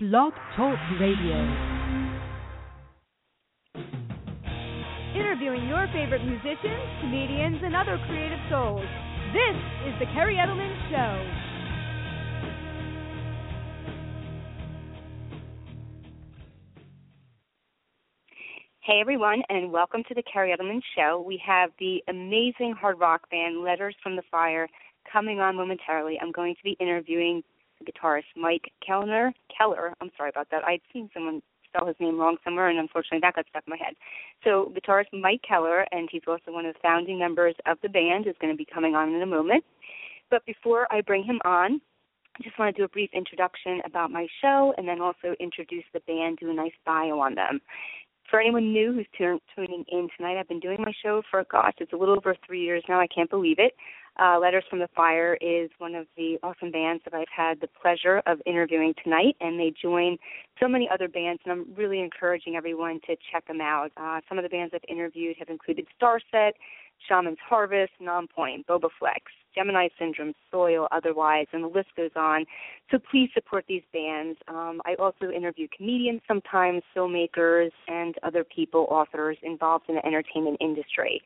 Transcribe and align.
Blog 0.00 0.32
Talk 0.54 0.78
Radio. 1.00 1.34
Interviewing 5.12 5.66
your 5.66 5.88
favorite 5.92 6.24
musicians, 6.24 6.86
comedians, 7.00 7.58
and 7.64 7.74
other 7.74 7.98
creative 8.06 8.38
souls. 8.48 8.86
This 9.32 9.56
is 9.88 9.94
The 9.98 10.06
Kerri 10.14 10.36
Edelman 10.36 10.70
Show. 10.88 11.14
Hey 18.78 19.00
everyone, 19.00 19.42
and 19.48 19.72
welcome 19.72 20.04
to 20.06 20.14
the 20.14 20.22
Kerri 20.22 20.56
Edelman 20.56 20.80
Show. 20.94 21.24
We 21.26 21.42
have 21.44 21.70
the 21.80 22.04
amazing 22.06 22.76
hard 22.80 23.00
rock 23.00 23.28
band 23.32 23.64
Letters 23.64 23.96
from 24.00 24.14
the 24.14 24.22
Fire 24.30 24.68
coming 25.12 25.40
on 25.40 25.56
momentarily. 25.56 26.20
I'm 26.22 26.30
going 26.30 26.54
to 26.54 26.62
be 26.62 26.76
interviewing 26.78 27.42
guitarist 27.84 28.24
Mike 28.36 28.72
Kellner. 28.84 29.32
Keller, 29.56 29.94
I'm 30.00 30.10
sorry 30.16 30.30
about 30.30 30.48
that. 30.50 30.64
I'd 30.64 30.80
seen 30.92 31.10
someone 31.14 31.42
spell 31.68 31.86
his 31.86 31.96
name 32.00 32.18
wrong 32.18 32.36
somewhere, 32.44 32.68
and 32.68 32.78
unfortunately 32.78 33.20
that 33.22 33.34
got 33.34 33.46
stuck 33.50 33.64
in 33.66 33.70
my 33.70 33.76
head. 33.76 33.94
So 34.44 34.72
guitarist 34.74 35.12
Mike 35.12 35.42
Keller, 35.46 35.86
and 35.92 36.08
he's 36.10 36.22
also 36.26 36.52
one 36.52 36.66
of 36.66 36.74
the 36.74 36.80
founding 36.82 37.18
members 37.18 37.54
of 37.66 37.78
the 37.82 37.88
band, 37.88 38.26
is 38.26 38.34
going 38.40 38.52
to 38.52 38.56
be 38.56 38.66
coming 38.72 38.94
on 38.94 39.14
in 39.14 39.22
a 39.22 39.26
moment. 39.26 39.64
But 40.30 40.44
before 40.46 40.86
I 40.92 41.00
bring 41.00 41.24
him 41.24 41.40
on, 41.44 41.80
I 42.38 42.42
just 42.42 42.58
want 42.58 42.74
to 42.74 42.80
do 42.80 42.84
a 42.84 42.88
brief 42.88 43.10
introduction 43.12 43.80
about 43.84 44.10
my 44.10 44.26
show, 44.40 44.72
and 44.76 44.86
then 44.86 45.00
also 45.00 45.34
introduce 45.40 45.84
the 45.92 46.00
band, 46.00 46.38
do 46.40 46.50
a 46.50 46.54
nice 46.54 46.72
bio 46.86 47.18
on 47.18 47.34
them. 47.34 47.60
For 48.30 48.40
anyone 48.40 48.72
new 48.72 48.92
who's 48.92 49.06
tuning 49.16 49.84
in 49.88 50.08
tonight, 50.16 50.38
I've 50.38 50.48
been 50.48 50.60
doing 50.60 50.78
my 50.80 50.92
show 51.02 51.22
for 51.30 51.44
gosh, 51.50 51.72
it's 51.78 51.94
a 51.94 51.96
little 51.96 52.16
over 52.16 52.36
three 52.46 52.62
years 52.62 52.84
now. 52.88 53.00
I 53.00 53.06
can't 53.06 53.30
believe 53.30 53.58
it. 53.58 53.72
Uh, 54.18 54.36
Letters 54.40 54.64
from 54.68 54.80
the 54.80 54.88
Fire 54.96 55.38
is 55.40 55.70
one 55.78 55.94
of 55.94 56.06
the 56.16 56.38
awesome 56.42 56.72
bands 56.72 57.02
that 57.04 57.14
I've 57.14 57.28
had 57.34 57.60
the 57.60 57.68
pleasure 57.80 58.20
of 58.26 58.40
interviewing 58.46 58.92
tonight, 59.04 59.36
and 59.40 59.60
they 59.60 59.72
join 59.80 60.16
so 60.60 60.66
many 60.66 60.88
other 60.92 61.06
bands, 61.06 61.40
and 61.44 61.52
I'm 61.52 61.66
really 61.76 62.00
encouraging 62.00 62.56
everyone 62.56 63.00
to 63.06 63.16
check 63.30 63.46
them 63.46 63.60
out. 63.60 63.92
Uh, 63.96 64.20
some 64.28 64.36
of 64.36 64.42
the 64.42 64.48
bands 64.48 64.74
I've 64.74 64.80
interviewed 64.88 65.36
have 65.38 65.48
included 65.48 65.86
Starset, 66.00 66.52
Shaman's 67.08 67.38
Harvest, 67.48 67.92
Nonpoint, 68.02 68.66
Boba 68.66 68.88
Flex, 68.98 69.22
Gemini 69.54 69.86
Syndrome, 70.00 70.34
Soil, 70.50 70.88
Otherwise, 70.90 71.46
and 71.52 71.62
the 71.62 71.68
list 71.68 71.88
goes 71.96 72.10
on. 72.16 72.44
So 72.90 72.98
please 72.98 73.30
support 73.34 73.66
these 73.68 73.84
bands. 73.92 74.36
Um, 74.48 74.82
I 74.84 74.94
also 74.98 75.30
interview 75.30 75.68
comedians 75.76 76.22
sometimes, 76.26 76.82
filmmakers, 76.96 77.70
and 77.86 78.16
other 78.24 78.42
people, 78.42 78.88
authors 78.90 79.36
involved 79.44 79.84
in 79.88 79.94
the 79.94 80.04
entertainment 80.04 80.56
industry 80.60 81.22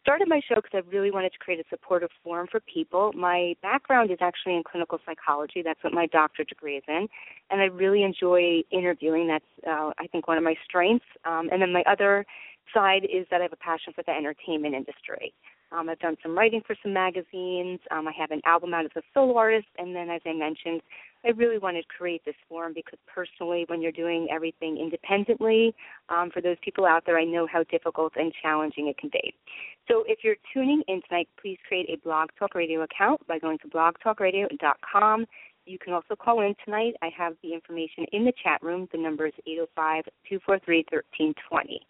started 0.00 0.28
my 0.28 0.40
show 0.48 0.56
because 0.56 0.72
I 0.74 0.90
really 0.90 1.10
wanted 1.10 1.32
to 1.32 1.38
create 1.38 1.60
a 1.60 1.64
supportive 1.68 2.10
forum 2.22 2.46
for 2.50 2.60
people. 2.60 3.12
My 3.14 3.54
background 3.62 4.10
is 4.10 4.18
actually 4.20 4.56
in 4.56 4.62
clinical 4.62 4.98
psychology. 5.04 5.62
That's 5.62 5.82
what 5.82 5.92
my 5.92 6.06
doctorate 6.06 6.48
degree 6.48 6.76
is 6.76 6.84
in, 6.88 7.08
and 7.50 7.60
I 7.60 7.64
really 7.64 8.02
enjoy 8.02 8.62
interviewing. 8.70 9.28
That's 9.28 9.44
uh, 9.66 9.92
I 9.98 10.06
think 10.10 10.28
one 10.28 10.38
of 10.38 10.44
my 10.44 10.54
strengths. 10.64 11.06
Um, 11.24 11.48
and 11.52 11.60
then 11.60 11.72
my 11.72 11.84
other 11.86 12.24
side 12.72 13.04
is 13.04 13.26
that 13.30 13.40
I 13.40 13.44
have 13.44 13.52
a 13.52 13.56
passion 13.56 13.92
for 13.92 14.02
the 14.02 14.12
entertainment 14.12 14.74
industry. 14.74 15.32
Um, 15.72 15.88
I've 15.88 15.98
done 15.98 16.16
some 16.22 16.36
writing 16.36 16.62
for 16.66 16.74
some 16.82 16.92
magazines. 16.92 17.78
Um, 17.90 18.08
I 18.08 18.12
have 18.18 18.30
an 18.30 18.40
album 18.44 18.74
out 18.74 18.84
as 18.84 18.90
a 18.96 19.02
solo 19.14 19.36
artist, 19.36 19.68
and 19.78 19.94
then, 19.94 20.10
as 20.10 20.20
I 20.26 20.32
mentioned, 20.32 20.82
I 21.24 21.28
really 21.30 21.58
wanted 21.58 21.82
to 21.82 21.88
create 21.88 22.24
this 22.24 22.34
forum 22.48 22.72
because 22.74 22.98
personally, 23.06 23.64
when 23.68 23.80
you're 23.80 23.92
doing 23.92 24.28
everything 24.32 24.78
independently, 24.78 25.74
um, 26.08 26.30
for 26.30 26.40
those 26.40 26.56
people 26.64 26.86
out 26.86 27.04
there, 27.06 27.18
I 27.18 27.24
know 27.24 27.46
how 27.46 27.62
difficult 27.64 28.14
and 28.16 28.32
challenging 28.42 28.88
it 28.88 28.98
can 28.98 29.10
be. 29.12 29.34
So, 29.88 30.04
if 30.06 30.20
you're 30.24 30.36
tuning 30.52 30.82
in 30.88 31.02
tonight, 31.08 31.28
please 31.40 31.58
create 31.68 31.88
a 31.88 31.96
Blog 31.98 32.30
Talk 32.38 32.54
Radio 32.54 32.82
account 32.82 33.26
by 33.26 33.38
going 33.38 33.58
to 33.58 33.68
blogtalkradio.com. 33.68 35.26
You 35.66 35.78
can 35.78 35.92
also 35.92 36.16
call 36.16 36.40
in 36.40 36.54
tonight. 36.64 36.94
I 37.02 37.10
have 37.16 37.34
the 37.42 37.54
information 37.54 38.06
in 38.12 38.24
the 38.24 38.32
chat 38.42 38.60
room. 38.62 38.88
The 38.90 38.98
number 38.98 39.26
is 39.26 39.34
805 39.46 40.04
243 40.28 40.84
1320 40.90 41.80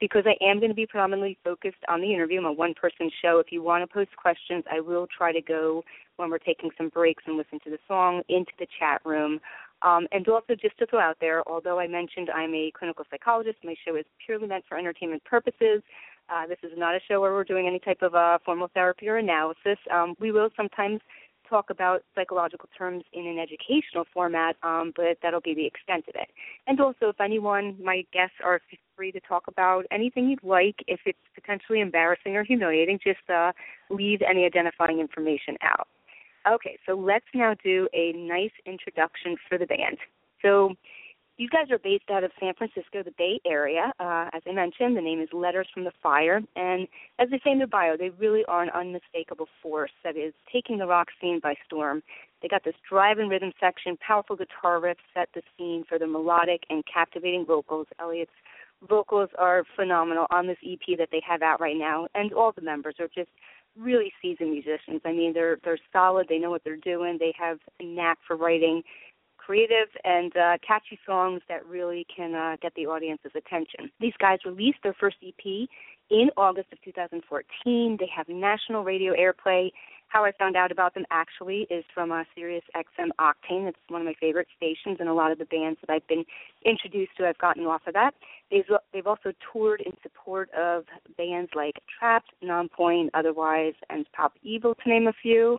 because 0.00 0.24
I 0.26 0.36
am 0.44 0.58
going 0.58 0.70
to 0.70 0.74
be 0.74 0.86
predominantly 0.86 1.38
focused 1.42 1.82
on 1.88 2.00
the 2.00 2.12
interview. 2.12 2.38
I'm 2.38 2.46
a 2.46 2.52
one 2.52 2.74
person 2.74 3.10
show. 3.22 3.38
If 3.38 3.50
you 3.50 3.62
want 3.62 3.82
to 3.82 3.92
post 3.92 4.10
questions, 4.16 4.64
I 4.70 4.80
will 4.80 5.06
try 5.06 5.32
to 5.32 5.40
go 5.40 5.84
when 6.16 6.30
we're 6.30 6.38
taking 6.38 6.70
some 6.76 6.88
breaks 6.88 7.24
and 7.26 7.36
listen 7.36 7.58
to 7.64 7.70
the 7.70 7.78
song 7.86 8.22
into 8.28 8.52
the 8.58 8.66
chat 8.78 9.00
room. 9.04 9.40
Um, 9.82 10.08
and 10.10 10.26
also, 10.28 10.54
just 10.60 10.76
to 10.78 10.86
throw 10.86 10.98
out 10.98 11.18
there, 11.20 11.48
although 11.48 11.78
I 11.78 11.86
mentioned 11.86 12.30
I'm 12.30 12.54
a 12.54 12.72
clinical 12.76 13.04
psychologist, 13.10 13.58
my 13.62 13.76
show 13.86 13.96
is 13.96 14.04
purely 14.24 14.48
meant 14.48 14.64
for 14.68 14.76
entertainment 14.76 15.24
purposes. 15.24 15.82
Uh, 16.28 16.46
this 16.46 16.58
is 16.62 16.72
not 16.76 16.94
a 16.94 17.00
show 17.08 17.20
where 17.20 17.32
we're 17.32 17.44
doing 17.44 17.66
any 17.66 17.78
type 17.78 18.02
of 18.02 18.14
uh, 18.14 18.38
formal 18.44 18.68
therapy 18.74 19.08
or 19.08 19.16
analysis. 19.16 19.78
Um, 19.92 20.14
we 20.20 20.32
will 20.32 20.50
sometimes 20.56 21.00
talk 21.48 21.70
about 21.70 22.02
psychological 22.14 22.68
terms 22.76 23.04
in 23.12 23.26
an 23.26 23.38
educational 23.38 24.04
format, 24.12 24.56
um, 24.62 24.92
but 24.96 25.18
that'll 25.22 25.40
be 25.40 25.54
the 25.54 25.66
extent 25.66 26.04
of 26.08 26.14
it. 26.14 26.28
And 26.66 26.80
also, 26.80 27.08
if 27.08 27.20
anyone, 27.20 27.76
my 27.82 28.04
guests 28.12 28.36
are 28.44 28.60
free 28.96 29.12
to 29.12 29.20
talk 29.20 29.44
about 29.48 29.84
anything 29.90 30.28
you'd 30.28 30.42
like. 30.42 30.76
If 30.86 31.00
it's 31.06 31.18
potentially 31.34 31.80
embarrassing 31.80 32.36
or 32.36 32.44
humiliating, 32.44 32.98
just 33.02 33.28
uh, 33.28 33.52
leave 33.90 34.20
any 34.28 34.44
identifying 34.44 35.00
information 35.00 35.56
out. 35.62 35.88
Okay, 36.48 36.78
so 36.86 36.94
let's 36.94 37.26
now 37.34 37.54
do 37.62 37.88
a 37.92 38.12
nice 38.12 38.52
introduction 38.64 39.36
for 39.48 39.58
the 39.58 39.66
band. 39.66 39.98
So, 40.40 40.74
you 41.38 41.48
guys 41.48 41.70
are 41.70 41.78
based 41.78 42.10
out 42.10 42.24
of 42.24 42.32
San 42.40 42.52
Francisco, 42.54 43.04
the 43.04 43.14
Bay 43.16 43.40
Area. 43.46 43.92
Uh, 44.00 44.28
as 44.32 44.42
I 44.46 44.52
mentioned, 44.52 44.96
the 44.96 45.00
name 45.00 45.20
is 45.20 45.28
Letters 45.32 45.68
from 45.72 45.84
the 45.84 45.92
Fire. 46.02 46.42
And 46.56 46.88
as 47.20 47.30
they 47.30 47.40
say 47.44 47.52
in 47.52 47.58
their 47.58 47.68
bio, 47.68 47.96
they 47.96 48.10
really 48.10 48.44
are 48.46 48.62
an 48.64 48.70
unmistakable 48.70 49.46
force 49.62 49.92
that 50.02 50.16
is 50.16 50.34
taking 50.52 50.78
the 50.78 50.86
rock 50.86 51.08
scene 51.20 51.38
by 51.40 51.54
storm. 51.64 52.02
They 52.42 52.48
got 52.48 52.64
this 52.64 52.74
drive 52.88 53.18
and 53.18 53.30
rhythm 53.30 53.52
section, 53.60 53.96
powerful 54.04 54.34
guitar 54.34 54.80
riffs 54.80 54.96
set 55.14 55.28
the 55.32 55.42
scene 55.56 55.84
for 55.88 55.96
the 55.98 56.08
melodic 56.08 56.64
and 56.70 56.82
captivating 56.92 57.46
vocals. 57.46 57.86
Elliot's 58.00 58.32
vocals 58.88 59.30
are 59.38 59.64
phenomenal 59.76 60.26
on 60.30 60.48
this 60.48 60.58
EP 60.68 60.98
that 60.98 61.08
they 61.12 61.22
have 61.26 61.42
out 61.42 61.60
right 61.60 61.76
now, 61.76 62.08
and 62.14 62.32
all 62.32 62.52
the 62.52 62.62
members 62.62 62.96
are 62.98 63.08
just 63.08 63.30
really 63.78 64.12
seasoned 64.20 64.50
musicians. 64.50 65.00
I 65.04 65.12
mean, 65.12 65.32
they're 65.32 65.58
they're 65.64 65.78
solid. 65.92 66.26
They 66.28 66.38
know 66.38 66.50
what 66.50 66.62
they're 66.64 66.76
doing. 66.76 67.16
They 67.18 67.32
have 67.38 67.58
a 67.80 67.84
knack 67.84 68.18
for 68.26 68.36
writing 68.36 68.82
creative 69.48 69.88
and 70.04 70.36
uh, 70.36 70.58
catchy 70.66 70.98
songs 71.06 71.40
that 71.48 71.64
really 71.64 72.06
can 72.14 72.34
uh, 72.34 72.54
get 72.60 72.74
the 72.74 72.84
audience's 72.84 73.32
attention. 73.34 73.90
These 73.98 74.12
guys 74.18 74.40
released 74.44 74.76
their 74.82 74.92
first 74.92 75.16
EP 75.26 75.66
in 76.10 76.28
August 76.36 76.68
of 76.70 76.78
2014. 76.84 77.96
They 77.98 78.10
have 78.14 78.28
national 78.28 78.84
radio 78.84 79.14
airplay. 79.14 79.70
How 80.08 80.26
I 80.26 80.32
found 80.32 80.54
out 80.54 80.70
about 80.70 80.92
them 80.92 81.04
actually 81.10 81.66
is 81.70 81.82
from 81.94 82.12
uh, 82.12 82.24
Sirius 82.34 82.64
XM 82.76 83.08
Octane. 83.18 83.68
It's 83.68 83.78
one 83.88 84.02
of 84.02 84.06
my 84.06 84.14
favorite 84.20 84.48
stations, 84.54 84.98
and 85.00 85.08
a 85.08 85.14
lot 85.14 85.32
of 85.32 85.38
the 85.38 85.46
bands 85.46 85.78
that 85.80 85.90
I've 85.90 86.06
been 86.08 86.26
introduced 86.66 87.12
to, 87.16 87.26
I've 87.26 87.38
gotten 87.38 87.64
off 87.64 87.86
of 87.86 87.94
that. 87.94 88.12
They've 88.50 88.64
they've 88.92 89.06
also 89.06 89.32
toured 89.50 89.80
in 89.80 89.92
support 90.02 90.50
of 90.52 90.84
bands 91.16 91.52
like 91.54 91.76
Trapt, 91.88 92.28
Nonpoint, 92.44 93.08
Otherwise, 93.14 93.74
and 93.88 94.04
Pop 94.12 94.34
Evil, 94.42 94.74
to 94.74 94.88
name 94.88 95.06
a 95.06 95.14
few. 95.22 95.58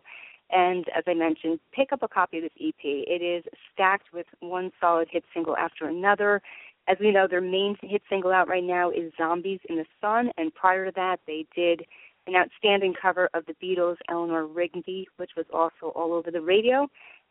And 0.52 0.86
as 0.96 1.04
I 1.08 1.14
mentioned, 1.14 1.60
pick 1.72 1.92
up 1.92 2.04
a 2.04 2.08
copy 2.08 2.38
of 2.38 2.44
this 2.44 2.52
EP. 2.60 2.74
It 2.84 3.22
is 3.22 3.44
stacked 3.74 4.14
with 4.14 4.26
one 4.40 4.72
solid 4.80 5.08
hit 5.12 5.24
single 5.34 5.56
after 5.56 5.86
another. 5.86 6.42
As 6.88 6.98
we 7.00 7.12
know, 7.12 7.28
their 7.28 7.42
main 7.42 7.78
hit 7.82 8.02
single 8.10 8.32
out 8.32 8.48
right 8.48 8.64
now 8.64 8.90
is 8.90 9.14
Zombies 9.18 9.60
in 9.70 9.76
the 9.76 9.86
Sun, 10.02 10.32
and 10.38 10.54
prior 10.54 10.86
to 10.86 10.92
that, 10.96 11.20
they 11.28 11.46
did 11.56 11.86
an 12.26 12.36
outstanding 12.36 12.94
cover 13.00 13.30
of 13.34 13.46
the 13.46 13.54
Beatles' 13.64 13.98
Eleanor 14.10 14.46
Rigby, 14.46 15.08
which 15.18 15.32
was 15.38 15.46
also 15.54 15.94
all 15.96 16.14
over 16.14 16.32
the 16.32 16.42
radio. 16.42 16.88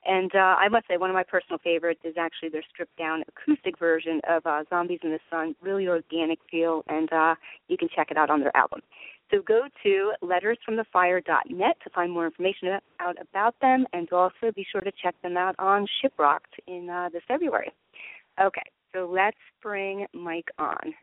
And 0.09 0.35
uh, 0.35 0.57
I 0.59 0.69
must 0.69 0.89
say, 0.89 0.97
one 0.97 1.11
of 1.11 1.15
my 1.15 1.23
personal 1.23 1.59
favorites 1.59 2.01
is 2.03 2.15
actually 2.19 2.49
their 2.49 2.65
stripped 2.73 2.97
down 2.97 3.23
acoustic 3.29 3.79
version 3.79 4.23
of 4.27 4.45
uh, 4.47 4.65
Zombies 4.71 5.01
in 5.03 5.11
the 5.11 5.19
Sun, 5.29 5.55
really 5.61 5.87
organic 5.87 6.39
feel, 6.51 6.83
and 6.89 7.13
uh, 7.13 7.35
you 7.69 7.77
can 7.77 7.91
check 7.95 8.11
it 8.11 8.17
out 8.17 8.31
on 8.31 8.41
their 8.41 8.57
album. 8.57 8.81
So 9.31 9.43
go 9.47 9.65
to 9.83 10.13
lettersfromthefire.net 10.23 11.77
to 11.85 11.91
find 11.95 12.11
more 12.11 12.25
information 12.25 12.79
out 13.01 13.17
about 13.21 13.55
them, 13.61 13.85
and 13.93 14.11
also 14.11 14.51
be 14.57 14.65
sure 14.73 14.81
to 14.81 14.91
check 15.03 15.15
them 15.23 15.37
out 15.37 15.55
on 15.59 15.87
Shiprocked 16.03 16.57
in 16.67 16.89
uh, 16.89 17.11
this 17.13 17.23
February. 17.29 17.71
Okay, 18.43 18.63
so 18.95 19.11
let's 19.13 19.37
bring 19.63 20.07
Mike 20.15 20.49
on. 20.59 20.95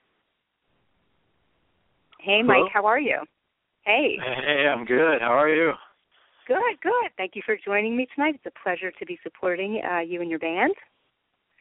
Hey, 2.19 2.41
Hello? 2.43 2.63
Mike, 2.63 2.71
how 2.73 2.87
are 2.87 2.99
you? 2.99 3.19
Hey. 3.83 4.17
Hey, 4.19 4.67
I'm 4.67 4.83
good. 4.83 5.21
How 5.21 5.33
are 5.33 5.49
you? 5.49 5.73
Good, 6.47 6.79
good. 6.81 7.11
Thank 7.17 7.35
you 7.35 7.41
for 7.45 7.57
joining 7.63 7.97
me 7.97 8.07
tonight. 8.13 8.35
It's 8.35 8.45
a 8.45 8.63
pleasure 8.63 8.91
to 8.91 9.05
be 9.05 9.17
supporting 9.23 9.81
uh, 9.83 9.99
you 9.99 10.21
and 10.21 10.29
your 10.29 10.39
band. 10.39 10.73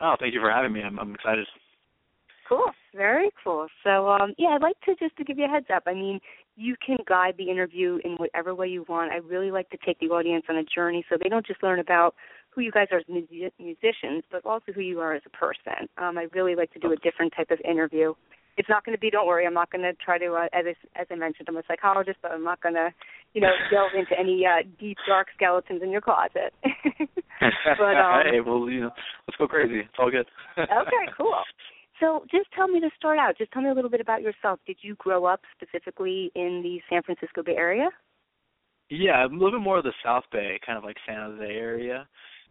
Oh, 0.01 0.15
thank 0.21 0.35
you 0.35 0.41
for 0.41 0.51
having 0.51 0.73
me. 0.73 0.83
I'm, 0.83 0.99
I'm 0.99 1.15
excited. 1.15 1.47
Cool, 2.47 2.71
very 2.95 3.31
cool. 3.43 3.69
So, 3.83 4.11
um, 4.11 4.35
yeah, 4.37 4.49
I'd 4.49 4.61
like 4.61 4.79
to 4.83 4.95
just 4.97 5.17
to 5.17 5.25
give 5.25 5.39
you 5.39 5.47
a 5.47 5.49
heads 5.49 5.67
up. 5.75 5.85
I 5.87 5.95
mean, 5.95 6.21
you 6.57 6.75
can 6.85 6.99
guide 7.09 7.35
the 7.39 7.51
interview 7.51 7.99
in 8.05 8.13
whatever 8.17 8.55
way 8.55 8.69
you 8.69 8.85
want. 8.87 9.13
I 9.13 9.17
really 9.17 9.51
like 9.51 9.71
to 9.71 9.79
take 9.85 9.99
the 9.99 10.09
audience 10.09 10.45
on 10.51 10.57
a 10.57 10.65
journey 10.65 11.05
so 11.09 11.17
they 11.21 11.31
don't 11.31 11.47
just 11.47 11.63
learn 11.63 11.79
about 11.79 12.15
who 12.51 12.61
you 12.61 12.71
guys 12.71 12.89
are 12.93 12.99
as 12.99 13.05
music- 13.09 13.55
musicians, 13.59 14.25
but 14.31 14.45
also 14.45 14.73
who 14.73 14.83
you 14.83 15.01
are 15.01 15.15
as 15.15 15.23
a 15.25 15.31
person. 15.31 15.89
Um, 15.97 16.19
I 16.19 16.27
really 16.35 16.55
like 16.55 16.73
to 16.75 16.79
do 16.79 16.93
a 16.93 16.97
different 16.97 17.33
type 17.35 17.51
of 17.51 17.59
interview. 17.65 18.13
It's 18.57 18.69
not 18.69 18.85
going 18.85 18.97
to 18.97 19.01
be. 19.01 19.11
Don't 19.11 19.27
worry. 19.27 19.47
I'm 19.47 19.55
not 19.55 19.71
going 19.71 19.83
to 19.83 19.93
try 19.95 20.19
to. 20.19 20.33
Uh, 20.35 20.45
as 20.53 20.65
I, 20.67 21.01
as 21.01 21.07
I 21.11 21.15
mentioned, 21.17 21.49
I'm 21.49 21.57
a 21.57 21.63
psychologist, 21.67 22.19
but 22.23 22.33
I'm 22.33 22.45
not 22.45 22.61
going 22.63 22.75
to, 22.75 22.91
you 23.35 23.41
know, 23.41 23.51
delve 23.71 23.93
into 23.99 24.19
any 24.19 24.45
uh, 24.47 24.63
deep 24.79 24.99
dark 25.09 25.29
skeletons 25.35 25.83
in 25.83 25.91
your 25.91 26.01
closet. 26.01 26.53
But, 27.41 27.97
um, 27.97 28.23
hey, 28.31 28.41
well, 28.41 28.71
you 28.71 28.81
know, 28.81 28.91
let's 29.27 29.37
go 29.37 29.47
crazy. 29.47 29.81
It's 29.81 29.99
all 29.99 30.11
good. 30.11 30.27
okay, 30.57 31.13
cool. 31.19 31.35
So 32.01 32.25
just 32.31 32.51
tell 32.57 32.69
me 32.69 32.81
to 32.81 32.89
start 32.97 33.19
out. 33.19 33.37
Just 33.37 33.53
tell 33.53 33.61
me 33.61 33.69
a 33.69 33.75
little 33.75 33.91
bit 33.91 34.01
about 34.01 34.23
yourself. 34.23 34.61
Did 34.67 34.79
you 34.81 34.95
grow 34.97 35.27
up 35.27 35.41
specifically 35.55 36.31
in 36.35 36.63
the 36.63 36.81
San 36.89 37.03
Francisco 37.03 37.43
Bay 37.43 37.57
Area? 37.57 37.91
Yeah, 38.91 39.13
I'm 39.13 39.33
a 39.33 39.35
little 39.35 39.59
bit 39.59 39.65
more 39.65 39.79
of 39.79 39.85
the 39.85 39.93
South 40.05 40.25
Bay, 40.33 40.59
kind 40.65 40.79
of 40.79 40.85
like 40.85 40.97
San 41.07 41.17
Jose 41.17 41.45
area. 41.45 42.07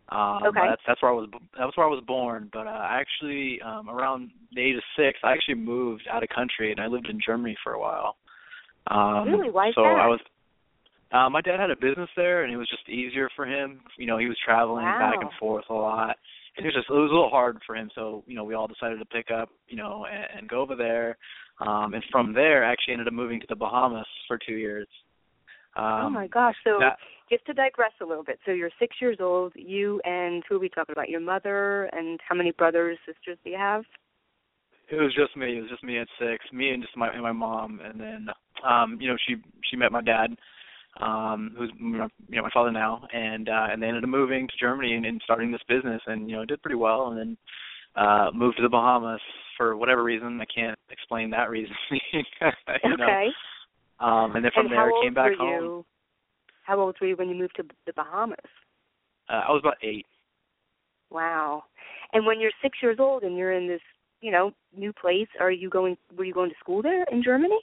Um, 0.10 0.44
Okay. 0.44 0.60
That's 0.68 0.82
that's 0.88 1.02
where 1.02 1.12
I 1.12 1.16
was. 1.16 1.30
That's 1.58 1.76
where 1.78 1.86
I 1.86 1.90
was 1.90 2.04
born. 2.06 2.50
But 2.52 2.68
uh, 2.68 2.72
I 2.72 3.00
actually, 3.00 3.62
um, 3.62 3.90
around 3.90 4.32
the 4.54 4.62
age 4.62 4.76
of 4.76 4.84
six, 4.98 5.20
I 5.24 5.32
actually 5.32 5.56
moved 5.56 6.08
out 6.12 6.24
of 6.24 6.30
country 6.30 6.72
and 6.72 6.80
I 6.80 6.88
lived 6.88 7.08
in 7.10 7.20
Germany 7.26 7.56
for 7.64 7.74
a 7.74 7.80
while. 7.80 8.16
Um, 8.88 9.30
Really? 9.30 9.50
Why 9.50 9.72
so 9.74 9.84
that? 9.84 10.00
I 10.00 10.08
was. 10.08 10.20
Uh, 11.12 11.30
my 11.30 11.42
dad 11.42 11.60
had 11.60 11.70
a 11.70 11.76
business 11.76 12.10
there, 12.16 12.44
and 12.44 12.52
it 12.52 12.58
was 12.58 12.68
just 12.70 12.90
easier 12.90 13.30
for 13.36 13.46
him. 13.46 13.82
You 13.98 14.08
know, 14.08 14.18
he 14.18 14.26
was 14.26 14.38
traveling 14.44 14.86
back 14.86 15.16
and 15.22 15.30
forth 15.40 15.66
a 15.70 15.74
lot, 15.74 16.18
and 16.58 16.66
it 16.66 16.70
was 16.70 16.76
just 16.76 16.90
it 16.90 16.94
was 16.94 17.12
a 17.12 17.14
little 17.14 17.30
hard 17.30 17.60
for 17.66 17.76
him. 17.76 17.90
So 17.94 18.24
you 18.26 18.36
know, 18.36 18.44
we 18.44 18.56
all 18.56 18.68
decided 18.68 18.98
to 19.00 19.06
pick 19.06 19.30
up, 19.32 19.50
you 19.68 19.78
know, 19.78 20.06
and, 20.12 20.40
and 20.40 20.50
go 20.50 20.62
over 20.62 20.76
there. 20.76 21.18
Um, 21.60 21.94
and 21.94 22.04
from 22.12 22.34
there, 22.34 22.66
I 22.66 22.72
actually 22.72 22.94
ended 22.94 23.08
up 23.08 23.14
moving 23.14 23.40
to 23.40 23.46
the 23.48 23.56
Bahamas 23.56 24.08
for 24.28 24.40
two 24.40 24.56
years. 24.56 24.88
Um, 25.76 26.06
oh 26.06 26.10
my 26.10 26.28
gosh. 26.28 26.56
So 26.64 26.78
that- 26.80 26.98
just 27.30 27.46
to 27.46 27.54
digress 27.54 27.94
a 28.02 28.06
little 28.06 28.24
bit. 28.24 28.40
So 28.46 28.52
you're 28.52 28.70
six 28.80 28.98
years 29.02 29.18
old. 29.20 29.54
You 29.56 30.00
and 30.04 30.44
who 30.48 30.56
are 30.56 30.60
we 30.60 30.70
talking 30.70 30.94
about? 30.94 31.10
Your 31.10 31.20
mother 31.20 31.86
and 31.94 32.20
how 32.28 32.36
many 32.36 32.52
brothers, 32.52 32.98
sisters 33.06 33.38
do 33.44 33.50
you 33.50 33.58
have? 33.58 33.84
It 34.90 34.96
was 34.96 35.14
just 35.16 35.36
me. 35.36 35.58
It 35.58 35.62
was 35.62 35.70
just 35.70 35.84
me 35.84 35.98
at 35.98 36.08
six. 36.20 36.46
Me 36.52 36.70
and 36.70 36.84
just 36.84 36.96
my 36.96 37.10
and 37.12 37.24
my 37.24 37.32
mom, 37.32 37.80
and 37.84 38.00
then 38.00 38.28
um, 38.68 38.98
you 39.00 39.10
know 39.10 39.18
she 39.28 39.36
she 39.70 39.78
met 39.78 39.92
my 39.92 40.02
dad, 40.02 40.36
um, 41.02 41.56
who's 41.58 41.72
my, 41.80 42.08
you 42.28 42.36
know 42.36 42.44
my 42.44 42.50
father 42.54 42.72
now, 42.72 43.08
and 43.14 43.50
uh, 43.50 43.68
and 43.72 43.82
they 43.82 43.88
ended 43.88 44.04
up 44.04 44.10
moving 44.10 44.48
to 44.48 44.54
Germany 44.60 44.94
and, 44.94 45.06
and 45.06 45.22
starting 45.24 45.52
this 45.52 45.62
business, 45.68 46.02
and 46.06 46.30
you 46.30 46.36
know 46.36 46.46
did 46.46 46.62
pretty 46.62 46.76
well, 46.76 47.08
and 47.08 47.18
then 47.18 47.38
uh 47.96 48.30
moved 48.34 48.58
to 48.58 48.64
the 48.64 48.70
Bahamas 48.70 49.22
for 49.58 49.78
whatever 49.78 50.04
reason. 50.04 50.40
I 50.42 50.46
can't 50.54 50.78
explain 50.90 51.30
that 51.32 51.50
reason. 51.50 51.76
you 52.14 52.98
know. 52.98 53.06
okay. 53.06 53.30
Um, 54.00 54.36
and 54.36 54.44
then 54.44 54.52
from 54.54 54.66
and 54.66 54.74
there 54.74 54.92
came 55.02 55.14
back 55.14 55.38
home. 55.38 55.64
you? 55.64 55.86
How 56.64 56.80
old 56.80 56.96
were 57.00 57.08
you 57.08 57.16
when 57.16 57.30
you 57.30 57.36
moved 57.36 57.56
to 57.58 57.64
the 57.86 57.94
Bahamas? 57.94 58.38
Uh, 59.30 59.44
I 59.48 59.52
was 59.52 59.62
about 59.64 59.78
eight. 59.84 60.06
Wow. 61.10 61.64
And 62.14 62.26
when 62.26 62.40
you're 62.40 62.52
six 62.62 62.78
years 62.82 62.98
old 63.00 63.24
and 63.24 63.38
you're 63.38 63.54
in 63.54 63.68
this, 63.68 63.82
you 64.22 64.32
know, 64.32 64.52
new 64.76 64.94
place, 64.94 65.28
are 65.40 65.52
you 65.52 65.70
going? 65.70 65.98
Were 66.18 66.24
you 66.24 66.34
going 66.34 66.50
to 66.50 66.56
school 66.60 66.82
there 66.82 67.04
in 67.12 67.24
Germany? 67.24 67.60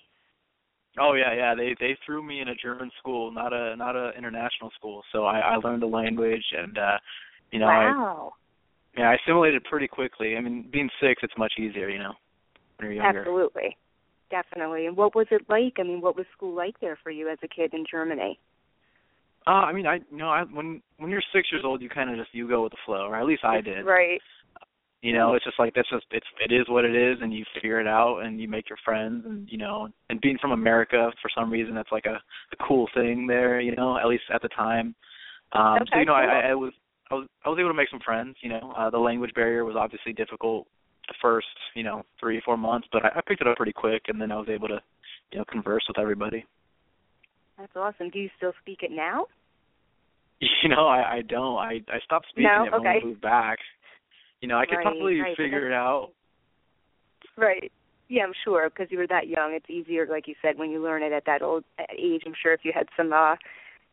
Oh 0.99 1.15
yeah, 1.15 1.35
yeah. 1.35 1.55
They 1.55 1.75
they 1.79 1.97
threw 2.05 2.23
me 2.23 2.41
in 2.41 2.49
a 2.49 2.55
German 2.55 2.91
school, 2.99 3.33
not 3.33 3.53
a 3.53 3.77
not 3.77 3.97
a 3.97 4.13
international 4.17 4.71
school. 4.77 5.03
So 5.13 5.25
I 5.25 5.39
I 5.41 5.57
learned 5.57 5.83
the 5.83 5.87
language 5.87 6.45
and 6.57 6.79
uh 6.79 6.99
you 7.51 7.59
know 7.59 7.67
I. 7.67 8.31
Yeah, 8.99 9.11
I 9.11 9.15
assimilated 9.15 9.63
pretty 9.65 9.87
quickly. 9.87 10.37
I 10.37 10.41
mean, 10.41 10.69
being 10.73 10.91
six, 11.01 11.23
it's 11.23 11.33
much 11.39 11.53
easier, 11.59 11.89
you 11.89 12.01
know, 12.01 12.13
when 12.77 12.91
you're 12.91 13.03
younger. 13.05 13.21
Absolutely. 13.21 13.77
Definitely. 14.31 14.87
And 14.87 14.97
what 14.97 15.15
was 15.15 15.27
it 15.31 15.43
like? 15.49 15.75
I 15.79 15.83
mean, 15.83 16.01
what 16.01 16.17
was 16.17 16.27
school 16.33 16.55
like 16.55 16.79
there 16.81 16.99
for 17.03 17.11
you 17.11 17.29
as 17.29 17.39
a 17.43 17.49
kid 17.49 17.75
in 17.75 17.85
Germany? 17.91 18.39
Uh, 19.47 19.51
I 19.51 19.73
mean, 19.73 19.87
I 19.87 19.97
you 20.11 20.19
know, 20.19 20.29
I 20.29 20.43
when 20.43 20.81
when 20.99 21.11
you're 21.11 21.23
six 21.35 21.49
years 21.51 21.65
old, 21.65 21.83
you 21.83 21.89
kind 21.89 22.11
of 22.11 22.17
just 22.17 22.35
you 22.35 22.49
go 22.49 22.63
with 22.63 22.73
the 22.73 22.79
flow, 22.87 23.07
or 23.07 23.17
at 23.17 23.27
least 23.27 23.45
I 23.45 23.61
did. 23.61 23.85
Right. 23.85 24.21
You 25.03 25.15
know, 25.15 25.33
it's 25.33 25.45
just 25.45 25.59
like 25.59 25.73
that's 25.75 25.89
just 25.89 26.05
it's 26.11 26.27
it 26.47 26.53
is 26.53 26.69
what 26.69 26.85
it 26.85 26.95
is, 26.95 27.19
and 27.23 27.33
you 27.33 27.45
figure 27.55 27.81
it 27.81 27.87
out, 27.87 28.19
and 28.19 28.41
you 28.41 28.49
make 28.49 28.69
your 28.69 28.79
friends, 28.85 29.25
and 29.27 29.49
you 29.51 29.57
know, 29.57 29.89
and 30.11 30.21
being 30.21 30.37
from 30.41 30.53
America 30.53 31.11
for 31.23 31.31
some 31.35 31.51
reason, 31.51 31.75
that's 31.75 31.91
like 31.91 32.05
a, 32.05 32.21
a 32.53 32.65
cool 32.69 32.87
thing 32.95 33.27
there, 33.27 33.61
you 33.61 33.75
know, 33.75 33.99
at 33.99 34.07
least 34.07 34.25
at 34.33 34.43
the 34.43 34.49
time. 34.49 34.95
Um, 35.53 35.79
so 35.91 35.99
you 35.99 36.05
know, 36.05 36.13
cool. 36.13 36.31
I, 36.31 36.51
I 36.51 36.55
was 36.55 36.73
I 37.11 37.15
was 37.15 37.27
I 37.47 37.49
was 37.49 37.59
able 37.59 37.71
to 37.71 37.75
make 37.75 37.89
some 37.91 38.01
friends. 38.05 38.37
You 38.43 38.51
know, 38.51 38.75
uh, 38.77 38.91
the 38.91 38.99
language 38.99 39.33
barrier 39.35 39.65
was 39.65 39.75
obviously 39.75 40.13
difficult 40.13 40.67
the 41.11 41.15
first 41.21 41.49
you 41.75 41.83
know 41.83 42.03
three 42.19 42.41
four 42.45 42.57
months, 42.57 42.89
but 42.93 43.05
I, 43.05 43.09
I 43.19 43.21
picked 43.27 43.43
it 43.43 43.49
up 43.49 43.57
pretty 43.59 43.73
quick, 43.75 44.03
and 44.09 44.21
then 44.21 44.33
I 44.33 44.37
was 44.37 44.49
able 44.49 44.69
to 44.69 44.81
you 45.33 45.39
know 45.39 45.45
converse 45.51 45.85
with 45.89 45.99
everybody. 45.99 46.47
That's 47.59 47.73
awesome. 47.77 48.11
Do 48.11 48.19
you 48.19 48.31
still 48.37 48.53
speak 48.63 48.79
it 48.83 48.91
now? 48.91 49.27
You 50.63 50.69
know, 50.71 50.87
I 50.89 51.17
I 51.17 51.23
don't. 51.23 51.59
I 51.59 51.81
I 51.89 51.99
stopped 52.05 52.27
speaking 52.31 52.47
No? 52.47 52.65
it 52.65 52.73
when 52.73 52.81
Okay. 52.81 52.99
we 53.01 53.05
moved 53.05 53.21
back. 53.21 53.59
You 54.41 54.49
know, 54.49 54.59
I 54.59 54.67
could 54.67 54.77
Right, 54.77 54.83
probably 54.85 55.21
right, 55.21 55.37
figure 55.37 55.67
it 55.67 55.73
out. 55.75 56.11
Right. 57.37 57.71
Yeah, 58.09 58.25
I'm 58.25 58.33
sure 58.45 58.69
because 58.69 58.89
you 58.91 58.99
were 58.99 59.07
that 59.07 59.29
young. 59.29 59.53
It's 59.55 59.71
easier, 59.71 60.07
like 60.07 60.27
you 60.27 60.35
said, 60.43 60.59
when 60.59 60.71
you 60.71 60.83
learn 60.83 61.03
it 61.03 61.13
at 61.13 61.25
that 61.27 61.43
old 61.43 61.65
age. 61.97 62.23
I'm 62.27 62.35
sure 62.43 62.53
if 62.53 62.61
you 62.65 62.73
had 62.75 62.89
some 62.97 63.13
uh 63.13 63.37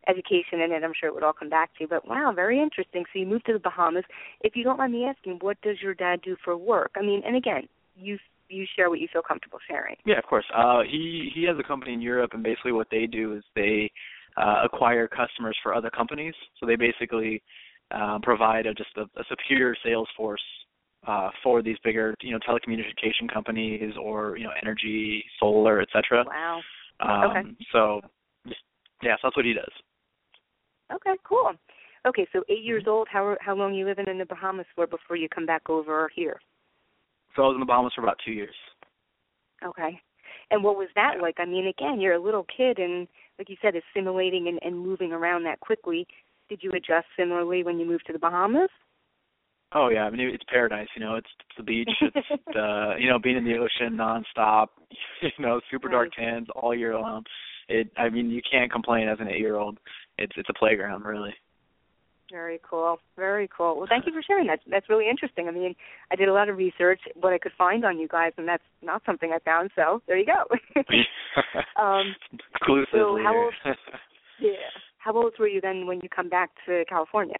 education 0.07 0.61
in 0.61 0.71
it, 0.71 0.83
I'm 0.83 0.93
sure 0.99 1.09
it 1.09 1.13
would 1.13 1.23
all 1.23 1.33
come 1.33 1.49
back 1.49 1.73
to 1.75 1.83
you. 1.83 1.87
But 1.87 2.07
wow, 2.07 2.31
very 2.35 2.61
interesting. 2.61 3.03
So 3.11 3.19
you 3.19 3.25
moved 3.25 3.45
to 3.47 3.53
the 3.53 3.59
Bahamas. 3.59 4.03
If 4.41 4.55
you 4.55 4.63
don't 4.63 4.77
mind 4.77 4.93
me 4.93 5.05
asking, 5.05 5.39
what 5.41 5.59
does 5.61 5.77
your 5.81 5.93
dad 5.93 6.21
do 6.21 6.35
for 6.43 6.55
work? 6.57 6.91
I 6.95 7.01
mean, 7.01 7.21
and 7.25 7.35
again, 7.35 7.67
you 7.95 8.17
you 8.49 8.65
share 8.75 8.89
what 8.89 8.99
you 8.99 9.07
feel 9.11 9.21
comfortable 9.21 9.59
sharing. 9.69 9.95
Yeah, 10.05 10.17
of 10.17 10.23
course. 10.25 10.45
Uh 10.55 10.81
he 10.89 11.29
he 11.33 11.43
has 11.43 11.57
a 11.59 11.63
company 11.63 11.93
in 11.93 12.01
Europe 12.01 12.31
and 12.33 12.43
basically 12.43 12.71
what 12.71 12.87
they 12.89 13.05
do 13.05 13.35
is 13.35 13.43
they 13.55 13.91
uh 14.37 14.61
acquire 14.63 15.07
customers 15.07 15.57
for 15.61 15.73
other 15.73 15.89
companies. 15.89 16.33
So 16.59 16.65
they 16.65 16.75
basically 16.75 17.41
uh, 17.91 18.19
provide 18.21 18.65
a, 18.65 18.73
just 18.73 18.89
a, 18.97 19.01
a 19.19 19.23
superior 19.29 19.75
sales 19.83 20.07
force 20.15 20.41
uh 21.07 21.29
for 21.43 21.61
these 21.61 21.77
bigger, 21.83 22.15
you 22.21 22.31
know, 22.31 22.39
telecommunication 22.47 23.31
companies 23.33 23.93
or, 24.01 24.37
you 24.37 24.45
know, 24.45 24.53
energy, 24.61 25.23
solar, 25.39 25.81
etc. 25.81 26.23
Wow. 26.25 26.61
Um 27.01 27.31
Okay. 27.31 27.49
so 27.73 28.01
yeah, 29.03 29.15
so 29.15 29.27
that's 29.27 29.35
what 29.35 29.45
he 29.45 29.53
does. 29.53 29.71
Okay, 30.93 31.15
cool. 31.23 31.51
Okay, 32.07 32.27
so 32.31 32.43
eight 32.49 32.63
years 32.63 32.83
old. 32.87 33.07
How 33.11 33.35
how 33.41 33.55
long 33.55 33.73
you 33.73 33.85
living 33.85 34.07
in 34.07 34.17
the 34.17 34.25
Bahamas 34.25 34.65
for 34.75 34.87
before 34.87 35.17
you 35.17 35.27
come 35.27 35.45
back 35.45 35.69
over 35.69 36.09
here? 36.15 36.39
So 37.35 37.43
I 37.43 37.47
was 37.47 37.55
in 37.55 37.59
the 37.59 37.65
Bahamas 37.65 37.93
for 37.93 38.01
about 38.01 38.17
2 38.25 38.31
years. 38.31 38.55
Okay. 39.63 39.99
And 40.49 40.63
what 40.63 40.77
was 40.77 40.87
that 40.95 41.15
like? 41.21 41.35
I 41.39 41.45
mean, 41.45 41.67
again, 41.67 41.99
you're 41.99 42.13
a 42.13 42.19
little 42.19 42.45
kid, 42.55 42.79
and 42.79 43.07
like 43.37 43.49
you 43.49 43.57
said, 43.61 43.73
assimilating 43.75 44.47
and, 44.47 44.59
and 44.63 44.79
moving 44.79 45.11
around 45.11 45.43
that 45.43 45.59
quickly. 45.59 46.07
Did 46.49 46.59
you 46.63 46.71
adjust 46.71 47.07
similarly 47.17 47.63
when 47.63 47.79
you 47.79 47.85
moved 47.85 48.05
to 48.07 48.13
the 48.13 48.19
Bahamas? 48.19 48.69
Oh 49.73 49.89
yeah, 49.89 50.03
I 50.03 50.09
mean 50.09 50.21
it's 50.21 50.43
paradise. 50.49 50.87
You 50.95 51.03
know, 51.03 51.15
it's, 51.15 51.27
it's 51.41 51.57
the 51.57 51.63
beach. 51.63 51.89
It's 52.01 52.55
uh, 52.55 52.95
you 52.97 53.09
know 53.09 53.19
being 53.19 53.35
in 53.35 53.43
the 53.43 53.57
ocean 53.57 53.97
nonstop. 53.97 54.67
You 55.21 55.29
know, 55.39 55.59
super 55.69 55.89
dark 55.89 56.13
tans 56.13 56.47
all 56.55 56.73
year 56.73 56.97
long. 56.97 57.23
It. 57.67 57.91
I 57.97 58.09
mean, 58.09 58.29
you 58.29 58.41
can't 58.49 58.71
complain 58.71 59.09
as 59.09 59.17
an 59.19 59.27
eight-year-old. 59.27 59.77
It's 60.17 60.33
it's 60.35 60.49
a 60.49 60.53
playground, 60.53 61.05
really. 61.05 61.33
Very 62.31 62.59
cool. 62.69 62.99
Very 63.15 63.49
cool. 63.55 63.77
Well, 63.77 63.87
thank 63.87 64.05
you 64.05 64.11
for 64.11 64.21
sharing 64.21 64.47
that. 64.47 64.59
That's 64.69 64.89
really 64.89 65.09
interesting. 65.09 65.47
I 65.47 65.51
mean, 65.51 65.75
I 66.11 66.15
did 66.15 66.27
a 66.27 66.33
lot 66.33 66.49
of 66.49 66.57
research, 66.57 66.99
what 67.15 67.31
I 67.31 67.37
could 67.37 67.53
find 67.57 67.85
on 67.85 67.97
you 67.97 68.07
guys, 68.07 68.33
and 68.37 68.45
that's 68.47 68.63
not 68.81 69.01
something 69.05 69.31
I 69.31 69.39
found. 69.39 69.71
So 69.75 70.01
there 70.07 70.17
you 70.17 70.25
go. 70.25 70.43
um, 71.81 72.13
Exclusively. 72.53 72.99
so 72.99 73.17
how 73.23 73.35
old- 73.35 73.53
yeah. 74.41 74.51
How 74.97 75.13
old 75.15 75.33
were 75.39 75.47
you 75.47 75.61
then 75.61 75.87
when 75.87 76.01
you 76.03 76.09
come 76.13 76.27
back 76.27 76.49
to 76.65 76.83
California? 76.89 77.37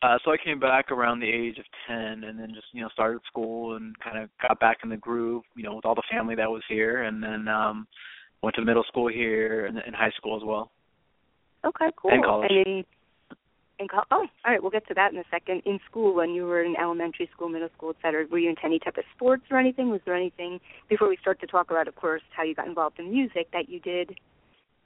Uh, 0.00 0.18
so 0.24 0.32
I 0.32 0.36
came 0.44 0.60
back 0.60 0.90
around 0.90 1.20
the 1.20 1.28
age 1.28 1.58
of 1.58 1.64
ten, 1.88 2.24
and 2.24 2.38
then 2.38 2.52
just 2.54 2.66
you 2.72 2.82
know 2.82 2.88
started 2.90 3.20
school 3.26 3.76
and 3.76 3.98
kind 4.00 4.18
of 4.18 4.30
got 4.40 4.60
back 4.60 4.78
in 4.84 4.90
the 4.90 4.96
groove, 4.96 5.42
you 5.56 5.62
know, 5.64 5.74
with 5.76 5.84
all 5.84 5.94
the 5.94 6.02
family 6.10 6.34
that 6.36 6.50
was 6.50 6.62
here, 6.68 7.02
and 7.02 7.22
then 7.22 7.48
um 7.48 7.86
went 8.42 8.56
to 8.56 8.64
middle 8.64 8.84
school 8.88 9.08
here 9.08 9.66
and, 9.66 9.78
and 9.78 9.94
high 9.94 10.10
school 10.16 10.36
as 10.36 10.42
well. 10.44 10.70
Okay, 11.64 11.86
cool. 11.96 12.10
And 12.10 12.24
college. 12.24 12.50
And 12.50 12.66
in, 12.66 12.84
in 13.78 13.88
co- 13.88 14.02
oh, 14.10 14.26
all 14.44 14.52
right, 14.52 14.60
we'll 14.60 14.70
get 14.70 14.86
to 14.88 14.94
that 14.94 15.12
in 15.12 15.18
a 15.18 15.24
second. 15.30 15.62
In 15.64 15.78
school, 15.88 16.14
when 16.14 16.30
you 16.30 16.44
were 16.44 16.62
in 16.62 16.74
elementary 16.80 17.28
school, 17.32 17.48
middle 17.48 17.68
school, 17.76 17.90
et 17.90 17.96
cetera, 18.02 18.26
were 18.30 18.38
you 18.38 18.50
into 18.50 18.64
any 18.64 18.78
type 18.78 18.96
of 18.96 19.04
sports 19.14 19.44
or 19.50 19.58
anything? 19.58 19.90
Was 19.90 20.00
there 20.04 20.16
anything 20.16 20.60
before 20.88 21.08
we 21.08 21.16
start 21.20 21.40
to 21.40 21.46
talk 21.46 21.70
about, 21.70 21.88
of 21.88 21.94
course, 21.96 22.22
how 22.36 22.42
you 22.42 22.54
got 22.54 22.66
involved 22.66 22.98
in 22.98 23.10
music 23.10 23.48
that 23.52 23.68
you 23.68 23.80
did 23.80 24.10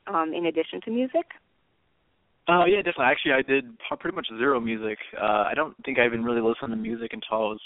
um, 0.07 0.33
in 0.35 0.47
addition 0.47 0.81
to 0.83 0.91
music? 0.91 1.27
Uh, 2.49 2.65
yeah, 2.65 2.77
definitely. 2.77 3.07
Actually, 3.07 3.33
I 3.33 3.43
did 3.43 3.65
pretty 4.01 4.15
much 4.15 4.29
zero 4.39 4.61
music. 4.61 4.99
Uh, 5.21 5.45
I 5.51 5.53
don't 5.55 5.75
think 5.85 5.99
I 5.99 6.07
even 6.07 6.23
really 6.23 6.41
listened 6.41 6.71
to 6.71 6.77
music 6.77 7.11
until 7.13 7.33
I 7.33 7.49
was, 7.51 7.61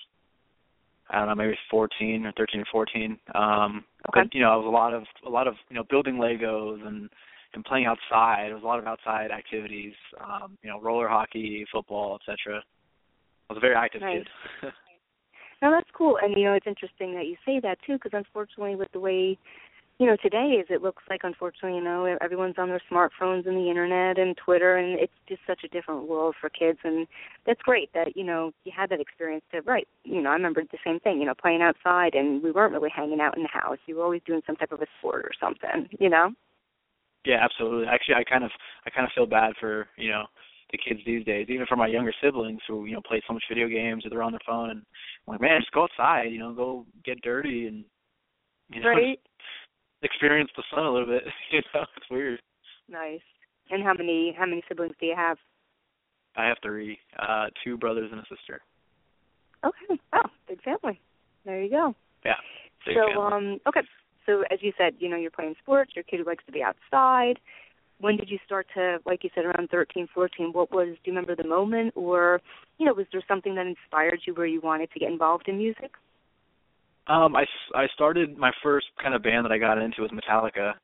I 1.10 1.18
don't 1.18 1.28
know, 1.28 1.34
maybe 1.34 1.58
14 1.70 2.24
or 2.24 2.32
13 2.32 2.60
or 2.60 2.64
14. 2.72 3.18
Um, 3.34 3.84
Okay. 4.08 4.22
But 4.22 4.34
you 4.34 4.40
know, 4.40 4.50
I 4.50 4.56
was 4.56 4.66
a 4.66 4.70
lot 4.70 4.94
of 4.94 5.02
a 5.26 5.28
lot 5.28 5.46
of 5.46 5.54
you 5.68 5.76
know 5.76 5.84
building 5.90 6.14
Legos 6.14 6.86
and 6.86 7.10
and 7.54 7.64
playing 7.64 7.86
outside. 7.86 8.50
It 8.50 8.54
was 8.54 8.62
a 8.62 8.66
lot 8.66 8.78
of 8.78 8.86
outside 8.86 9.30
activities. 9.30 9.94
Um, 10.20 10.56
you 10.62 10.70
know, 10.70 10.80
roller 10.80 11.08
hockey, 11.08 11.66
football, 11.72 12.18
etc. 12.20 12.62
I 13.48 13.52
was 13.52 13.58
a 13.58 13.60
very 13.60 13.74
active 13.74 14.02
Nice. 14.02 14.24
kid. 14.60 14.72
No, 15.62 15.70
that's 15.70 15.90
cool. 15.92 16.18
And 16.22 16.36
you 16.36 16.44
know, 16.44 16.54
it's 16.54 16.66
interesting 16.66 17.14
that 17.14 17.26
you 17.26 17.36
say 17.44 17.60
that 17.60 17.78
too, 17.86 17.94
because 17.94 18.12
unfortunately, 18.14 18.76
with 18.76 18.90
the 18.92 19.00
way 19.00 19.36
you 19.98 20.06
know 20.06 20.16
today 20.22 20.56
is, 20.58 20.66
it 20.70 20.80
looks 20.80 21.02
like 21.10 21.20
unfortunately, 21.22 21.76
you 21.76 21.84
know, 21.84 22.16
everyone's 22.22 22.54
on 22.56 22.68
their 22.68 22.80
smartphones 22.90 23.46
and 23.46 23.56
the 23.56 23.68
internet 23.68 24.18
and 24.18 24.36
Twitter, 24.38 24.76
and 24.76 24.98
it's 24.98 25.12
just 25.28 25.42
such 25.46 25.60
a 25.64 25.68
different 25.68 26.08
world 26.08 26.34
for 26.40 26.48
kids. 26.48 26.78
And 26.82 27.06
that's 27.46 27.60
great 27.60 27.92
that 27.92 28.16
you 28.16 28.24
know 28.24 28.52
you 28.64 28.72
had 28.74 28.88
that 28.90 29.00
experience. 29.00 29.44
To 29.52 29.60
right, 29.60 29.86
you 30.04 30.22
know, 30.22 30.30
I 30.30 30.34
remember 30.34 30.62
the 30.62 30.78
same 30.82 30.98
thing. 31.00 31.20
You 31.20 31.26
know, 31.26 31.34
playing 31.34 31.60
outside, 31.60 32.14
and 32.14 32.42
we 32.42 32.52
weren't 32.52 32.72
really 32.72 32.90
hanging 32.94 33.20
out 33.20 33.36
in 33.36 33.42
the 33.42 33.50
house. 33.50 33.78
You 33.84 33.96
were 33.96 34.04
always 34.04 34.22
doing 34.24 34.40
some 34.46 34.56
type 34.56 34.72
of 34.72 34.80
a 34.80 34.86
sport 34.98 35.26
or 35.26 35.32
something. 35.38 35.90
You 35.98 36.08
know. 36.08 36.30
Yeah, 37.24 37.38
absolutely. 37.42 37.86
Actually, 37.86 38.14
I 38.16 38.24
kind 38.24 38.44
of 38.44 38.50
I 38.86 38.90
kind 38.90 39.04
of 39.06 39.12
feel 39.14 39.26
bad 39.26 39.52
for 39.60 39.88
you 39.96 40.10
know 40.10 40.24
the 40.72 40.78
kids 40.78 41.00
these 41.04 41.24
days, 41.24 41.46
even 41.48 41.66
for 41.66 41.76
my 41.76 41.86
younger 41.86 42.12
siblings 42.22 42.60
who 42.66 42.86
you 42.86 42.94
know 42.94 43.02
play 43.06 43.20
so 43.26 43.34
much 43.34 43.44
video 43.48 43.68
games 43.68 44.04
or 44.06 44.10
they're 44.10 44.22
on 44.22 44.32
their 44.32 44.40
phone. 44.46 44.70
And 44.70 44.82
I'm 45.26 45.32
like, 45.32 45.40
man, 45.40 45.60
just 45.60 45.72
go 45.72 45.84
outside, 45.84 46.32
you 46.32 46.38
know, 46.38 46.52
go 46.52 46.86
get 47.04 47.20
dirty 47.22 47.66
and 47.66 47.84
you 48.70 48.80
know, 48.80 48.88
right. 48.88 49.18
experience 50.02 50.50
the 50.56 50.62
sun 50.74 50.84
a 50.84 50.92
little 50.92 51.08
bit. 51.08 51.24
you 51.50 51.60
know, 51.74 51.84
it's 51.96 52.10
weird. 52.10 52.40
Nice. 52.88 53.20
And 53.70 53.82
how 53.82 53.94
many 53.94 54.34
how 54.36 54.46
many 54.46 54.62
siblings 54.68 54.94
do 54.98 55.06
you 55.06 55.14
have? 55.16 55.36
I 56.36 56.46
have 56.46 56.58
three, 56.62 56.98
uh, 57.18 57.46
two 57.64 57.76
brothers 57.76 58.10
and 58.12 58.20
a 58.20 58.24
sister. 58.34 58.60
Okay. 59.64 60.00
Oh, 60.14 60.28
big 60.48 60.62
family. 60.62 61.00
There 61.44 61.62
you 61.62 61.70
go. 61.70 61.94
Yeah. 62.24 62.34
So 62.86 62.92
family. 62.92 63.14
um 63.16 63.60
okay. 63.66 63.80
So 64.26 64.44
as 64.50 64.58
you 64.62 64.72
said, 64.76 64.94
you 64.98 65.08
know, 65.08 65.16
you're 65.16 65.30
playing 65.30 65.56
sports, 65.62 65.92
your 65.94 66.04
kid 66.04 66.20
likes 66.26 66.44
to 66.46 66.52
be 66.52 66.62
outside. 66.62 67.38
When 67.98 68.16
did 68.16 68.30
you 68.30 68.38
start 68.46 68.66
to 68.74 68.98
like 69.04 69.24
you 69.24 69.30
said 69.34 69.44
around 69.44 69.68
thirteen, 69.70 70.08
fourteen, 70.14 70.52
what 70.52 70.72
was 70.72 70.88
do 70.88 71.10
you 71.10 71.12
remember 71.12 71.36
the 71.36 71.48
moment 71.48 71.92
or 71.96 72.40
you 72.78 72.86
know, 72.86 72.94
was 72.94 73.06
there 73.12 73.22
something 73.28 73.54
that 73.56 73.66
inspired 73.66 74.20
you 74.26 74.34
where 74.34 74.46
you 74.46 74.60
wanted 74.60 74.90
to 74.92 74.98
get 74.98 75.10
involved 75.10 75.48
in 75.48 75.58
music? 75.58 75.90
Um, 77.06 77.34
I, 77.34 77.44
I 77.74 77.86
started 77.94 78.38
my 78.38 78.52
first 78.62 78.86
kind 79.02 79.14
of 79.14 79.22
band 79.22 79.44
that 79.44 79.52
I 79.52 79.58
got 79.58 79.78
into 79.78 80.02
was 80.02 80.12
Metallica, 80.12 80.74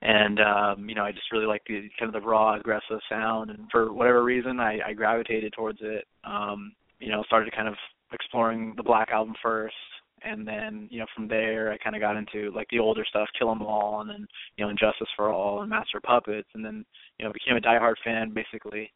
and 0.00 0.40
um, 0.40 0.88
you 0.88 0.94
know 0.94 1.04
I 1.04 1.12
just 1.12 1.30
really 1.30 1.46
liked 1.46 1.68
the 1.68 1.88
kind 1.98 2.14
of 2.14 2.20
the 2.20 2.26
raw, 2.26 2.56
aggressive 2.56 3.00
sound, 3.08 3.50
and 3.50 3.68
for 3.70 3.92
whatever 3.92 4.24
reason 4.24 4.58
I, 4.60 4.78
I 4.86 4.92
gravitated 4.94 5.52
towards 5.52 5.78
it. 5.82 6.06
Um, 6.24 6.72
you 7.00 7.10
know, 7.10 7.22
started 7.24 7.54
kind 7.54 7.68
of 7.68 7.74
exploring 8.12 8.74
the 8.76 8.82
Black 8.82 9.10
album 9.10 9.34
first, 9.42 9.74
and 10.24 10.46
then 10.46 10.88
you 10.90 10.98
know 11.00 11.06
from 11.14 11.28
there 11.28 11.72
I 11.72 11.78
kind 11.78 11.96
of 11.96 12.00
got 12.00 12.16
into 12.16 12.50
like 12.54 12.68
the 12.70 12.78
older 12.78 13.04
stuff, 13.08 13.28
Kill 13.38 13.50
'Em 13.50 13.62
All, 13.62 14.00
and 14.00 14.10
then 14.10 14.26
you 14.56 14.64
know 14.64 14.70
And 14.70 14.78
Justice 14.78 15.08
for 15.16 15.32
All 15.32 15.60
and 15.60 15.70
Master 15.70 16.00
Puppets, 16.00 16.48
and 16.54 16.64
then 16.64 16.84
you 17.18 17.24
know 17.24 17.32
became 17.32 17.56
a 17.56 17.60
diehard 17.60 17.94
fan 18.04 18.32
basically. 18.32 18.92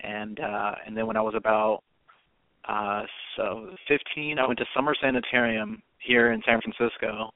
And 0.00 0.40
uh, 0.40 0.74
and 0.86 0.96
then 0.96 1.06
when 1.06 1.16
I 1.16 1.22
was 1.22 1.34
about 1.36 1.82
uh 2.68 3.02
so 3.36 3.70
15 3.88 4.38
I 4.38 4.46
went 4.46 4.58
to 4.60 4.66
Summer 4.74 4.94
Sanitarium 5.00 5.82
here 5.98 6.32
in 6.32 6.40
San 6.46 6.60
Francisco 6.60 7.32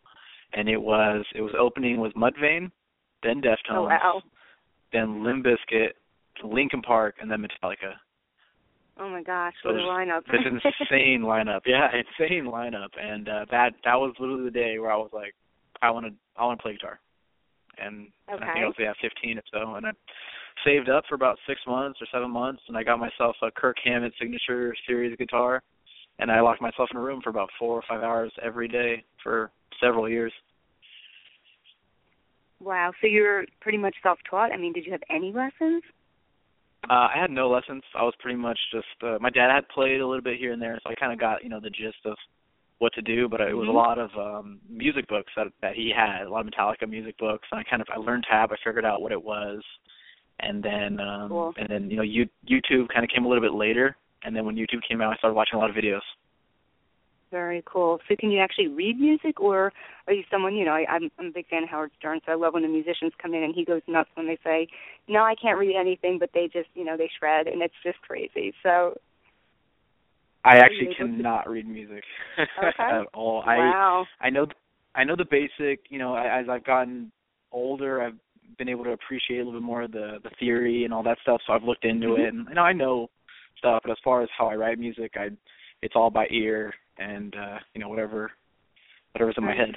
and 0.53 0.69
it 0.69 0.77
was 0.81 1.25
it 1.35 1.41
was 1.41 1.53
opening 1.59 1.99
was 2.01 2.13
Mudvayne, 2.13 2.71
then 3.23 3.41
Deftones, 3.43 3.71
Oh 3.71 3.83
wow. 3.85 4.23
then 4.93 5.25
Limp 5.25 5.45
Bizkit, 5.45 5.91
Linkin 6.45 6.83
Park 6.83 7.17
and 7.21 7.31
then 7.31 7.43
Metallica. 7.45 7.95
Oh 8.99 9.09
my 9.11 9.23
gosh, 9.23 9.53
So 9.63 9.73
what 9.73 9.81
a 9.81 9.85
lineup. 9.85 10.23
This 10.33 10.41
insane 10.81 11.21
lineup. 11.23 11.61
Yeah, 11.67 11.89
insane 11.93 12.47
lineup 12.47 12.89
and 13.01 13.29
uh 13.29 13.45
that 13.51 13.75
that 13.85 13.95
was 13.95 14.15
literally 14.19 14.45
the 14.45 14.51
day 14.51 14.79
where 14.79 14.91
I 14.91 14.97
was 14.97 15.11
like 15.13 15.35
I 15.83 15.91
want 15.91 16.07
to 16.07 16.13
I 16.37 16.45
want 16.45 16.59
to 16.59 16.63
play 16.63 16.73
guitar. 16.73 16.99
And 17.79 18.09
I 18.29 18.33
think 18.33 18.43
I 18.45 18.65
was 18.65 18.75
yeah 18.79 18.93
15 19.03 19.39
or 19.39 19.43
so 19.53 19.75
and 19.75 19.87
I 19.87 19.91
saved 20.65 20.89
up 20.89 21.05
for 21.09 21.15
about 21.15 21.39
6 21.47 21.61
months 21.67 22.01
or 22.01 22.07
7 22.11 22.31
months 22.31 22.63
and 22.69 22.77
I 22.77 22.83
got 22.83 22.99
myself 22.99 23.37
a 23.43 23.51
Kirk 23.51 23.77
Hammett 23.85 24.15
signature 24.19 24.75
series 24.87 25.17
guitar 25.19 25.63
and 26.19 26.31
I 26.33 26.41
locked 26.41 26.63
myself 26.63 26.89
in 26.91 26.97
a 26.97 27.01
room 27.01 27.21
for 27.23 27.29
about 27.29 27.51
4 27.59 27.77
or 27.77 27.83
5 27.87 28.03
hours 28.03 28.33
every 28.43 28.69
day 28.69 29.05
for 29.23 29.51
several 29.81 30.09
years. 30.09 30.33
wow. 32.61 32.93
So 33.03 33.07
you're 33.07 33.45
pretty 33.61 33.79
much 33.79 33.95
self 34.03 34.19
taught? 34.29 34.53
I 34.53 34.57
mean, 34.57 34.73
did 34.73 34.87
you 34.87 34.93
have 34.93 35.03
any 35.11 35.33
lessons? 35.33 35.83
Uh, 36.89 37.09
I 37.13 37.19
had 37.21 37.31
no 37.31 37.49
lessons. 37.49 37.83
I 37.99 38.03
was 38.05 38.15
pretty 38.21 38.39
much 38.39 38.59
just 38.73 38.87
uh, 39.03 39.19
my 39.21 39.31
dad 39.31 39.51
had 39.53 39.69
played 39.69 40.01
a 40.01 40.07
little 40.07 40.23
bit 40.23 40.39
here 40.39 40.53
and 40.53 40.63
there, 40.63 40.79
so 40.83 40.91
I 40.91 40.95
kind 40.95 41.13
of 41.13 41.19
got 41.19 41.43
you 41.43 41.51
know 41.51 41.61
the 41.61 41.71
gist 41.71 41.99
of 42.05 42.17
what 42.79 42.93
to 42.95 43.03
do. 43.03 43.29
But 43.29 43.41
it 43.41 43.55
was 43.57 43.69
a 43.69 43.73
lot 43.73 43.99
of 43.99 44.11
um 44.17 44.61
music 44.69 45.09
books 45.09 45.33
that 45.37 45.49
that 45.63 45.75
he 45.75 45.93
had, 45.95 46.27
a 46.27 46.31
lot 46.31 46.47
of 46.47 46.53
Metallica 46.53 46.89
music 46.89 47.19
books. 47.19 47.49
And 47.51 47.59
I 47.61 47.65
kind 47.69 47.83
of 47.83 47.89
I 47.93 47.99
learned 47.99 48.27
tab. 48.31 48.53
I 48.53 48.57
figured 48.65 48.85
out 48.85 49.03
what 49.03 49.13
it 49.13 49.23
was, 49.23 49.63
and 50.41 50.63
then 50.63 51.01
um 51.01 51.29
Cool. 51.29 51.55
and 51.59 51.69
then 51.69 51.91
you 51.91 51.97
know 51.97 52.03
you, 52.03 52.29
YouTube 52.49 52.89
kind 52.93 53.05
of 53.05 53.11
came 53.11 53.25
a 53.25 53.29
little 53.29 53.43
bit 53.43 53.55
later. 53.55 53.97
And 54.25 54.35
then 54.35 54.45
when 54.45 54.57
YouTube 54.57 54.81
came 54.89 55.01
out, 55.01 55.13
I 55.13 55.17
started 55.17 55.35
watching 55.35 55.57
a 55.57 55.59
lot 55.59 55.71
of 55.71 55.77
videos. 55.77 56.01
Very 57.37 57.63
cool. 57.67 57.99
So 58.09 58.17
can 58.19 58.31
you 58.31 58.41
actually 58.41 58.69
read 58.69 58.99
music, 58.99 59.41
or 59.41 59.71
are 60.07 60.15
you 60.15 60.23
someone? 60.31 60.55
You 60.57 60.65
know, 60.65 60.71
I, 60.73 60.87
I'm 60.89 61.11
I'm 61.19 61.27
a 61.27 61.31
big 61.31 61.47
fan 61.49 61.65
of 61.65 61.69
Howard 61.69 61.91
Stern, 61.99 62.21
so 62.25 62.33
I 62.33 62.35
love 62.35 62.55
when 62.55 62.63
the 62.63 62.69
musicians 62.69 63.13
come 63.21 63.35
in 63.35 63.43
and 63.43 63.55
he 63.55 63.63
goes 63.63 63.83
nuts 63.87 64.09
when 64.15 64.27
they 64.27 64.39
say, 64.43 64.67
"No, 65.07 65.19
I 65.23 65.35
can't 65.35 65.59
read 65.59 65.77
anything," 65.79 66.17
but 66.19 66.31
they 66.33 66.49
just, 66.51 66.71
you 66.73 66.83
know, 66.83 66.97
they 66.97 67.11
shred, 67.19 67.47
and 67.47 67.61
it's 67.61 67.75
just 67.85 68.01
crazy. 68.01 68.55
So 68.63 68.97
I 70.47 70.57
actually 70.57 70.95
cannot 70.97 71.47
read 71.47 71.67
music 71.69 72.05
Okay. 72.59 72.91
at 72.91 73.05
all. 73.13 73.43
I 73.47 73.57
wow, 73.59 74.07
I 74.23 74.31
know 74.31 74.47
I 74.95 75.05
know 75.05 75.15
the 75.15 75.27
basic. 75.31 75.81
You 75.91 75.99
know, 75.99 76.15
I- 76.15 76.41
as 76.41 76.49
I've 76.49 76.65
gotten 76.65 77.13
older, 77.53 78.01
I've 78.01 78.17
been 78.57 78.71
able 78.71 78.85
to 78.85 78.93
appreciate 78.93 79.41
a 79.41 79.45
little 79.45 79.61
bit 79.61 79.67
more 79.67 79.83
of 79.83 79.93
the 79.93 80.21
the 80.25 80.31
theory 80.41 80.85
and 80.87 80.95
all 80.95 81.03
that 81.03 81.19
stuff. 81.21 81.43
So 81.47 81.53
I've 81.53 81.65
looked 81.65 81.85
into 81.85 82.17
Mhm. 82.17 82.25
it, 82.25 82.33
and 82.33 82.49
you 82.49 82.55
know, 82.55 82.63
I 82.63 82.73
know 82.73 83.11
stuff. 83.59 83.83
But 83.83 83.93
as 83.93 83.99
far 84.03 84.23
as 84.23 84.31
how 84.39 84.47
I 84.47 84.55
write 84.57 84.79
music, 84.79 85.13
I 85.17 85.29
it's 85.83 85.95
all 85.95 86.09
by 86.09 86.27
ear 86.31 86.73
and 86.99 87.35
uh, 87.37 87.59
you 87.75 87.81
know 87.81 87.89
whatever 87.89 88.31
whatever's 89.13 89.35
in 89.39 89.45
my 89.45 89.55
head. 89.55 89.77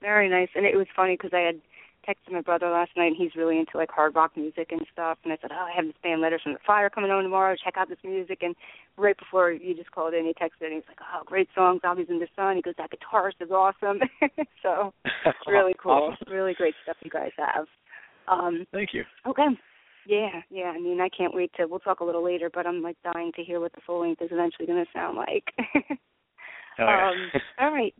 very 0.00 0.28
nice. 0.28 0.48
And 0.54 0.64
it 0.66 0.76
was 0.76 0.86
funny 0.94 1.14
because 1.16 1.32
I 1.34 1.40
had 1.40 1.60
texted 2.08 2.32
my 2.32 2.42
brother 2.42 2.68
last 2.70 2.90
night, 2.96 3.06
and 3.08 3.16
he's 3.16 3.34
really 3.34 3.58
into 3.58 3.76
like 3.78 3.90
hard 3.90 4.14
rock 4.14 4.32
music 4.36 4.68
and 4.72 4.82
stuff. 4.92 5.16
And 5.24 5.32
I 5.32 5.38
said, 5.40 5.50
"Oh, 5.52 5.64
I 5.64 5.72
have 5.74 5.86
this 5.86 5.94
band, 6.02 6.20
Letters 6.20 6.42
from 6.42 6.52
the 6.52 6.58
Fire, 6.66 6.90
coming 6.90 7.10
on 7.10 7.22
tomorrow. 7.22 7.56
Check 7.62 7.74
out 7.78 7.88
this 7.88 7.98
music." 8.04 8.38
And 8.42 8.54
right 8.98 9.16
before 9.18 9.50
you 9.52 9.74
just 9.74 9.90
called 9.90 10.12
in, 10.14 10.24
he 10.26 10.32
texted, 10.34 10.66
and 10.66 10.74
he's 10.74 10.82
like, 10.88 10.98
"Oh, 11.00 11.22
great 11.24 11.48
song, 11.54 11.78
Zombies 11.80 12.08
in 12.10 12.18
the 12.18 12.28
Sun." 12.36 12.56
He 12.56 12.62
goes, 12.62 12.74
"That 12.76 12.90
guitarist 12.90 13.40
is 13.40 13.50
awesome." 13.50 14.00
so 14.62 14.92
it's 15.04 15.38
really 15.48 15.74
cool, 15.82 16.12
Awesome. 16.12 16.32
really 16.32 16.52
great 16.54 16.74
stuff 16.82 16.96
you 17.02 17.10
guys 17.10 17.32
have. 17.38 17.66
Um, 18.28 18.66
Thank 18.72 18.90
you. 18.92 19.04
okay. 19.26 19.46
Yeah, 20.06 20.42
yeah. 20.50 20.72
I 20.74 20.78
mean, 20.78 21.00
I 21.00 21.08
can't 21.08 21.34
wait 21.34 21.52
to. 21.56 21.66
We'll 21.66 21.80
talk 21.80 22.00
a 22.00 22.04
little 22.04 22.24
later, 22.24 22.50
but 22.52 22.66
I'm 22.66 22.82
like 22.82 22.96
dying 23.12 23.32
to 23.36 23.42
hear 23.42 23.60
what 23.60 23.72
the 23.72 23.80
full 23.86 24.00
length 24.00 24.22
is 24.22 24.30
eventually 24.30 24.66
going 24.66 24.84
to 24.84 24.90
sound 24.92 25.16
like. 25.16 25.44
Oh, 26.76 26.86
yeah. 26.86 27.10
um, 27.10 27.40
all 27.60 27.72
right. 27.72 27.94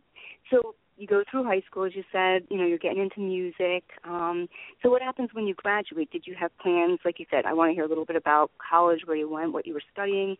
So 0.51 0.75
you 0.97 1.07
go 1.07 1.23
through 1.29 1.45
high 1.45 1.61
school, 1.65 1.85
as 1.85 1.95
you 1.95 2.03
said. 2.11 2.43
You 2.49 2.57
know, 2.57 2.65
you're 2.65 2.77
getting 2.77 3.01
into 3.01 3.19
music. 3.19 3.83
Um, 4.03 4.47
so 4.81 4.89
what 4.89 5.01
happens 5.01 5.29
when 5.33 5.47
you 5.47 5.53
graduate? 5.53 6.11
Did 6.11 6.23
you 6.25 6.35
have 6.37 6.51
plans? 6.57 6.99
Like 7.05 7.19
you 7.19 7.25
said, 7.29 7.45
I 7.45 7.53
want 7.53 7.69
to 7.69 7.73
hear 7.73 7.85
a 7.85 7.87
little 7.87 8.05
bit 8.05 8.15
about 8.15 8.51
college, 8.69 9.01
where 9.05 9.15
you 9.15 9.29
went, 9.29 9.53
what 9.53 9.65
you 9.65 9.73
were 9.73 9.83
studying. 9.93 10.35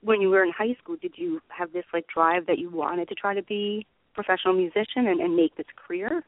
When 0.00 0.20
you 0.20 0.28
were 0.28 0.42
in 0.42 0.52
high 0.56 0.74
school, 0.82 0.96
did 1.00 1.12
you 1.16 1.40
have 1.48 1.72
this 1.72 1.84
like 1.92 2.06
drive 2.06 2.46
that 2.46 2.58
you 2.58 2.70
wanted 2.70 3.08
to 3.08 3.14
try 3.14 3.34
to 3.34 3.42
be 3.42 3.86
a 4.12 4.14
professional 4.14 4.54
musician 4.54 5.06
and, 5.06 5.20
and 5.20 5.36
make 5.36 5.56
this 5.56 5.66
career? 5.76 6.24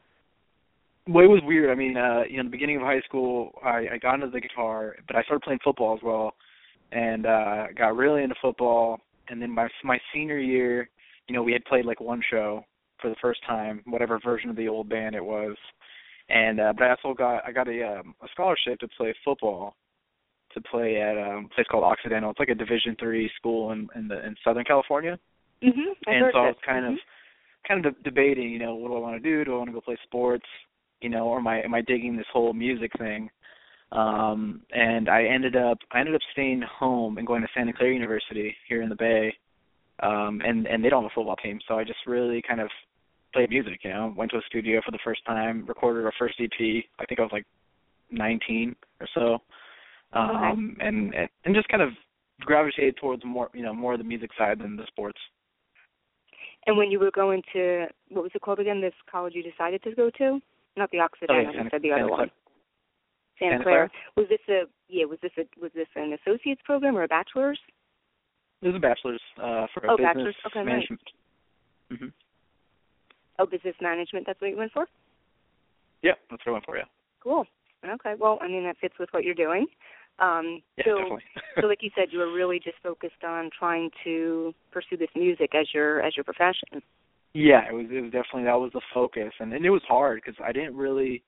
Well, 1.07 1.23
it 1.23 1.29
was 1.29 1.41
weird. 1.45 1.69
I 1.69 1.75
mean, 1.75 1.95
uh, 1.95 2.23
you 2.29 2.35
know, 2.35 2.41
in 2.41 2.45
the 2.47 2.51
beginning 2.51 2.77
of 2.77 2.81
high 2.81 3.01
school, 3.01 3.51
I, 3.63 3.85
I 3.93 3.97
got 4.01 4.15
into 4.15 4.27
the 4.27 4.41
guitar, 4.41 4.95
but 5.07 5.15
I 5.15 5.23
started 5.23 5.43
playing 5.43 5.59
football 5.63 5.95
as 5.95 6.03
well, 6.03 6.33
and 6.91 7.25
uh, 7.25 7.67
got 7.77 7.95
really 7.95 8.23
into 8.23 8.35
football. 8.41 8.99
And 9.29 9.41
then 9.41 9.51
my 9.51 9.67
my 9.83 9.99
senior 10.13 10.37
year, 10.37 10.89
you 11.27 11.35
know, 11.35 11.43
we 11.43 11.53
had 11.53 11.63
played 11.65 11.85
like 11.85 12.01
one 12.01 12.21
show 12.29 12.63
for 13.01 13.09
the 13.09 13.15
first 13.21 13.39
time, 13.45 13.81
whatever 13.85 14.19
version 14.23 14.49
of 14.49 14.55
the 14.55 14.67
old 14.67 14.89
band 14.89 15.15
it 15.15 15.23
was. 15.23 15.55
And 16.29 16.59
uh, 16.59 16.73
but 16.77 16.85
I 16.85 16.89
also 16.91 17.13
got 17.13 17.43
I 17.45 17.51
got 17.51 17.67
a 17.67 17.99
um, 17.99 18.15
a 18.21 18.27
scholarship 18.31 18.79
to 18.79 18.87
play 18.97 19.13
football, 19.23 19.75
to 20.53 20.61
play 20.61 21.01
at 21.01 21.17
um, 21.17 21.45
a 21.45 21.55
place 21.55 21.67
called 21.71 21.83
Occidental. 21.83 22.31
It's 22.31 22.39
like 22.39 22.49
a 22.49 22.55
Division 22.55 22.97
three 22.99 23.31
school 23.37 23.71
in 23.71 23.87
in 23.95 24.07
the 24.07 24.25
in 24.25 24.35
Southern 24.43 24.65
California 24.65 25.17
Mhm. 25.63 25.95
I 26.05 26.11
and 26.11 26.31
so 26.31 26.39
I 26.39 26.47
was 26.47 26.55
kind 26.63 26.85
Mhm. 26.85 26.93
of 26.93 26.99
kind 27.67 27.85
of 27.85 27.95
de- 27.95 28.03
debating, 28.03 28.51
you 28.51 28.59
know, 28.59 28.75
what 28.75 28.89
do 28.89 28.95
I 28.95 28.99
want 28.99 29.21
to 29.21 29.29
do? 29.29 29.43
Do 29.43 29.55
I 29.55 29.57
want 29.57 29.69
to 29.69 29.73
go 29.73 29.81
play 29.81 29.97
sports, 30.03 30.45
you 31.01 31.09
know, 31.09 31.27
or 31.27 31.39
am 31.39 31.47
I 31.47 31.61
am 31.61 31.73
I 31.73 31.81
digging 31.81 32.17
this 32.17 32.25
whole 32.31 32.53
music 32.53 32.91
thing? 32.97 33.29
Um 33.91 34.61
and 34.71 35.09
I 35.09 35.23
ended 35.25 35.55
up 35.55 35.77
I 35.91 35.99
ended 35.99 36.15
up 36.15 36.21
staying 36.31 36.61
home 36.61 37.17
and 37.17 37.27
going 37.27 37.41
to 37.41 37.47
Santa 37.53 37.73
Clara 37.73 37.93
University 37.93 38.55
here 38.67 38.81
in 38.81 38.89
the 38.89 38.95
Bay. 38.95 39.35
Um 40.01 40.41
and 40.43 40.67
and 40.67 40.83
they 40.83 40.89
don't 40.89 41.03
have 41.03 41.11
a 41.11 41.15
football 41.15 41.35
team, 41.37 41.59
so 41.67 41.77
I 41.77 41.83
just 41.83 41.99
really 42.05 42.41
kind 42.41 42.61
of 42.61 42.69
played 43.33 43.49
music, 43.49 43.79
you 43.83 43.91
know. 43.91 44.13
Went 44.15 44.31
to 44.31 44.37
a 44.37 44.41
studio 44.47 44.81
for 44.83 44.91
the 44.91 44.99
first 45.03 45.25
time, 45.25 45.65
recorded 45.67 46.05
our 46.05 46.13
first 46.17 46.35
EP. 46.39 46.83
I 46.99 47.05
think 47.05 47.19
I 47.19 47.23
was 47.23 47.31
like 47.31 47.45
19 48.11 48.75
or 48.99 49.07
so. 49.13 49.37
Um 50.13 50.77
and 50.79 51.13
and 51.13 51.29
and 51.45 51.55
just 51.55 51.69
kind 51.69 51.83
of 51.83 51.89
gravitated 52.41 52.97
towards 52.97 53.23
more, 53.25 53.49
you 53.53 53.63
know, 53.63 53.73
more 53.73 53.93
of 53.93 53.99
the 53.99 54.03
music 54.03 54.31
side 54.37 54.59
than 54.59 54.75
the 54.75 54.85
sports. 54.87 55.19
And 56.65 56.77
when 56.77 56.91
you 56.91 56.99
were 56.99 57.11
going 57.11 57.41
to 57.53 57.87
what 58.09 58.23
was 58.23 58.31
it 58.35 58.41
called 58.41 58.59
again? 58.59 58.81
This 58.81 58.93
college 59.09 59.33
you 59.33 59.43
decided 59.43 59.81
to 59.83 59.95
go 59.95 60.09
to? 60.17 60.41
Not 60.77 60.91
the 60.91 60.99
Occidental. 60.99 61.41
Yeah, 61.43 61.49
you 61.51 61.57
Santa- 61.57 61.69
said 61.71 61.81
the 61.81 61.91
other 61.91 62.07
Clara. 62.07 62.17
one. 62.21 62.31
Santa, 63.39 63.51
Santa 63.53 63.63
Clara. 63.63 63.89
Clara. 63.89 63.91
Was 64.15 64.27
this 64.29 64.39
a 64.49 64.63
yeah? 64.87 65.05
Was 65.05 65.19
this 65.21 65.31
a 65.37 65.43
was 65.59 65.71
this 65.73 65.87
an 65.95 66.13
associate's 66.23 66.61
program 66.63 66.95
or 66.97 67.03
a 67.03 67.07
bachelor's? 67.07 67.59
It 68.61 68.67
was 68.67 68.75
a 68.75 68.79
bachelor's 68.79 69.21
uh, 69.37 69.67
for 69.73 69.85
a 69.85 69.91
Oh, 69.93 69.97
business 69.97 70.13
bachelor's. 70.15 70.35
Okay, 70.47 70.59
nice. 70.59 70.65
management. 70.65 71.01
hmm 71.91 72.07
Oh, 73.39 73.45
business 73.45 73.75
management. 73.81 74.25
That's 74.25 74.41
what 74.41 74.49
you 74.49 74.57
went 74.57 74.71
for. 74.71 74.87
Yep, 76.01 76.17
that's 76.31 76.43
what 76.45 76.51
I 76.51 76.53
went 76.53 76.65
for. 76.65 76.77
Yeah, 76.77 76.83
Cool. 77.21 77.45
Okay. 77.87 78.13
Well, 78.17 78.39
I 78.41 78.47
mean 78.47 78.63
that 78.63 78.77
fits 78.79 78.95
with 78.99 79.09
what 79.11 79.23
you're 79.23 79.35
doing. 79.35 79.67
Um, 80.19 80.63
yeah, 80.77 80.85
so, 80.85 80.95
definitely. 80.97 81.23
so 81.61 81.67
like 81.67 81.83
you 81.83 81.91
said, 81.95 82.07
you 82.11 82.17
were 82.19 82.33
really 82.33 82.59
just 82.59 82.77
focused 82.81 83.23
on 83.23 83.51
trying 83.57 83.91
to 84.03 84.53
pursue 84.71 84.97
this 84.97 85.09
music 85.15 85.53
as 85.53 85.67
your 85.73 86.01
as 86.01 86.15
your 86.17 86.23
profession. 86.23 86.81
Yeah, 87.33 87.61
it 87.69 87.73
was. 87.73 87.85
It 87.91 88.01
was 88.01 88.11
definitely 88.11 88.43
that 88.43 88.59
was 88.59 88.71
the 88.73 88.81
focus, 88.93 89.31
and 89.39 89.53
and 89.53 89.65
it 89.65 89.69
was 89.69 89.81
hard 89.87 90.21
because 90.23 90.39
I 90.43 90.51
didn't 90.51 90.75
really. 90.75 91.23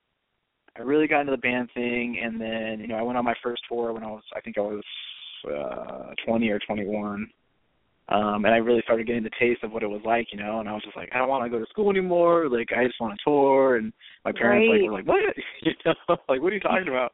I 0.77 0.81
really 0.81 1.07
got 1.07 1.21
into 1.21 1.31
the 1.31 1.37
band 1.37 1.69
thing, 1.73 2.19
and 2.23 2.39
then 2.39 2.79
you 2.79 2.87
know 2.87 2.95
I 2.95 3.01
went 3.01 3.17
on 3.17 3.25
my 3.25 3.33
first 3.43 3.61
tour 3.67 3.91
when 3.93 4.03
I 4.03 4.07
was 4.07 4.23
I 4.35 4.41
think 4.41 4.57
I 4.57 4.61
was 4.61 4.83
uh 5.47 6.13
20 6.25 6.49
or 6.49 6.59
21. 6.59 7.27
Um 8.09 8.45
and 8.45 8.53
I 8.53 8.57
really 8.57 8.81
started 8.83 9.07
getting 9.07 9.23
the 9.23 9.29
taste 9.39 9.63
of 9.63 9.71
what 9.71 9.83
it 9.83 9.89
was 9.89 10.01
like, 10.03 10.27
you 10.31 10.39
know, 10.39 10.59
and 10.59 10.67
I 10.67 10.73
was 10.73 10.83
just 10.83 10.97
like, 10.97 11.09
I 11.13 11.17
don't 11.17 11.29
want 11.29 11.45
to 11.45 11.49
go 11.49 11.63
to 11.63 11.69
school 11.69 11.89
anymore, 11.89 12.49
like 12.49 12.69
I 12.75 12.85
just 12.85 12.99
want 12.99 13.17
to 13.17 13.23
tour 13.23 13.77
and 13.77 13.93
my 14.25 14.31
parents 14.31 14.67
right. 14.69 14.81
like 14.81 14.89
were 14.89 14.97
like, 14.97 15.07
What 15.07 15.35
you 15.61 15.71
know, 15.85 16.17
like 16.27 16.41
what 16.41 16.51
are 16.51 16.55
you 16.55 16.59
talking 16.59 16.87
about? 16.87 17.11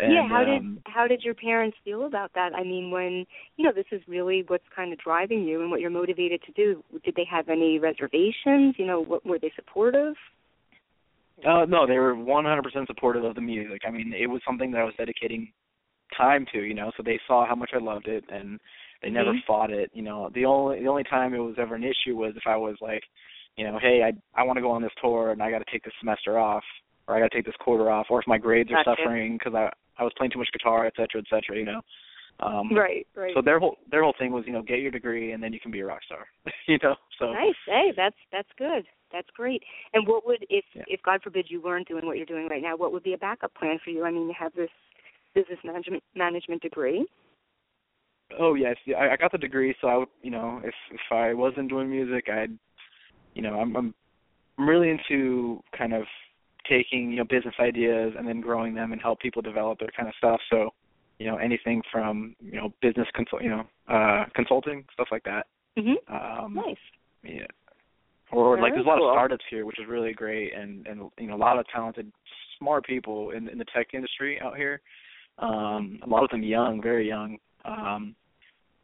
And, 0.00 0.12
yeah, 0.12 0.28
how 0.28 0.42
um, 0.42 0.74
did 0.74 0.82
how 0.94 1.06
did 1.06 1.22
your 1.22 1.34
parents 1.34 1.76
feel 1.84 2.06
about 2.06 2.32
that? 2.34 2.54
I 2.54 2.62
mean, 2.62 2.90
when 2.90 3.26
you 3.56 3.64
know 3.64 3.72
this 3.72 3.86
is 3.92 4.00
really 4.08 4.44
what's 4.46 4.64
kind 4.74 4.92
of 4.92 4.98
driving 4.98 5.44
you 5.44 5.60
and 5.60 5.70
what 5.70 5.80
you're 5.80 5.90
motivated 5.90 6.42
to 6.44 6.52
do. 6.52 6.82
Did 7.04 7.14
they 7.16 7.26
have 7.30 7.48
any 7.48 7.78
reservations? 7.78 8.76
You 8.78 8.86
know, 8.86 9.00
what, 9.00 9.26
were 9.26 9.38
they 9.38 9.52
supportive? 9.56 10.14
Uh, 11.46 11.64
no, 11.66 11.86
they 11.86 11.98
were 11.98 12.14
100% 12.14 12.86
supportive 12.86 13.24
of 13.24 13.34
the 13.34 13.40
music. 13.40 13.82
I 13.86 13.90
mean, 13.90 14.12
it 14.12 14.26
was 14.26 14.42
something 14.46 14.70
that 14.72 14.80
I 14.80 14.84
was 14.84 14.94
dedicating 14.98 15.52
time 16.16 16.44
to, 16.52 16.60
you 16.60 16.74
know. 16.74 16.90
So 16.96 17.02
they 17.02 17.18
saw 17.26 17.46
how 17.46 17.54
much 17.54 17.70
I 17.74 17.78
loved 17.78 18.08
it, 18.08 18.24
and 18.28 18.60
they 19.02 19.08
Mhm. 19.08 19.12
never 19.12 19.34
fought 19.46 19.70
it. 19.70 19.90
You 19.94 20.02
know, 20.02 20.30
the 20.30 20.44
only 20.44 20.80
the 20.80 20.88
only 20.88 21.04
time 21.04 21.34
it 21.34 21.38
was 21.38 21.58
ever 21.58 21.74
an 21.74 21.84
issue 21.84 22.16
was 22.16 22.36
if 22.36 22.46
I 22.46 22.56
was 22.56 22.76
like, 22.80 23.04
you 23.56 23.64
know, 23.64 23.78
hey, 23.78 24.02
I 24.02 24.12
I 24.34 24.44
want 24.44 24.56
to 24.56 24.62
go 24.62 24.70
on 24.70 24.82
this 24.82 24.94
tour 25.00 25.30
and 25.30 25.42
I 25.42 25.50
got 25.50 25.58
to 25.58 25.70
take 25.70 25.84
this 25.84 25.94
semester 25.98 26.38
off, 26.38 26.64
or 27.06 27.16
I 27.16 27.20
got 27.20 27.30
to 27.30 27.36
take 27.36 27.46
this 27.46 27.56
quarter 27.56 27.90
off, 27.90 28.06
or 28.10 28.20
if 28.20 28.26
my 28.26 28.38
grades 28.38 28.70
are 28.70 28.82
Gotcha. 28.84 29.02
suffering 29.02 29.38
because 29.38 29.54
I 29.54 29.70
I 30.00 30.04
was 30.04 30.12
playing 30.16 30.32
too 30.32 30.38
much 30.38 30.48
guitar, 30.52 30.86
et 30.86 30.94
cetera, 30.96 31.20
et 31.20 31.28
cetera. 31.30 31.58
You 31.58 31.66
know. 31.66 31.80
Um, 32.40 32.74
Right, 32.74 33.06
right. 33.14 33.32
So 33.34 33.42
their 33.42 33.58
whole 33.58 33.76
their 33.90 34.02
whole 34.02 34.14
thing 34.18 34.32
was, 34.32 34.44
you 34.46 34.52
know, 34.52 34.62
get 34.62 34.80
your 34.80 34.90
degree 34.90 35.32
and 35.32 35.42
then 35.42 35.52
you 35.52 35.60
can 35.60 35.70
be 35.70 35.80
a 35.80 35.86
rock 35.86 36.00
star. 36.04 36.26
you 36.66 36.78
know. 36.82 36.96
So. 37.18 37.32
Nice. 37.32 37.54
Hey, 37.66 37.92
that's 37.94 38.16
that's 38.32 38.48
good. 38.56 38.84
That's 39.12 39.28
great. 39.36 39.62
And 39.92 40.06
what 40.06 40.26
would 40.26 40.46
if 40.48 40.64
Yeah. 40.74 40.84
if 40.86 41.02
God 41.02 41.20
forbid 41.22 41.46
you 41.48 41.60
weren't 41.60 41.86
doing 41.88 42.06
what 42.06 42.16
you're 42.16 42.26
doing 42.26 42.48
right 42.48 42.62
now, 42.62 42.76
what 42.76 42.92
would 42.92 43.02
be 43.02 43.12
a 43.12 43.18
backup 43.18 43.54
plan 43.54 43.78
for 43.84 43.90
you? 43.90 44.04
I 44.04 44.10
mean, 44.10 44.26
you 44.28 44.34
have 44.38 44.54
this 44.54 44.70
business 45.34 45.58
management 45.64 46.02
management 46.14 46.62
degree. 46.62 47.06
Oh 48.38 48.54
yes, 48.54 48.76
yeah, 48.86 48.96
I, 48.96 49.12
I 49.12 49.16
got 49.16 49.32
the 49.32 49.38
degree, 49.38 49.74
so 49.80 49.88
I 49.88 49.96
would, 49.96 50.08
you 50.22 50.30
know, 50.30 50.60
if 50.64 50.74
if 50.92 51.00
I 51.10 51.34
wasn't 51.34 51.68
doing 51.68 51.90
music, 51.90 52.28
I'd, 52.32 52.56
you 53.34 53.42
know, 53.42 53.58
I'm 53.60 53.76
I'm 53.76 53.94
I'm 54.56 54.68
really 54.68 54.90
into 54.90 55.62
kind 55.76 55.92
of 55.92 56.04
taking 56.70 57.10
you 57.10 57.16
know 57.16 57.24
business 57.24 57.54
ideas 57.60 58.14
and 58.16 58.26
then 58.26 58.40
growing 58.40 58.74
them 58.74 58.92
and 58.92 59.02
help 59.02 59.20
people 59.20 59.42
develop 59.42 59.78
their 59.80 59.90
kind 59.96 60.08
of 60.08 60.14
stuff. 60.16 60.40
So, 60.50 60.70
you 61.18 61.26
know, 61.26 61.36
anything 61.36 61.82
from 61.92 62.34
you 62.40 62.56
know 62.58 62.72
business 62.80 63.08
consult, 63.14 63.42
you 63.42 63.50
know, 63.50 63.64
uh 63.88 64.24
consulting 64.34 64.84
stuff 64.94 65.08
like 65.10 65.24
that. 65.24 65.46
Mhm. 65.76 65.96
Um, 66.08 66.54
Nice. 66.54 66.76
Yeah. 67.22 67.46
Or 68.32 68.60
like 68.60 68.72
there's 68.74 68.86
a 68.86 68.88
lot 68.88 68.98
cool. 68.98 69.10
of 69.10 69.14
startups 69.14 69.44
here, 69.50 69.66
which 69.66 69.78
is 69.80 69.86
really 69.88 70.12
great, 70.12 70.54
and 70.54 70.86
and 70.86 71.10
you 71.18 71.26
know 71.26 71.34
a 71.34 71.42
lot 71.48 71.58
of 71.58 71.66
talented, 71.68 72.10
smart 72.58 72.86
people 72.86 73.30
in 73.30 73.48
in 73.48 73.58
the 73.58 73.64
tech 73.74 73.88
industry 73.92 74.40
out 74.40 74.56
here. 74.56 74.80
Um, 75.38 75.98
a 76.04 76.08
lot 76.08 76.22
of 76.22 76.30
them 76.30 76.42
young, 76.42 76.80
very 76.80 77.08
young. 77.08 77.38
Um, 77.64 78.14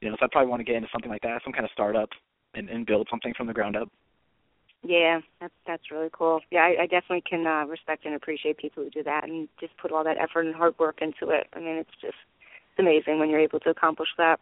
you 0.00 0.10
know, 0.10 0.16
so 0.18 0.24
I 0.26 0.28
probably 0.32 0.50
want 0.50 0.60
to 0.60 0.64
get 0.64 0.74
into 0.76 0.88
something 0.92 1.10
like 1.10 1.22
that, 1.22 1.42
some 1.44 1.52
kind 1.52 1.64
of 1.64 1.70
startup, 1.72 2.08
and 2.54 2.68
and 2.68 2.84
build 2.86 3.06
something 3.10 3.32
from 3.36 3.46
the 3.46 3.52
ground 3.52 3.76
up. 3.76 3.88
Yeah, 4.86 5.20
that's 5.40 5.54
that's 5.66 5.90
really 5.90 6.10
cool. 6.12 6.40
Yeah, 6.50 6.60
I, 6.60 6.82
I 6.82 6.86
definitely 6.86 7.24
can 7.28 7.46
uh, 7.46 7.66
respect 7.66 8.04
and 8.04 8.14
appreciate 8.14 8.58
people 8.58 8.84
who 8.84 8.90
do 8.90 9.02
that 9.02 9.24
and 9.24 9.48
just 9.58 9.76
put 9.78 9.90
all 9.90 10.04
that 10.04 10.16
effort 10.18 10.46
and 10.46 10.54
hard 10.54 10.78
work 10.78 10.98
into 11.00 11.32
it. 11.34 11.48
I 11.54 11.58
mean, 11.58 11.76
it's 11.76 11.90
just 12.00 12.14
it's 12.70 12.78
amazing 12.78 13.18
when 13.18 13.28
you're 13.28 13.40
able 13.40 13.58
to 13.60 13.70
accomplish 13.70 14.10
that. 14.16 14.38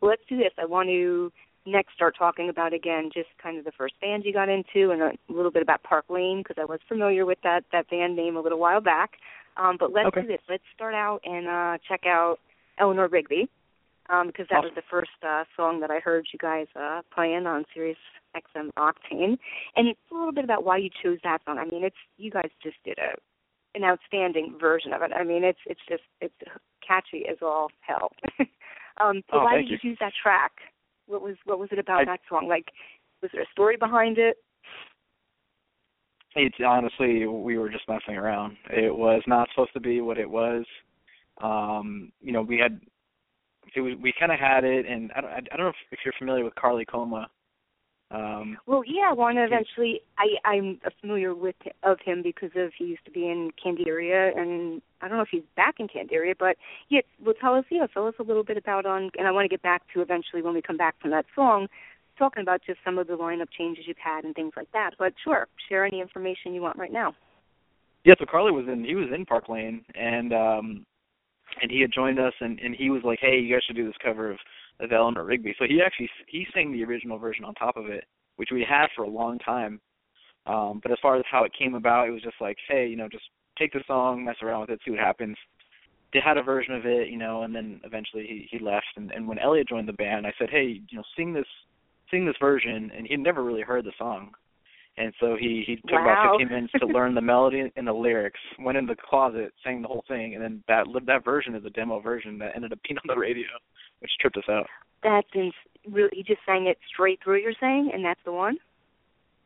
Well, 0.00 0.10
let's 0.10 0.22
do 0.28 0.38
this. 0.38 0.52
I 0.58 0.64
want 0.64 0.88
to 0.88 1.30
next 1.66 1.94
start 1.94 2.14
talking 2.16 2.48
about 2.48 2.72
again 2.72 3.10
just 3.12 3.28
kind 3.42 3.58
of 3.58 3.64
the 3.64 3.72
first 3.72 3.94
band 4.00 4.24
you 4.24 4.32
got 4.32 4.48
into 4.48 4.90
and 4.90 5.02
a 5.02 5.12
little 5.28 5.50
bit 5.50 5.62
about 5.62 5.82
Park 5.82 6.06
Lane 6.08 6.42
because 6.42 6.56
I 6.60 6.64
was 6.64 6.80
familiar 6.88 7.26
with 7.26 7.38
that 7.42 7.64
that 7.72 7.90
band 7.90 8.16
name 8.16 8.36
a 8.36 8.40
little 8.40 8.58
while 8.58 8.80
back. 8.80 9.12
Um, 9.56 9.76
but 9.78 9.92
let's 9.92 10.08
Okay. 10.08 10.22
do 10.22 10.26
this. 10.28 10.40
Let's 10.48 10.64
start 10.74 10.94
out 10.94 11.20
and 11.24 11.46
uh, 11.46 11.78
check 11.86 12.06
out 12.06 12.38
Eleanor 12.78 13.08
Rigby 13.08 13.48
um, 14.10 14.26
because 14.26 14.46
that 14.50 14.62
was 14.62 14.72
the 14.74 14.82
first 14.90 15.10
uh, 15.26 15.44
song 15.56 15.80
that 15.80 15.90
I 15.90 15.98
heard 15.98 16.26
you 16.32 16.38
guys 16.38 16.66
uh, 16.78 17.02
playing 17.14 17.46
on 17.46 17.64
Sirius 17.72 17.98
XM 18.36 18.70
Octane. 18.78 19.38
And 19.76 19.88
a 19.88 20.14
little 20.14 20.32
bit 20.32 20.44
about 20.44 20.64
why 20.64 20.76
you 20.76 20.90
chose 21.02 21.18
that 21.24 21.38
song. 21.44 21.58
I 21.58 21.64
mean, 21.64 21.84
it's 21.84 21.96
you 22.16 22.30
guys 22.30 22.50
just 22.62 22.76
did 22.84 22.98
a 22.98 23.16
an 23.76 23.82
outstanding 23.82 24.56
version 24.60 24.92
of 24.92 25.02
it. 25.02 25.10
I 25.12 25.24
mean, 25.24 25.42
it's 25.42 25.58
it's 25.66 25.80
just 25.88 26.02
it's 26.20 26.34
catchy 26.86 27.24
as 27.30 27.38
all 27.42 27.68
hell. 27.80 28.10
um, 29.00 29.22
so 29.30 29.38
Oh, 29.38 29.44
why 29.44 29.56
did 29.56 29.68
you 29.68 29.78
choose 29.80 29.98
that 30.00 30.12
track? 30.20 30.52
What 31.06 31.22
was 31.22 31.36
what 31.44 31.58
was 31.58 31.70
it 31.72 31.78
about 31.78 32.02
I- 32.02 32.04
that 32.04 32.20
song? 32.28 32.46
Like, 32.48 32.66
was 33.22 33.30
there 33.32 33.42
a 33.42 33.52
story 33.52 33.76
behind 33.76 34.18
it? 34.18 34.36
It's 36.36 36.56
honestly 36.64 37.26
we 37.26 37.58
were 37.58 37.68
just 37.68 37.88
messing 37.88 38.16
around. 38.16 38.56
It 38.70 38.94
was 38.94 39.22
not 39.26 39.48
supposed 39.54 39.72
to 39.74 39.80
be 39.80 40.00
what 40.00 40.18
it 40.18 40.28
was. 40.28 40.64
Um, 41.40 42.12
you 42.20 42.32
know, 42.32 42.42
we 42.42 42.58
had 42.58 42.80
it 43.74 43.80
was 43.80 43.94
we 44.02 44.12
kind 44.18 44.32
of 44.32 44.38
had 44.38 44.64
it, 44.64 44.86
and 44.86 45.10
I 45.16 45.20
don't 45.20 45.30
I 45.30 45.56
don't 45.56 45.66
know 45.66 45.68
if, 45.68 45.76
if 45.92 45.98
you're 46.04 46.14
familiar 46.18 46.44
with 46.44 46.54
Carley 46.54 46.84
Coma. 46.84 47.28
Um, 48.10 48.58
Well, 48.66 48.82
yeah, 48.86 49.10
I 49.10 49.12
want 49.12 49.36
to 49.38 49.44
eventually. 49.44 50.00
I 50.18 50.36
I'm 50.48 50.80
familiar 51.00 51.34
with 51.34 51.56
of 51.82 51.98
him 52.04 52.22
because 52.22 52.50
of 52.54 52.70
he 52.78 52.84
used 52.84 53.04
to 53.06 53.10
be 53.10 53.26
in 53.26 53.50
Candiria, 53.64 54.36
and 54.38 54.80
I 55.00 55.08
don't 55.08 55.16
know 55.16 55.22
if 55.22 55.30
he's 55.30 55.42
back 55.56 55.76
in 55.80 55.88
Candiria, 55.88 56.34
but 56.38 56.56
yeah. 56.88 57.00
Well, 57.24 57.34
tell 57.40 57.54
us, 57.54 57.64
yeah, 57.70 57.86
tell 57.92 58.06
us 58.06 58.14
a 58.20 58.22
little 58.22 58.44
bit 58.44 58.56
about 58.56 58.86
on. 58.86 59.10
And 59.18 59.26
I 59.26 59.30
want 59.30 59.44
to 59.46 59.48
get 59.48 59.62
back 59.62 59.82
to 59.94 60.00
eventually 60.00 60.42
when 60.42 60.54
we 60.54 60.62
come 60.62 60.76
back 60.76 61.00
from 61.00 61.10
that 61.10 61.26
song, 61.34 61.66
talking 62.18 62.42
about 62.42 62.60
just 62.64 62.78
some 62.84 62.98
of 62.98 63.06
the 63.06 63.14
lineup 63.14 63.48
changes 63.56 63.84
you've 63.86 63.96
had 63.98 64.24
and 64.24 64.34
things 64.34 64.52
like 64.56 64.70
that. 64.72 64.92
But 64.98 65.14
sure, 65.22 65.48
share 65.68 65.84
any 65.84 66.00
information 66.00 66.54
you 66.54 66.62
want 66.62 66.78
right 66.78 66.92
now. 66.92 67.14
Yeah, 68.04 68.14
so 68.18 68.26
Carley 68.30 68.52
was 68.52 68.66
in 68.68 68.84
he 68.84 68.94
was 68.94 69.08
in 69.14 69.24
Park 69.24 69.48
Lane 69.48 69.84
and 69.94 70.32
um 70.32 70.86
and 71.62 71.70
he 71.70 71.80
had 71.80 71.92
joined 71.92 72.18
us 72.18 72.32
and 72.40 72.58
and 72.60 72.74
he 72.74 72.90
was 72.90 73.02
like, 73.04 73.18
"Hey, 73.20 73.38
you 73.38 73.54
guys 73.54 73.62
should 73.64 73.76
do 73.76 73.86
this 73.86 73.96
cover 74.02 74.30
of 74.30 74.38
of 74.80 74.92
Eleanor 74.92 75.24
Rigby." 75.24 75.54
So 75.58 75.66
he 75.66 75.80
actually 75.82 76.10
he 76.26 76.46
sang 76.54 76.72
the 76.72 76.84
original 76.84 77.18
version 77.18 77.44
on 77.44 77.54
top 77.54 77.76
of 77.76 77.86
it, 77.86 78.04
which 78.36 78.50
we 78.52 78.64
had 78.68 78.88
for 78.94 79.04
a 79.04 79.08
long 79.08 79.38
time. 79.38 79.80
Um 80.46 80.80
but 80.82 80.92
as 80.92 80.98
far 81.00 81.16
as 81.16 81.24
how 81.30 81.44
it 81.44 81.52
came 81.58 81.74
about, 81.74 82.08
it 82.08 82.12
was 82.12 82.22
just 82.22 82.40
like, 82.40 82.58
"Hey, 82.68 82.86
you 82.86 82.96
know, 82.96 83.08
just 83.08 83.24
take 83.58 83.72
the 83.72 83.84
song, 83.86 84.24
mess 84.24 84.36
around 84.42 84.62
with 84.62 84.70
it, 84.70 84.80
see 84.84 84.90
what 84.90 85.00
happens." 85.00 85.36
They 86.12 86.20
had 86.20 86.38
a 86.38 86.42
version 86.42 86.74
of 86.74 86.86
it, 86.86 87.08
you 87.08 87.16
know, 87.18 87.42
and 87.42 87.54
then 87.54 87.80
eventually 87.84 88.26
he 88.26 88.48
he 88.50 88.64
left 88.64 88.86
and 88.96 89.12
and 89.12 89.26
when 89.28 89.38
Elliot 89.38 89.68
joined 89.68 89.88
the 89.88 89.92
band, 89.94 90.26
I 90.26 90.32
said, 90.38 90.50
"Hey, 90.50 90.82
you 90.88 90.98
know, 90.98 91.04
sing 91.16 91.32
this 91.32 91.48
sing 92.10 92.24
this 92.26 92.36
version." 92.40 92.90
And 92.96 93.06
he'd 93.06 93.20
never 93.20 93.42
really 93.42 93.62
heard 93.62 93.84
the 93.84 93.92
song. 93.98 94.34
And 94.96 95.12
so 95.18 95.36
he 95.38 95.64
he 95.66 95.76
took 95.76 95.90
Wow. 95.92 96.14
about 96.14 96.38
15 96.38 96.48
minutes 96.48 96.72
to 96.78 96.86
learn 96.86 97.14
the 97.14 97.20
melody 97.34 97.70
and 97.74 97.86
the 97.86 97.92
lyrics. 97.92 98.40
Went 98.60 98.78
in 98.78 98.86
the 98.86 98.94
closet, 98.96 99.52
sang 99.64 99.82
the 99.82 99.88
whole 99.88 100.04
thing, 100.06 100.34
and 100.34 100.42
then 100.42 100.62
that 100.68 100.86
that 101.06 101.24
version 101.24 101.54
is 101.54 101.64
a 101.64 101.70
demo 101.70 102.00
version 102.00 102.38
that 102.38 102.52
ended 102.54 102.72
up 102.72 102.78
being 102.86 102.98
on 102.98 103.08
the 103.08 103.18
radio, 103.18 103.48
which 104.00 104.10
tripped 104.20 104.36
us 104.36 104.48
out. 104.48 104.66
That's 105.02 105.26
really. 105.90 106.10
He 106.12 106.22
just 106.22 106.40
sang 106.46 106.66
it 106.66 106.78
straight 106.92 107.20
through. 107.22 107.38
You're 107.40 107.52
saying, 107.60 107.90
and 107.92 108.04
that's 108.04 108.20
the 108.24 108.32
one. 108.32 108.56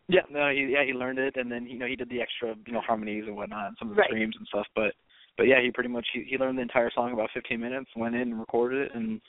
Yeah, 0.08 0.22
no, 0.30 0.50
he 0.50 0.68
yeah 0.72 0.84
he 0.84 0.92
learned 0.92 1.18
it, 1.18 1.36
and 1.36 1.50
then 1.50 1.66
you 1.66 1.78
know 1.78 1.86
he 1.86 1.96
did 1.96 2.08
the 2.10 2.20
extra 2.20 2.54
you 2.66 2.72
know 2.72 2.80
harmonies 2.80 3.24
and 3.26 3.36
whatnot, 3.36 3.68
and 3.68 3.76
some 3.78 3.90
of 3.90 3.96
the 3.96 4.00
Right. 4.00 4.08
screams 4.10 4.36
and 4.38 4.46
stuff. 4.48 4.66
But 4.74 4.94
but 5.36 5.46
yeah, 5.46 5.60
he 5.62 5.70
pretty 5.70 5.88
much 5.90 6.06
he, 6.12 6.24
he 6.28 6.36
learned 6.38 6.58
the 6.58 6.62
entire 6.62 6.90
song 6.94 7.12
about 7.12 7.30
15 7.32 7.58
minutes, 7.60 7.90
went 7.96 8.14
in 8.14 8.22
and 8.22 8.40
recorded 8.40 8.82
it, 8.86 8.94
and 8.94 9.20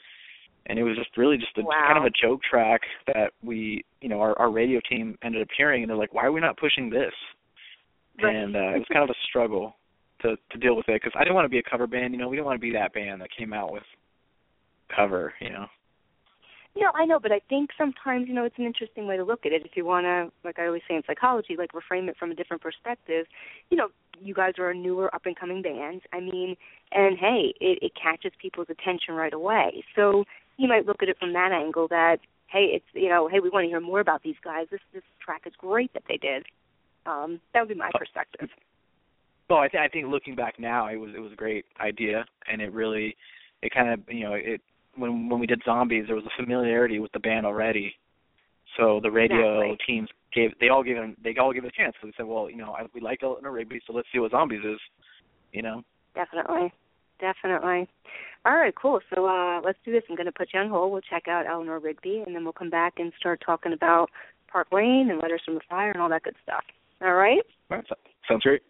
and 0.67 0.77
it 0.77 0.83
was 0.83 0.95
just 0.97 1.15
really 1.17 1.37
just 1.37 1.57
a 1.57 1.61
Wow. 1.63 1.85
kind 1.87 1.97
of 1.97 2.05
a 2.05 2.09
joke 2.09 2.41
track 2.43 2.81
that 3.07 3.33
we 3.43 3.83
you 4.01 4.09
know 4.09 4.21
our 4.21 4.37
our 4.39 4.51
radio 4.51 4.79
team 4.89 5.17
ended 5.23 5.41
up 5.41 5.47
hearing, 5.55 5.83
and 5.83 5.89
they're 5.89 5.97
like, 5.97 6.13
why 6.13 6.25
are 6.25 6.31
we 6.31 6.41
not 6.41 6.57
pushing 6.57 6.89
this? 6.89 7.13
Right. 8.21 8.35
and 8.35 8.55
uh, 8.55 8.75
it 8.75 8.79
was 8.79 8.87
kind 8.91 9.03
of 9.03 9.09
a 9.09 9.19
struggle 9.29 9.75
to 10.21 10.35
to 10.51 10.57
deal 10.57 10.75
with 10.75 10.89
it 10.89 11.01
because 11.01 11.13
I 11.15 11.23
didn't 11.23 11.35
want 11.35 11.45
to 11.45 11.49
be 11.49 11.59
a 11.59 11.63
cover 11.63 11.87
band. 11.87 12.13
You 12.13 12.19
know, 12.19 12.27
we 12.27 12.35
didn't 12.35 12.47
want 12.47 12.57
to 12.57 12.61
be 12.61 12.73
that 12.73 12.93
band 12.93 13.21
that 13.21 13.29
came 13.37 13.53
out 13.53 13.71
with 13.71 13.83
cover. 14.93 15.33
You 15.39 15.51
know. 15.51 15.65
You 16.75 16.83
know, 16.83 16.91
I 16.93 17.05
know, 17.05 17.19
but 17.19 17.31
I 17.31 17.41
think 17.49 17.71
sometimes, 17.77 18.27
you 18.27 18.33
know, 18.33 18.45
it's 18.45 18.57
an 18.57 18.63
interesting 18.65 19.07
way 19.07 19.17
to 19.17 19.23
look 19.23 19.45
at 19.45 19.51
it. 19.51 19.65
If 19.65 19.71
you 19.75 19.85
want 19.85 20.05
to, 20.05 20.31
like 20.45 20.59
I 20.59 20.67
always 20.67 20.83
say 20.87 20.95
in 20.95 21.01
psychology, 21.07 21.55
like 21.57 21.71
reframe 21.71 22.07
it 22.09 22.15
from 22.17 22.31
a 22.31 22.35
different 22.35 22.61
perspective. 22.61 23.25
You 23.71 23.77
know, 23.77 23.87
you 24.21 24.35
guys 24.35 24.53
are 24.59 24.69
a 24.69 24.75
newer, 24.75 25.13
up 25.13 25.25
and 25.25 25.35
coming 25.37 25.61
band. 25.63 26.01
I 26.13 26.19
mean, 26.19 26.55
and 26.91 27.17
hey, 27.17 27.53
it, 27.59 27.79
it 27.81 27.91
catches 28.01 28.31
people's 28.39 28.67
attention 28.69 29.15
right 29.15 29.33
away. 29.33 29.83
So 29.95 30.25
you 30.59 30.67
might 30.67 30.85
look 30.85 31.01
at 31.01 31.07
it 31.07 31.17
from 31.17 31.33
that 31.33 31.51
angle 31.53 31.87
that, 31.87 32.17
hey, 32.47 32.71
it's 32.73 32.85
you 32.93 33.09
know, 33.09 33.27
hey, 33.27 33.39
we 33.39 33.49
want 33.49 33.63
to 33.63 33.69
hear 33.69 33.79
more 33.79 34.01
about 34.01 34.21
these 34.21 34.35
guys. 34.43 34.67
This 34.69 34.81
this 34.93 35.03
track 35.23 35.43
is 35.45 35.53
great 35.57 35.91
that 35.93 36.03
they 36.07 36.17
did. 36.17 36.45
Um, 37.05 37.39
that 37.53 37.61
would 37.61 37.69
be 37.69 37.75
my 37.75 37.89
perspective. 37.97 38.49
Well, 39.49 39.59
I 39.59 39.69
think 39.69 39.81
I 39.81 39.87
think 39.87 40.07
looking 40.07 40.35
back 40.35 40.59
now, 40.59 40.87
it 40.87 40.97
was 40.97 41.11
it 41.15 41.19
was 41.19 41.31
a 41.31 41.35
great 41.35 41.65
idea, 41.79 42.25
and 42.51 42.61
it 42.61 42.73
really, 42.73 43.15
it 43.63 43.73
kind 43.73 43.89
of 43.89 44.01
you 44.13 44.25
know 44.25 44.33
it 44.33 44.61
when 44.95 45.29
when 45.29 45.39
we 45.39 45.47
did 45.47 45.61
zombies, 45.63 46.05
there 46.07 46.15
was 46.15 46.25
a 46.25 46.41
familiarity 46.43 46.99
with 46.99 47.13
the 47.13 47.19
band 47.19 47.45
already. 47.45 47.95
So 48.77 48.99
the 49.01 49.09
radio 49.09 49.61
Exactly. 49.61 49.77
teams 49.87 50.09
gave 50.35 50.51
they 50.59 50.67
all 50.67 50.83
gave 50.83 50.97
them 50.97 51.15
they 51.23 51.35
all 51.37 51.53
gave 51.53 51.63
it 51.63 51.73
a 51.73 51.81
chance. 51.81 51.95
So 52.01 52.07
they 52.07 52.13
said, 52.17 52.25
well, 52.25 52.49
you 52.49 52.57
know, 52.57 52.73
I, 52.73 52.83
we 52.93 52.99
like 52.99 53.23
Eleanor 53.23 53.51
Rigby, 53.51 53.79
so 53.87 53.93
let's 53.93 54.07
see 54.11 54.19
what 54.19 54.31
zombies 54.31 54.63
is. 54.65 54.79
You 55.53 55.61
know. 55.61 55.83
Definitely. 56.15 56.73
Definitely. 57.19 57.87
All 58.45 58.55
right, 58.55 58.73
cool. 58.75 58.99
So 59.13 59.25
uh 59.25 59.61
let's 59.63 59.79
do 59.85 59.91
this. 59.91 60.03
I'm 60.09 60.15
gonna 60.15 60.31
put 60.31 60.49
you 60.53 60.59
on 60.59 60.69
hold. 60.69 60.91
We'll 60.91 61.01
check 61.01 61.27
out 61.27 61.45
Eleanor 61.45 61.79
Rigby 61.79 62.23
and 62.25 62.35
then 62.35 62.43
we'll 62.43 62.53
come 62.53 62.69
back 62.69 62.93
and 62.97 63.11
start 63.19 63.41
talking 63.45 63.73
about 63.73 64.09
Park 64.51 64.67
Lane 64.71 65.09
and 65.09 65.19
Letters 65.21 65.41
from 65.45 65.55
the 65.55 65.61
Fire 65.69 65.91
and 65.91 66.01
all 66.01 66.09
that 66.09 66.23
good 66.23 66.35
stuff. 66.43 66.63
All 67.01 67.13
right? 67.13 67.41
All 67.71 67.77
right, 67.77 67.85
sounds 68.27 68.43
great. 68.43 68.61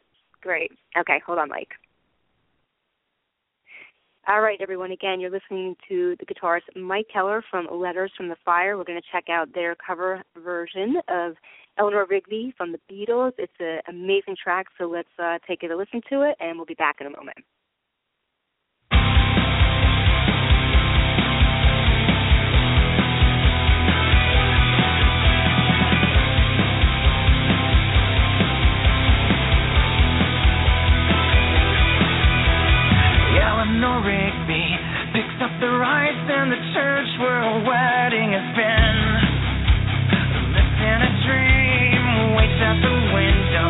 Great. 0.41 0.71
Okay, 0.97 1.21
hold 1.25 1.39
on, 1.39 1.49
Mike. 1.49 1.71
All 4.27 4.41
right, 4.41 4.60
everyone. 4.62 4.91
Again, 4.91 5.19
you're 5.19 5.32
listening 5.32 5.75
to 5.88 6.15
the 6.19 6.25
guitarist 6.25 6.79
Mike 6.79 7.08
Keller 7.12 7.43
from 7.49 7.67
Letters 7.71 8.12
from 8.15 8.27
the 8.27 8.36
Fire. 8.45 8.77
We're 8.77 8.84
going 8.84 9.01
to 9.01 9.08
check 9.12 9.25
out 9.27 9.53
their 9.55 9.75
cover 9.75 10.21
version 10.38 10.97
of 11.08 11.34
Eleanor 11.79 12.05
Rigby 12.08 12.53
from 12.55 12.71
the 12.71 12.79
Beatles. 12.91 13.32
It's 13.39 13.51
an 13.60 13.79
amazing 13.88 14.36
track, 14.41 14.67
so 14.77 14.86
let's 14.86 15.10
uh, 15.17 15.39
take 15.47 15.63
it 15.63 15.71
a 15.71 15.75
listen 15.75 16.01
to 16.12 16.29
it, 16.29 16.36
and 16.39 16.58
we'll 16.58 16.67
be 16.67 16.75
back 16.75 16.97
in 17.01 17.08
a 17.08 17.10
moment. 17.10 17.39
Up 35.50 35.60
the 35.62 35.70
rice 35.70 36.26
in 36.30 36.50
the 36.50 36.62
church 36.74 37.10
where 37.20 37.42
a 37.42 37.56
wedding 37.66 38.34
has 38.38 38.50
been. 38.54 38.98
Lives 40.54 40.78
in 40.78 41.00
a 41.10 41.12
dream, 41.26 42.04
waits 42.38 42.62
at 42.62 42.78
the 42.82 42.96
window, 43.14 43.70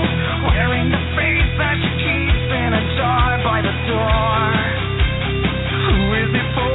wearing 0.50 0.92
the 0.92 1.04
face 1.16 1.52
that 1.56 1.76
she 1.80 1.92
keeps 2.04 2.48
in 2.52 2.72
a 2.74 2.84
jar 2.98 3.40
by 3.44 3.62
the 3.62 3.76
door. 3.88 4.40
Who 5.72 6.14
is 6.20 6.32
it 6.36 6.48
for? 6.56 6.69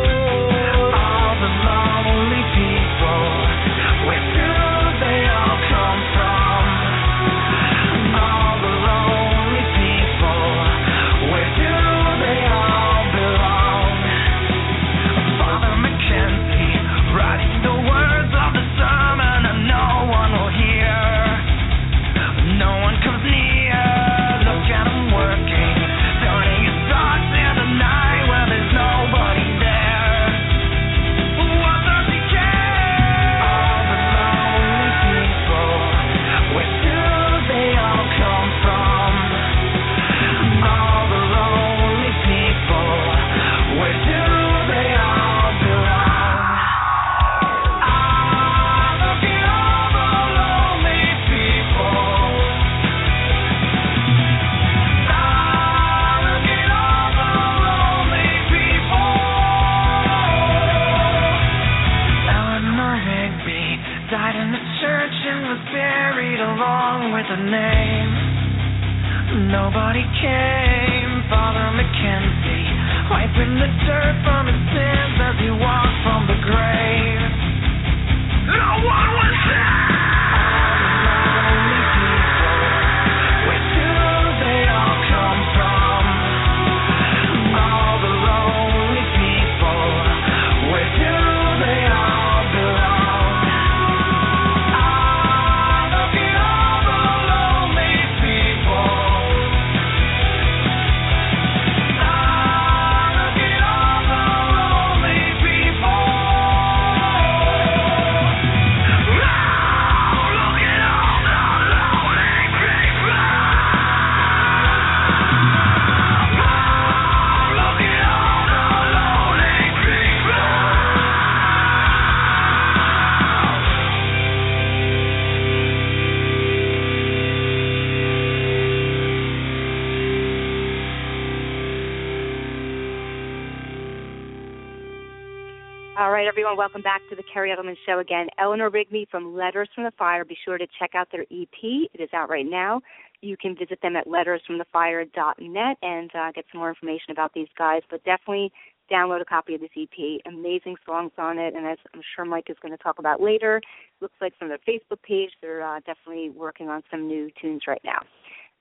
All 135.96 136.10
right, 136.10 136.26
everyone, 136.26 136.56
welcome 136.56 136.82
back 136.82 137.02
to 137.08 137.14
the 137.14 137.22
Kerri 137.22 137.54
Edelman 137.54 137.76
Show 137.86 138.00
again. 138.00 138.26
Eleanor 138.36 138.68
Rigby 138.68 139.06
from 139.12 139.32
Letters 139.32 139.68
from 139.76 139.84
the 139.84 139.92
Fire. 139.92 140.24
Be 140.24 140.36
sure 140.44 140.58
to 140.58 140.66
check 140.76 140.90
out 140.96 141.06
their 141.12 141.22
EP. 141.22 141.48
It 141.62 142.00
is 142.00 142.08
out 142.12 142.28
right 142.28 142.44
now. 142.44 142.80
You 143.20 143.36
can 143.36 143.54
visit 143.54 143.78
them 143.80 143.94
at 143.94 144.08
lettersfromthefire.net 144.08 145.76
and 145.82 146.10
uh, 146.16 146.32
get 146.34 146.46
some 146.50 146.58
more 146.58 146.70
information 146.70 147.12
about 147.12 147.32
these 147.32 147.46
guys. 147.56 147.82
But 147.88 148.02
definitely 148.02 148.50
download 148.90 149.20
a 149.20 149.24
copy 149.24 149.54
of 149.54 149.60
this 149.60 149.70
EP. 149.78 150.20
Amazing 150.26 150.74
songs 150.84 151.12
on 151.16 151.38
it, 151.38 151.54
and 151.54 151.64
as 151.64 151.78
I'm 151.94 152.02
sure 152.16 152.24
Mike 152.24 152.46
is 152.48 152.56
going 152.60 152.76
to 152.76 152.82
talk 152.82 152.98
about 152.98 153.22
later, 153.22 153.60
looks 154.00 154.16
like 154.20 154.36
from 154.36 154.48
their 154.48 154.58
Facebook 154.68 155.00
page, 155.06 155.30
they're 155.40 155.62
uh, 155.62 155.78
definitely 155.86 156.30
working 156.30 156.68
on 156.68 156.82
some 156.90 157.06
new 157.06 157.30
tunes 157.40 157.62
right 157.68 157.82
now. 157.84 158.00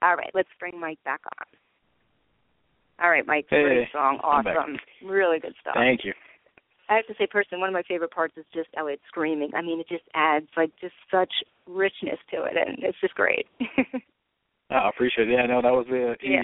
All 0.04 0.16
right, 0.16 0.30
let's 0.36 0.50
bring 0.60 0.80
Mike 0.80 1.00
back 1.04 1.22
on. 1.40 1.48
All 3.04 3.10
right, 3.10 3.26
Mike, 3.26 3.48
Hey, 3.50 3.64
great 3.64 3.88
song, 3.92 4.20
awesome, 4.24 4.78
really 5.04 5.40
good 5.40 5.56
stuff. 5.60 5.74
Thank 5.76 6.02
you. 6.04 6.14
I 6.90 6.96
have 6.96 7.08
to 7.08 7.14
say, 7.18 7.28
personally, 7.28 7.60
one 7.62 7.70
of 7.70 7.74
my 7.74 7.84
favorite 7.88 8.12
parts 8.12 8.36
is 8.38 8.46
just 8.54 8.70
Elliot 8.78 9.00
screaming. 9.08 9.52
I 9.56 9.62
mean, 9.62 9.80
it 9.80 9.88
just 9.88 10.04
adds 10.14 10.48
like 10.58 10.72
just 10.82 10.94
such 11.10 11.32
richness 11.68 12.20
to 12.32 12.44
it, 12.44 12.54
and 12.56 12.78
it's 12.84 13.00
just 13.00 13.16
great. 13.16 13.48
I 14.70 14.90
appreciate 14.90 15.30
it. 15.30 15.34
Yeah, 15.34 15.46
no, 15.46 15.62
that 15.62 15.72
was 15.72 15.86
the 15.90 16.16
he, 16.20 16.34
Yeah. 16.34 16.42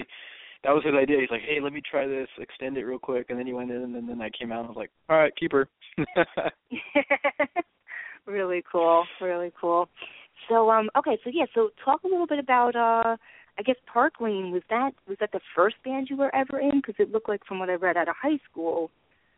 that 0.64 0.72
was 0.72 0.84
his 0.84 0.94
idea. 0.94 1.20
He's 1.20 1.30
like, 1.30 1.42
hey, 1.42 1.60
let 1.60 1.72
me 1.72 1.82
try 1.88 2.06
this, 2.06 2.28
extend 2.38 2.78
it 2.78 2.84
real 2.84 2.98
quick, 2.98 3.26
and 3.28 3.38
then 3.38 3.46
he 3.46 3.52
went 3.52 3.70
in, 3.70 3.82
and 3.82 4.08
then 4.08 4.20
I 4.20 4.30
came 4.30 4.52
out 4.52 4.60
and 4.60 4.68
was 4.68 4.76
like, 4.76 4.90
all 5.08 5.18
right, 5.18 5.32
keep 5.38 5.52
her. 5.52 5.68
really 8.26 8.62
cool, 8.70 9.04
really 9.20 9.52
cool. 9.60 9.88
So, 10.48 10.70
um, 10.70 10.90
okay, 10.96 11.18
so 11.22 11.30
yeah, 11.32 11.46
so 11.54 11.70
talk 11.84 12.02
a 12.04 12.08
little 12.08 12.26
bit 12.26 12.38
about, 12.38 12.74
uh, 12.76 13.16
I 13.58 13.62
guess 13.62 13.76
Park 13.92 14.14
Lane 14.20 14.52
was 14.52 14.62
that 14.70 14.92
was 15.06 15.18
that 15.20 15.32
the 15.32 15.40
first 15.54 15.76
band 15.84 16.08
you 16.08 16.16
were 16.16 16.34
ever 16.34 16.58
in? 16.60 16.80
Because 16.80 16.94
it 16.98 17.10
looked 17.10 17.28
like 17.28 17.44
from 17.46 17.58
what 17.58 17.68
I 17.68 17.74
read 17.74 17.96
out 17.96 18.08
of 18.08 18.14
high 18.20 18.38
school, 18.50 18.90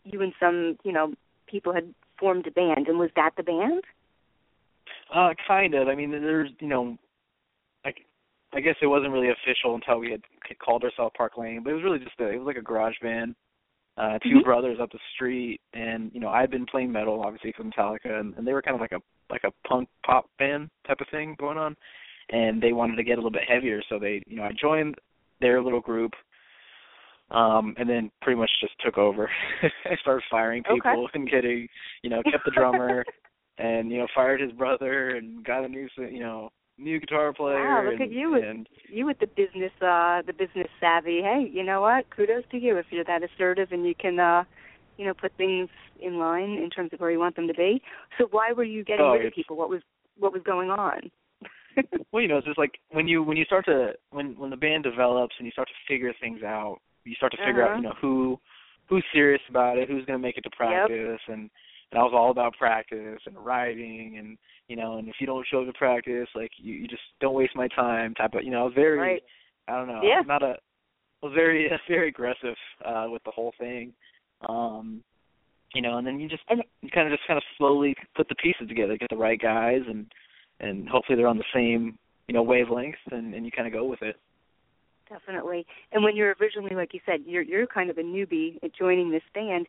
you 0.04 0.22
and 0.22 0.32
some, 0.40 0.78
you 0.84 0.92
know, 0.92 1.14
people 1.46 1.72
had 1.72 1.92
formed 2.18 2.46
a 2.46 2.50
band, 2.50 2.88
and 2.88 2.98
was 2.98 3.10
that 3.16 3.30
the 3.36 3.42
band? 3.42 3.82
Uh, 5.14 5.30
kind 5.46 5.74
of. 5.74 5.88
I 5.88 5.94
mean, 5.94 6.10
there's, 6.10 6.50
you 6.60 6.68
know, 6.68 6.96
like, 7.84 8.06
I 8.54 8.60
guess 8.60 8.76
it 8.80 8.86
wasn't 8.86 9.12
really 9.12 9.30
official 9.30 9.74
until 9.74 9.98
we 9.98 10.10
had 10.10 10.22
called 10.58 10.84
ourselves 10.84 11.14
Park 11.16 11.38
Lane, 11.38 11.62
but 11.62 11.70
it 11.70 11.74
was 11.74 11.84
really 11.84 11.98
just 11.98 12.18
a, 12.20 12.28
it 12.28 12.38
was 12.38 12.46
like 12.46 12.56
a 12.56 12.62
garage 12.62 12.96
band. 13.02 13.34
Uh, 13.98 14.18
2 14.20 14.36
Mhm. 14.36 14.44
brothers 14.44 14.80
up 14.80 14.90
the 14.90 14.98
street, 15.14 15.60
and 15.74 16.10
you 16.14 16.20
know, 16.20 16.28
I 16.30 16.40
had 16.40 16.50
been 16.50 16.64
playing 16.64 16.90
metal, 16.90 17.20
obviously 17.22 17.52
from 17.52 17.70
Metallica, 17.70 18.18
and, 18.18 18.34
and 18.36 18.46
they 18.46 18.54
were 18.54 18.62
kind 18.62 18.74
of 18.74 18.80
like 18.80 18.92
a 18.92 19.02
like 19.28 19.44
a 19.44 19.52
punk 19.68 19.86
pop 20.02 20.30
band 20.38 20.70
type 20.86 21.02
of 21.02 21.08
thing 21.08 21.36
going 21.38 21.58
on, 21.58 21.76
and 22.30 22.62
they 22.62 22.72
wanted 22.72 22.96
to 22.96 23.02
get 23.02 23.14
a 23.14 23.16
little 23.16 23.30
bit 23.30 23.44
heavier, 23.46 23.82
so 23.90 23.98
they, 23.98 24.22
you 24.26 24.36
know, 24.36 24.44
I 24.44 24.52
joined 24.52 24.96
their 25.42 25.62
little 25.62 25.80
group, 25.80 26.12
um, 27.32 27.74
and 27.78 27.88
then 27.88 28.10
pretty 28.20 28.38
much 28.38 28.50
just 28.60 28.74
took 28.84 28.98
over. 28.98 29.30
I 29.84 29.96
started 30.00 30.22
firing 30.30 30.62
Okay. 30.70 30.80
people 30.80 31.08
and 31.14 31.28
getting, 31.28 31.68
you 32.02 32.10
know, 32.10 32.22
kept 32.30 32.44
the 32.44 32.50
drummer, 32.50 33.04
and 33.58 33.90
you 33.90 33.98
know, 33.98 34.06
fired 34.14 34.40
his 34.40 34.52
brother, 34.52 35.16
and 35.16 35.44
got 35.44 35.64
a 35.64 35.68
new, 35.68 35.88
you 35.98 36.20
know, 36.20 36.50
new 36.78 37.00
guitar 37.00 37.32
player. 37.32 37.56
Wow, 37.56 37.84
look 37.84 38.00
and, 38.00 38.02
at 38.02 38.12
you 38.12 38.32
with 38.32 38.44
and 38.44 38.68
you 38.88 39.06
with 39.06 39.18
the 39.18 39.26
business 39.26 39.72
uh 39.80 40.22
the 40.26 40.32
business 40.32 40.68
savvy. 40.80 41.20
Hey, 41.22 41.48
you 41.50 41.62
know 41.62 41.80
what? 41.80 42.04
Kudos 42.14 42.44
to 42.50 42.58
you 42.58 42.76
if 42.76 42.86
you're 42.90 43.04
that 43.04 43.22
assertive 43.22 43.72
and 43.72 43.86
you 43.86 43.94
can 43.94 44.18
uh 44.18 44.44
you 44.98 45.06
know, 45.06 45.14
put 45.14 45.32
things 45.36 45.68
in 46.00 46.18
line 46.18 46.50
in 46.62 46.70
terms 46.70 46.90
of 46.92 47.00
where 47.00 47.10
you 47.10 47.18
want 47.18 47.36
them 47.36 47.48
to 47.48 47.54
be. 47.54 47.80
So 48.18 48.28
why 48.30 48.52
were 48.52 48.64
you 48.64 48.84
getting 48.84 49.06
Oh, 49.06 49.12
rid 49.12 49.26
of 49.26 49.34
people? 49.34 49.56
What 49.56 49.70
was 49.70 49.80
what 50.18 50.32
was 50.32 50.42
going 50.42 50.70
on? 50.70 51.10
well, 52.12 52.22
you 52.22 52.28
know, 52.28 52.38
it's 52.38 52.46
just 52.46 52.58
like 52.58 52.72
when 52.90 53.08
you 53.08 53.22
when 53.22 53.36
you 53.36 53.44
start 53.44 53.64
to 53.66 53.92
when 54.10 54.38
when 54.38 54.50
the 54.50 54.56
band 54.56 54.84
develops 54.84 55.34
and 55.38 55.46
you 55.46 55.52
start 55.52 55.68
to 55.68 55.92
figure 55.92 56.12
things 56.20 56.42
out, 56.42 56.78
you 57.04 57.14
start 57.14 57.32
to 57.32 57.38
figure 57.38 57.64
Uh-huh. 57.64 57.72
out, 57.74 57.76
you 57.76 57.82
know, 57.82 57.94
who 58.00 58.38
who's 58.88 59.04
serious 59.12 59.40
about 59.48 59.78
it, 59.78 59.88
who's 59.88 60.04
going 60.04 60.18
to 60.18 60.22
make 60.22 60.36
it 60.36 60.42
to 60.42 60.50
practice, 60.50 61.20
and 61.28 61.50
and 61.92 62.00
I 62.00 62.04
was 62.04 62.12
all 62.14 62.30
about 62.30 62.56
practice 62.56 63.20
and 63.26 63.36
writing, 63.44 64.16
and 64.18 64.38
you 64.68 64.76
know, 64.76 64.96
and 64.98 65.08
if 65.08 65.16
you 65.20 65.26
don't 65.26 65.46
show 65.46 65.60
up 65.60 65.66
to 65.66 65.72
practice, 65.74 66.28
like 66.34 66.50
you 66.56 66.74
you 66.74 66.88
just 66.88 67.02
don't 67.20 67.34
waste 67.34 67.54
my 67.56 67.68
time 67.68 68.14
type 68.14 68.34
of, 68.34 68.42
you 68.44 68.50
know, 68.50 68.60
I 68.62 68.64
was 68.64 68.74
very, 68.74 68.98
Right. 68.98 69.22
I 69.68 69.72
don't 69.76 69.88
know, 69.88 70.00
Yeah. 70.02 70.22
Not 70.26 70.42
a, 70.42 70.56
I 71.22 71.26
was 71.26 71.34
very 71.34 71.70
very 71.88 72.08
aggressive 72.08 72.56
uh 72.84 73.06
with 73.08 73.22
the 73.24 73.30
whole 73.30 73.52
thing, 73.58 73.92
um, 74.48 75.02
you 75.74 75.82
know, 75.82 75.98
and 75.98 76.06
then 76.06 76.18
you 76.20 76.28
just 76.28 76.42
you 76.50 76.90
kind 76.90 77.06
of 77.10 77.16
just 77.16 77.26
kind 77.26 77.36
of 77.38 77.44
slowly 77.58 77.94
put 78.16 78.28
the 78.28 78.34
pieces 78.36 78.68
together, 78.68 78.96
get 78.96 79.10
the 79.10 79.16
right 79.16 79.40
guys, 79.40 79.82
and 79.88 80.06
and 80.60 80.88
hopefully 80.88 81.16
they're 81.16 81.28
on 81.28 81.38
the 81.38 81.44
same 81.54 81.98
you 82.28 82.34
know 82.34 82.42
wavelength, 82.42 82.96
and 83.10 83.34
and 83.34 83.44
you 83.44 83.52
kind 83.52 83.66
of 83.66 83.72
go 83.72 83.84
with 83.84 84.02
it. 84.02 84.16
Definitely. 85.12 85.66
And 85.92 86.03
when 86.03 86.16
you're 86.16 86.35
originally, 86.40 86.75
like 86.75 86.94
you 86.94 87.01
said, 87.05 87.20
you're 87.27 87.42
you're 87.42 87.66
kind 87.66 87.90
of 87.90 87.98
a 87.98 88.03
newbie 88.03 88.57
at 88.62 88.75
joining 88.75 89.11
this 89.11 89.22
band. 89.35 89.66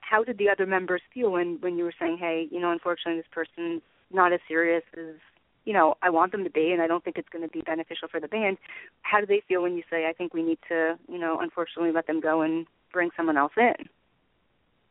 How 0.00 0.22
did 0.22 0.36
the 0.36 0.50
other 0.50 0.66
members 0.66 1.00
feel 1.14 1.30
when 1.30 1.58
when 1.60 1.78
you 1.78 1.84
were 1.84 1.94
saying, 1.98 2.18
hey, 2.20 2.46
you 2.50 2.60
know, 2.60 2.72
unfortunately 2.72 3.20
this 3.20 3.30
person's 3.32 3.80
not 4.12 4.32
as 4.32 4.40
serious 4.46 4.82
as 4.98 5.14
you 5.64 5.72
know 5.72 5.94
I 6.02 6.10
want 6.10 6.32
them 6.32 6.44
to 6.44 6.50
be, 6.50 6.72
and 6.72 6.82
I 6.82 6.86
don't 6.86 7.02
think 7.02 7.16
it's 7.16 7.28
going 7.30 7.44
to 7.44 7.50
be 7.50 7.62
beneficial 7.62 8.08
for 8.08 8.20
the 8.20 8.28
band. 8.28 8.58
How 9.00 9.20
do 9.20 9.26
they 9.26 9.42
feel 9.48 9.62
when 9.62 9.76
you 9.76 9.82
say, 9.90 10.06
I 10.06 10.12
think 10.12 10.34
we 10.34 10.42
need 10.42 10.58
to, 10.68 10.98
you 11.08 11.18
know, 11.18 11.38
unfortunately 11.40 11.92
let 11.92 12.06
them 12.06 12.20
go 12.20 12.42
and 12.42 12.66
bring 12.92 13.10
someone 13.16 13.38
else 13.38 13.52
in? 13.56 13.88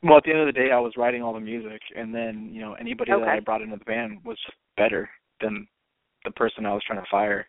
Well, 0.02 0.18
at 0.18 0.24
the 0.24 0.32
end 0.32 0.40
of 0.40 0.48
the 0.48 0.60
day, 0.60 0.72
I 0.74 0.80
was 0.80 0.94
writing 0.98 1.22
all 1.22 1.34
the 1.34 1.40
music, 1.40 1.82
and 1.96 2.16
then 2.16 2.50
you 2.52 2.62
know 2.62 2.74
anybody 2.74 3.12
that 3.12 3.28
I 3.28 3.40
brought 3.40 3.62
into 3.62 3.78
the 3.78 3.86
band 3.86 4.20
was 4.26 4.38
just 4.44 4.58
better 4.78 5.12
than 5.42 5.68
the 6.26 6.32
person 6.32 6.66
I 6.66 6.74
was 6.74 6.82
trying 6.88 7.00
to 7.02 7.08
fire. 7.12 7.48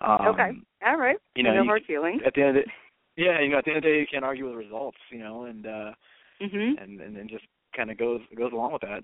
Um, 0.00 0.26
okay. 0.28 0.50
All 0.84 0.96
right. 0.96 1.16
You 1.34 1.42
know, 1.42 1.54
no 1.54 1.64
hard 1.64 1.82
feelings. 1.86 2.22
At 2.26 2.34
the 2.34 2.42
end 2.42 2.56
of 2.56 2.64
the 2.64 2.70
yeah, 3.16 3.40
you 3.40 3.50
know, 3.50 3.58
at 3.58 3.64
the 3.64 3.70
end 3.70 3.78
of 3.78 3.84
the 3.84 3.90
day, 3.90 4.00
you 4.00 4.06
can't 4.10 4.24
argue 4.24 4.46
with 4.46 4.56
results, 4.56 4.98
you 5.10 5.18
know, 5.18 5.44
and 5.44 5.66
uh 5.66 5.92
Mhm. 6.40 6.82
and 6.82 7.00
and 7.00 7.16
then 7.16 7.28
just 7.28 7.44
kind 7.76 7.90
of 7.90 7.98
goes 7.98 8.20
goes 8.36 8.52
along 8.52 8.72
with 8.72 8.82
that. 8.82 9.02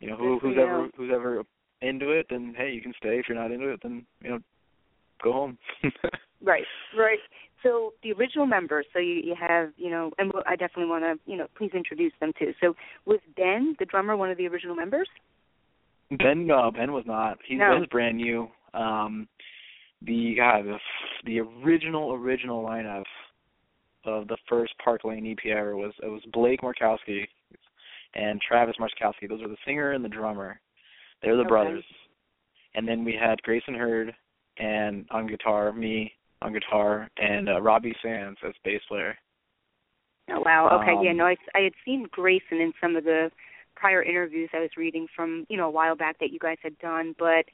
You 0.00 0.08
know, 0.08 0.16
who 0.16 0.38
who's 0.38 0.56
you. 0.56 0.62
ever 0.62 0.88
who's 0.96 1.10
ever 1.12 1.42
into 1.80 2.10
it, 2.10 2.26
then 2.28 2.54
hey, 2.56 2.72
you 2.72 2.80
can 2.82 2.92
stay. 2.94 3.18
If 3.18 3.28
you're 3.28 3.38
not 3.38 3.50
into 3.52 3.68
it, 3.68 3.80
then 3.82 4.04
you 4.22 4.30
know, 4.30 4.38
go 5.22 5.32
home. 5.32 5.58
Right, 6.44 6.64
right. 6.98 7.20
So 7.62 7.94
the 8.02 8.12
original 8.12 8.46
members. 8.46 8.84
So 8.92 8.98
you 8.98 9.14
you 9.14 9.36
have 9.38 9.70
you 9.76 9.90
know, 9.90 10.10
and 10.18 10.32
I 10.44 10.56
definitely 10.56 10.86
want 10.90 11.04
to 11.04 11.30
you 11.30 11.38
know 11.38 11.46
please 11.56 11.70
introduce 11.72 12.12
them 12.18 12.32
too. 12.36 12.52
So 12.60 12.74
was 13.06 13.20
Ben 13.36 13.76
the 13.78 13.84
drummer 13.84 14.16
one 14.16 14.28
of 14.28 14.36
the 14.36 14.48
original 14.48 14.74
members? 14.74 15.08
Ben 16.10 16.46
no, 16.46 16.70
Ben 16.72 16.92
was 16.92 17.04
not. 17.06 17.38
He 17.46 17.54
No. 17.54 17.78
was 17.78 17.86
brand 17.90 18.16
new. 18.16 18.48
Um 18.74 19.28
the 20.06 20.34
God, 20.36 20.64
the 20.64 20.78
the 21.24 21.40
original 21.40 22.12
original 22.12 22.62
lineup 22.64 23.04
of 24.04 24.28
the 24.28 24.36
first 24.48 24.72
Park 24.82 25.04
Lane 25.04 25.26
EP 25.26 25.50
ever 25.50 25.76
was 25.76 25.92
it 26.02 26.08
was 26.08 26.22
Blake 26.32 26.60
Markowski 26.62 27.26
and 28.14 28.40
Travis 28.40 28.76
Markowski. 28.80 29.28
Those 29.28 29.42
were 29.42 29.48
the 29.48 29.56
singer 29.64 29.92
and 29.92 30.04
the 30.04 30.08
drummer. 30.08 30.60
They're 31.22 31.36
the 31.36 31.42
Okay. 31.42 31.48
brothers. 31.48 31.84
And 32.74 32.88
then 32.88 33.04
we 33.04 33.14
had 33.14 33.42
Grayson 33.42 33.74
Hurd 33.74 34.14
and 34.58 35.06
on 35.10 35.26
guitar, 35.26 35.72
me 35.72 36.12
on 36.40 36.52
guitar, 36.52 37.08
and 37.18 37.48
uh, 37.48 37.60
Robbie 37.60 37.94
Sands 38.02 38.38
as 38.46 38.54
bass 38.64 38.80
player. 38.88 39.16
Oh 40.30 40.42
wow. 40.44 40.68
Okay. 40.80 40.94
yeah. 41.04 41.10
Um, 41.10 41.16
No, 41.18 41.26
I 41.26 41.36
I 41.54 41.60
had 41.60 41.72
seen 41.84 42.06
Grayson 42.10 42.60
in 42.60 42.72
some 42.80 42.96
of 42.96 43.04
the 43.04 43.30
prior 43.76 44.02
interviews 44.02 44.50
I 44.52 44.60
was 44.60 44.70
reading 44.76 45.06
from 45.14 45.46
you 45.48 45.56
know 45.56 45.68
a 45.68 45.70
while 45.70 45.96
back 45.96 46.18
that 46.18 46.30
you 46.30 46.38
guys 46.38 46.58
had 46.62 46.78
done, 46.78 47.14
but 47.18 47.44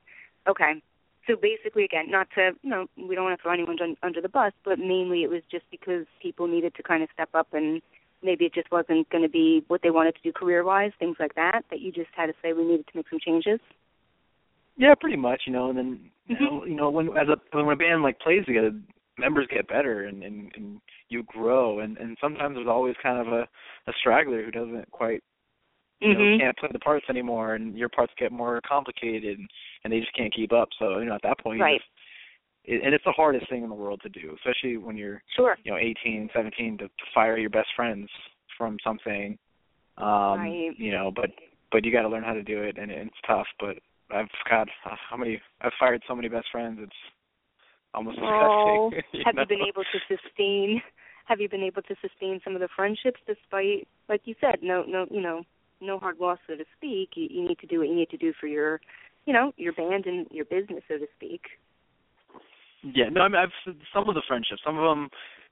okay. 0.48 0.80
So 1.28 1.36
basically, 1.36 1.84
again, 1.84 2.10
not 2.10 2.28
to 2.34 2.52
you 2.62 2.70
know 2.70 2.86
we 2.96 3.14
don't 3.14 3.24
want 3.24 3.38
to 3.38 3.42
throw 3.42 3.52
anyone 3.52 3.76
un- 3.82 3.96
under 4.02 4.20
the 4.20 4.28
bus, 4.28 4.52
but 4.64 4.78
mainly 4.78 5.22
it 5.22 5.30
was 5.30 5.42
just 5.50 5.64
because 5.70 6.06
people 6.22 6.48
needed 6.48 6.74
to 6.76 6.82
kind 6.82 7.02
of 7.02 7.10
step 7.12 7.28
up 7.34 7.48
and 7.52 7.82
maybe 8.22 8.46
it 8.46 8.54
just 8.54 8.72
wasn't 8.72 9.08
going 9.10 9.22
to 9.22 9.28
be 9.28 9.62
what 9.68 9.82
they 9.82 9.90
wanted 9.90 10.14
to 10.16 10.22
do 10.22 10.32
career 10.32 10.64
wise, 10.64 10.90
things 10.98 11.16
like 11.20 11.34
that. 11.34 11.62
That 11.70 11.80
you 11.80 11.92
just 11.92 12.08
had 12.16 12.26
to 12.26 12.32
say 12.42 12.52
we 12.52 12.64
needed 12.64 12.86
to 12.88 12.96
make 12.96 13.08
some 13.10 13.20
changes. 13.24 13.60
Yeah, 14.76 14.94
pretty 14.98 15.16
much, 15.16 15.42
you 15.46 15.52
know, 15.52 15.68
and 15.68 15.78
then 15.78 16.00
you 16.26 16.36
mm-hmm. 16.36 16.44
know, 16.44 16.64
you 16.64 16.74
know 16.74 16.90
when 16.90 17.08
as 17.08 17.28
a 17.28 17.36
when 17.56 17.68
a 17.68 17.76
band 17.76 18.02
like 18.02 18.20
plays 18.20 18.46
together, 18.46 18.72
members 19.18 19.46
get 19.52 19.68
better 19.68 20.04
and 20.04 20.22
and, 20.22 20.50
and 20.56 20.80
you 21.10 21.24
grow 21.24 21.80
and 21.80 21.98
and 21.98 22.16
sometimes 22.20 22.56
there's 22.56 22.68
always 22.68 22.94
kind 23.02 23.18
of 23.18 23.32
a 23.32 23.42
a 23.86 23.92
straggler 24.00 24.42
who 24.44 24.50
doesn't 24.50 24.90
quite 24.90 25.22
you 26.00 26.14
know 26.14 26.20
Mhm. 26.20 26.38
can't 26.38 26.56
play 26.56 26.68
the 26.72 26.78
parts 26.78 27.06
anymore 27.08 27.54
and 27.54 27.76
your 27.76 27.88
parts 27.88 28.12
get 28.18 28.32
more 28.32 28.60
complicated 28.66 29.38
and, 29.38 29.50
and 29.84 29.92
they 29.92 30.00
just 30.00 30.14
can't 30.14 30.32
keep 30.34 30.52
up. 30.52 30.68
So, 30.78 30.98
you 30.98 31.06
know, 31.06 31.14
at 31.14 31.22
that 31.22 31.38
point 31.40 31.58
you 31.58 31.64
Right. 31.64 31.80
just 31.80 31.90
it, 32.64 32.82
and 32.84 32.94
it's 32.94 33.04
the 33.04 33.12
hardest 33.12 33.48
thing 33.48 33.62
in 33.62 33.68
the 33.68 33.74
world 33.74 34.00
to 34.02 34.08
do, 34.08 34.34
especially 34.36 34.76
when 34.76 34.96
you're 34.96 35.22
Sure. 35.34 35.56
you 35.64 35.70
know 35.72 35.78
18, 35.78 36.30
17 36.34 36.78
to, 36.78 36.88
to 36.88 36.92
fire 37.14 37.36
your 37.38 37.50
best 37.50 37.68
friends 37.74 38.08
from 38.56 38.76
something 38.82 39.38
um 39.96 40.38
Right. 40.38 40.74
you 40.76 40.92
know, 40.92 41.10
but 41.14 41.30
but 41.72 41.84
you 41.84 41.92
got 41.92 42.02
to 42.02 42.08
learn 42.08 42.24
how 42.24 42.32
to 42.32 42.42
do 42.42 42.62
it 42.62 42.78
and 42.78 42.90
it's 42.90 43.20
tough, 43.26 43.46
but 43.60 43.78
I've 44.10 44.28
got 44.48 44.68
uh, 44.86 44.96
how 45.10 45.16
many 45.16 45.40
I've 45.60 45.72
fired 45.78 46.02
so 46.08 46.14
many 46.14 46.28
best 46.28 46.46
friends. 46.50 46.78
It's 46.82 46.92
almost 47.94 48.18
Oh, 48.22 48.90
disgusting. 48.90 49.02
you 49.12 49.22
have 49.24 49.34
you 49.36 49.46
been 49.46 49.66
able 49.66 49.84
to 49.84 49.98
sustain? 50.08 50.80
Have 51.26 51.40
you 51.40 51.48
been 51.48 51.62
able 51.62 51.82
to 51.82 51.94
sustain 52.00 52.40
some 52.42 52.54
of 52.54 52.60
the 52.60 52.68
friendships 52.74 53.20
despite, 53.26 53.86
like 54.08 54.22
you 54.24 54.34
said, 54.40 54.60
no, 54.62 54.82
no, 54.88 55.06
you 55.10 55.20
know, 55.20 55.42
no 55.80 55.98
hard 55.98 56.18
loss, 56.18 56.38
so 56.46 56.56
to 56.56 56.64
speak. 56.76 57.10
You, 57.14 57.28
you 57.30 57.48
need 57.48 57.58
to 57.60 57.66
do 57.66 57.78
what 57.78 57.88
you 57.88 57.94
need 57.94 58.10
to 58.10 58.16
do 58.16 58.32
for 58.40 58.46
your, 58.46 58.80
you 59.26 59.32
know, 59.32 59.52
your 59.56 59.72
band 59.72 60.06
and 60.06 60.26
your 60.30 60.44
business, 60.46 60.82
so 60.88 60.98
to 60.98 61.06
speak. 61.16 61.42
Yeah, 62.82 63.08
no, 63.10 63.22
I 63.22 63.28
mean, 63.28 63.36
I've 63.36 63.74
some 63.92 64.08
of 64.08 64.14
the 64.14 64.22
friendships. 64.28 64.62
Some 64.64 64.78
of 64.78 64.84
them 64.84 65.08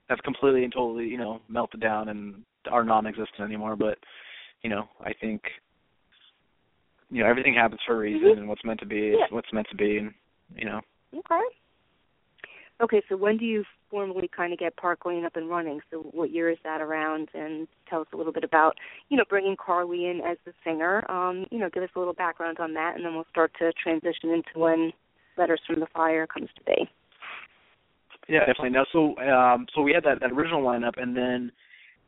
have 0.09 0.19
completely 0.23 0.63
and 0.63 0.71
totally, 0.71 1.05
you 1.05 1.17
know, 1.17 1.41
melted 1.49 1.81
down 1.81 2.09
and 2.09 2.43
are 2.71 2.83
non-existent 2.83 3.41
anymore. 3.41 3.75
But 3.75 3.97
you 4.61 4.69
know, 4.69 4.87
I 5.03 5.11
think 5.13 5.41
you 7.09 7.21
know 7.21 7.29
everything 7.29 7.53
happens 7.53 7.81
for 7.85 7.95
a 7.95 7.99
reason, 7.99 8.29
Mhm. 8.29 8.37
and 8.37 8.49
what's 8.49 8.63
meant 8.63 8.79
to 8.79 8.85
be 8.85 9.09
is 9.09 9.19
what's 9.29 9.51
meant 9.51 9.67
to 9.69 9.75
be, 9.75 9.97
and 9.97 10.13
you 10.55 10.65
know. 10.65 10.81
Okay. 11.13 11.43
Okay, 12.79 13.01
so 13.09 13.17
when 13.17 13.37
do 13.37 13.45
you 13.45 13.65
formally 13.89 14.29
kind 14.35 14.53
of 14.53 14.59
get 14.59 14.75
Park 14.77 14.99
up 15.05 15.35
and 15.35 15.49
running? 15.49 15.79
So 15.91 15.99
what 16.11 16.31
year 16.31 16.49
is 16.49 16.57
that 16.63 16.81
around? 16.81 17.29
And 17.33 17.67
tell 17.89 18.01
us 18.01 18.07
a 18.13 18.17
little 18.17 18.33
bit 18.33 18.43
about, 18.43 18.75
you 19.09 19.17
know, 19.17 19.23
bringing 19.29 19.55
Carley 19.55 20.05
in 20.05 20.21
as 20.21 20.37
the 20.45 20.53
singer. 20.63 21.09
Um, 21.09 21.45
you 21.51 21.59
know, 21.59 21.69
give 21.69 21.83
us 21.83 21.89
a 21.95 21.99
little 21.99 22.13
background 22.13 22.59
on 22.59 22.73
that, 22.73 22.95
and 22.95 23.05
then 23.05 23.15
we'll 23.15 23.25
start 23.29 23.51
to 23.59 23.71
transition 23.73 24.29
into 24.29 24.59
when 24.59 24.91
Letters 25.37 25.61
from 25.67 25.79
the 25.79 25.87
Fire 25.93 26.27
comes 26.27 26.49
to 26.57 26.63
be. 26.63 26.89
Yeah, 28.27 28.39
definitely. 28.39 28.71
No, 28.71 28.85
so 28.91 29.17
um, 29.21 29.67
so 29.73 29.81
we 29.81 29.93
had 29.93 30.03
that, 30.03 30.19
that 30.19 30.31
original 30.31 30.61
lineup, 30.61 31.01
and 31.01 31.15
then 31.15 31.51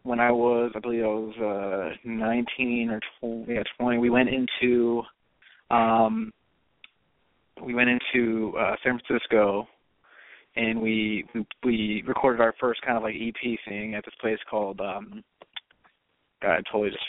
when 0.03 0.19
I 0.19 0.31
was, 0.31 0.71
I 0.75 0.79
believe 0.79 1.03
I 1.03 1.07
was 1.07 1.93
uh, 1.95 1.97
19 2.03 2.89
or 2.89 2.99
20, 3.21 3.53
yeah, 3.53 3.63
20, 3.79 3.97
we 3.97 4.09
went 4.09 4.29
into, 4.29 5.01
um, 5.69 6.31
we 7.63 7.73
went 7.73 7.89
into 7.89 8.53
uh, 8.57 8.75
San 8.83 8.99
Francisco, 8.99 9.67
and 10.59 10.81
we 10.81 11.25
we 11.63 12.03
recorded 12.05 12.41
our 12.41 12.53
first 12.59 12.81
kind 12.81 12.97
of 12.97 13.03
like 13.03 13.15
EP 13.15 13.59
thing 13.67 13.95
at 13.95 14.03
this 14.03 14.13
place 14.19 14.39
called, 14.49 14.81
um, 14.81 15.23
God, 16.41 16.51
I 16.51 16.61
totally 16.69 16.89
just 16.89 17.03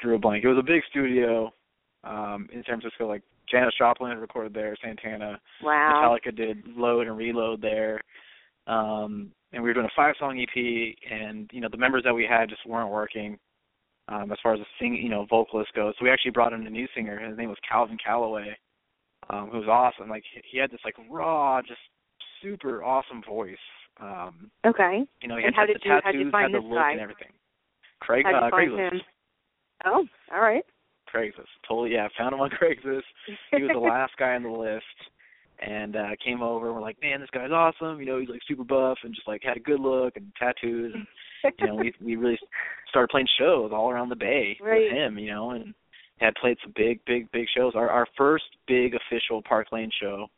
drew 0.00 0.16
a 0.16 0.18
blank. 0.18 0.42
It 0.42 0.48
was 0.48 0.58
a 0.58 0.62
big 0.62 0.82
studio 0.90 1.52
um, 2.02 2.48
in 2.50 2.62
San 2.66 2.80
Francisco, 2.80 3.06
like 3.06 3.22
Janis 3.50 3.74
Joplin 3.78 4.16
recorded 4.16 4.54
there, 4.54 4.74
Santana. 4.82 5.38
Wow. 5.62 6.16
Metallica 6.24 6.34
did 6.34 6.66
load 6.74 7.06
and 7.06 7.16
reload 7.16 7.60
there. 7.60 8.00
Um 8.66 9.32
and 9.52 9.62
we 9.62 9.68
were 9.68 9.74
doing 9.74 9.86
a 9.86 9.96
five 9.96 10.14
song 10.18 10.40
EP 10.40 10.94
and 11.10 11.50
you 11.52 11.60
know 11.60 11.68
the 11.70 11.76
members 11.76 12.04
that 12.04 12.14
we 12.14 12.24
had 12.24 12.48
just 12.48 12.64
weren't 12.64 12.92
working 12.92 13.36
um 14.08 14.30
as 14.32 14.38
far 14.40 14.54
as 14.54 14.60
the 14.60 14.66
sing 14.78 14.94
you 14.94 15.10
know 15.10 15.26
vocalist 15.28 15.74
goes. 15.74 15.94
So 15.98 16.04
we 16.04 16.10
actually 16.10 16.30
brought 16.30 16.52
in 16.52 16.66
a 16.66 16.70
new 16.70 16.86
singer. 16.94 17.18
His 17.18 17.36
name 17.36 17.48
was 17.48 17.58
Calvin 17.68 17.98
Calloway. 18.02 18.56
Um 19.30 19.50
who 19.50 19.58
was 19.58 19.68
awesome. 19.68 20.08
Like 20.08 20.22
he 20.50 20.58
had 20.58 20.70
this 20.70 20.80
like 20.84 20.94
raw 21.10 21.60
just 21.60 21.80
super 22.42 22.82
awesome 22.84 23.22
voice. 23.22 23.56
Um 24.00 24.50
Okay. 24.66 25.04
you 25.20 25.28
know, 25.28 25.36
he 25.36 25.44
And 25.44 25.54
had 25.54 25.60
how 25.62 25.66
the 25.66 25.72
did 25.74 25.84
you- 25.84 25.90
how'd 26.02 26.14
you 26.14 26.20
tattoos, 26.20 26.32
find 26.32 26.54
had 26.54 26.62
the 26.62 26.66
look 26.66 26.78
guy? 26.78 26.92
and 26.92 27.00
everything. 27.00 27.32
Craig 28.00 28.24
you 28.28 28.34
uh 28.36 28.50
Craigslist. 28.50 28.92
him? 28.92 29.00
Oh, 29.84 30.06
all 30.32 30.40
right. 30.40 30.64
Craigslist. 31.12 31.46
Totally, 31.68 31.92
yeah. 31.92 32.08
Found 32.18 32.34
him 32.34 32.40
on 32.40 32.50
Craigslist. 32.50 33.02
He 33.50 33.62
was 33.62 33.70
the 33.72 33.78
last 33.92 34.16
guy 34.16 34.34
on 34.34 34.42
the 34.42 34.48
list, 34.50 34.84
and 35.60 35.94
uh 35.96 36.10
came 36.24 36.42
over. 36.42 36.66
and 36.66 36.74
We're 36.74 36.80
like, 36.82 37.00
man, 37.02 37.20
this 37.20 37.30
guy's 37.30 37.50
awesome. 37.52 38.00
You 38.00 38.06
know, 38.06 38.18
he's 38.18 38.28
like 38.28 38.40
super 38.48 38.64
buff 38.64 38.98
and 39.04 39.14
just 39.14 39.28
like 39.28 39.42
had 39.42 39.56
a 39.56 39.60
good 39.60 39.80
look 39.80 40.16
and 40.16 40.32
tattoos. 40.38 40.94
And 40.94 41.06
you 41.60 41.66
know, 41.66 41.74
we 41.76 41.92
we 42.02 42.16
really 42.16 42.38
started 42.88 43.08
playing 43.10 43.28
shows 43.38 43.70
all 43.72 43.90
around 43.90 44.08
the 44.08 44.16
Bay 44.16 44.56
Right. 44.60 44.82
with 44.84 44.92
him. 44.92 45.18
You 45.18 45.30
know, 45.32 45.50
and 45.50 45.74
had 46.18 46.34
played 46.36 46.56
some 46.62 46.72
big, 46.76 47.04
big, 47.04 47.30
big 47.32 47.46
shows. 47.54 47.74
Our 47.76 47.90
our 47.90 48.06
first 48.16 48.44
big 48.66 48.94
official 48.94 49.42
Park 49.42 49.70
Lane 49.72 49.90
show, 50.00 50.28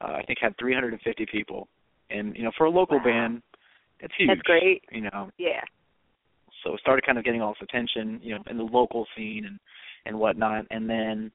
uh, 0.00 0.12
I 0.12 0.22
think, 0.22 0.38
had 0.40 0.56
350 0.58 1.26
people. 1.26 1.68
And 2.10 2.36
you 2.36 2.42
know, 2.44 2.52
for 2.56 2.64
a 2.66 2.70
local 2.70 2.98
Wow. 2.98 3.04
band, 3.04 3.42
it's 4.00 4.14
huge. 4.16 4.28
That's 4.28 4.42
great. 4.42 4.82
You 4.92 5.02
know, 5.02 5.30
Yeah. 5.38 5.62
so 6.62 6.74
it 6.74 6.80
started 6.80 7.04
kind 7.04 7.18
of 7.18 7.24
getting 7.24 7.42
all 7.42 7.52
this 7.54 7.62
attention, 7.62 8.20
you 8.22 8.34
know, 8.34 8.42
in 8.50 8.56
the 8.56 8.64
local 8.64 9.06
scene 9.16 9.44
and 9.46 9.58
and 10.06 10.18
whatnot. 10.18 10.64
And 10.70 10.88
then, 10.88 11.30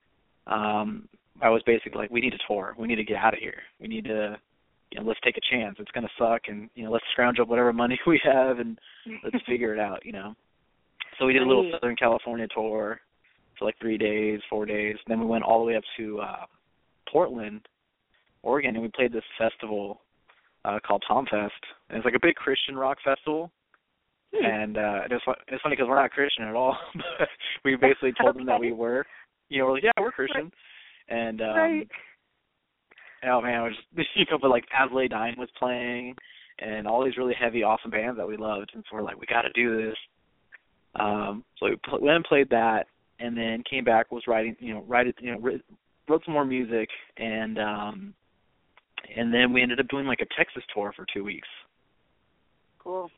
um, 0.48 1.08
I 1.42 1.50
was 1.50 1.62
basically 1.64 2.00
like, 2.00 2.10
we 2.10 2.22
need 2.22 2.34
a 2.34 2.38
tour. 2.48 2.74
We 2.78 2.88
need 2.88 2.96
to 2.96 3.04
get 3.04 3.18
out 3.18 3.34
of 3.34 3.40
here. 3.40 3.62
We 3.80 3.88
need 3.88 4.06
to, 4.06 4.40
you 4.92 5.00
know, 5.00 5.06
let's 5.06 5.20
take 5.22 5.38
a 5.38 5.42
chance. 5.52 5.76
It's 5.80 5.92
gonna 5.92 6.10
suck, 6.18 6.44
and 6.48 6.70
you 6.76 6.84
know, 6.86 6.92
let's 6.92 7.06
scrounge 7.12 7.40
up 7.40 7.48
whatever 7.50 7.74
money 7.74 8.00
we 8.08 8.20
have 8.24 8.60
and 8.60 8.80
let's 9.24 9.44
figure 9.46 9.74
it 9.74 9.80
out. 9.80 10.06
You 10.06 10.14
know. 10.14 10.36
So 11.20 11.26
we 11.28 11.34
did 11.34 11.44
a 11.44 11.46
little 11.46 11.64
Right. 11.66 11.74
Southern 11.74 11.96
California 11.96 12.48
tour 12.48 13.00
for 13.60 13.66
like 13.66 13.78
three 13.80 13.98
days, 14.00 14.40
four 14.50 14.66
days. 14.66 14.96
Then 15.08 15.20
we 15.20 15.26
went 15.28 15.44
all 15.44 15.60
the 15.60 15.66
way 15.66 15.76
up 15.76 15.84
to 15.98 16.20
uh 16.22 16.46
Portland, 17.12 17.68
Oregon, 18.44 18.76
and 18.76 18.84
we 18.84 18.92
played 18.94 19.14
this 19.14 19.24
festival 19.38 20.02
uh 20.66 20.80
called 20.86 21.04
Tom 21.08 21.26
Fest. 21.26 21.54
And 21.90 21.98
it's 21.98 22.06
like 22.06 22.16
a 22.16 22.20
big 22.22 22.36
Christian 22.36 22.76
rock 22.76 22.98
festival. 23.04 23.52
Hmm. 24.34 24.46
And 24.46 24.78
uh 24.78 25.00
it's 25.10 25.24
it's 25.48 25.62
funny 25.62 25.76
because 25.76 25.88
we're 25.90 26.02
not 26.02 26.12
Christian 26.12 26.46
at 26.46 26.56
all. 26.56 26.78
but 26.96 27.28
we 27.66 27.76
basically 27.76 28.14
told 28.22 28.36
them 28.36 28.46
that 28.46 28.60
we 28.60 28.72
were. 28.72 29.06
You 29.50 29.60
know, 29.60 29.66
we're 29.66 29.74
like, 29.74 29.84
yeah, 29.84 29.92
we're 30.00 30.12
Christian. 30.12 30.52
And 31.10 31.42
um 31.42 31.48
right. 31.56 31.88
oh 33.26 33.42
man, 33.42 33.62
it 33.62 33.64
was 33.64 33.74
just 33.96 34.10
you 34.16 34.26
know, 34.30 34.38
but 34.42 34.50
like 34.50 34.66
As 34.78 34.90
I 34.92 34.96
Lay 34.96 35.08
Dying 35.08 35.36
was 35.38 35.50
playing 35.58 36.16
and 36.60 36.88
all 36.88 37.04
these 37.04 37.18
really 37.18 37.36
heavy, 37.40 37.64
awesome 37.64 37.92
bands 37.92 38.18
that 38.18 38.28
we 38.28 38.38
loved, 38.38 38.72
and 38.74 38.84
so 38.90 38.96
we're 38.96 39.04
like, 39.04 39.20
we 39.20 39.26
got 39.26 39.42
to 39.42 39.52
do 39.54 39.86
this. 39.86 39.96
Um, 40.96 41.44
so 41.58 41.68
we 41.68 41.78
pl- 41.84 42.02
went 42.02 42.18
and 42.18 42.26
played 42.26 42.50
that, 42.50 42.86
and 43.20 43.36
then 43.36 43.64
came 43.70 43.84
back, 43.84 44.12
was 44.12 44.24
writing, 44.28 44.56
you 44.60 44.74
know, 44.74 44.84
write 44.88 45.08
you 45.20 45.32
know, 45.32 45.40
writ- 45.40 45.66
wrote 46.08 46.24
some 46.26 46.34
more 46.34 46.46
music, 46.46 46.90
and 47.18 47.58
um, 47.58 48.14
and 49.16 49.34
then 49.34 49.54
we 49.54 49.62
ended 49.62 49.80
up 49.80 49.88
doing 49.88 50.06
like 50.06 50.22
a 50.22 50.36
Texas 50.38 50.64
tour 50.74 50.94
for 50.96 51.06
two 51.14 51.24
weeks. 51.24 51.48
Cool. 52.80 53.10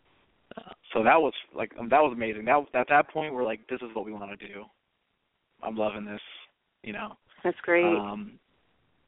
Uh, 0.58 0.72
so 0.94 1.04
that 1.04 1.20
was 1.20 1.34
like 1.56 1.72
um, 1.80 1.90
that 1.90 2.02
was 2.02 2.14
amazing. 2.14 2.46
That 2.46 2.66
at 2.74 2.88
that 2.90 3.10
point 3.10 3.34
we're 3.34 3.44
like, 3.44 3.62
this 3.70 3.82
is 3.82 3.90
what 3.94 4.06
we 4.06 4.14
want 4.14 4.38
to 4.38 4.48
do. 4.48 4.64
I'm 5.64 5.76
loving 5.76 6.06
this, 6.06 6.22
you 6.84 6.94
know. 6.94 7.18
That's 7.44 7.58
great. 7.64 7.86
Um, 7.86 8.40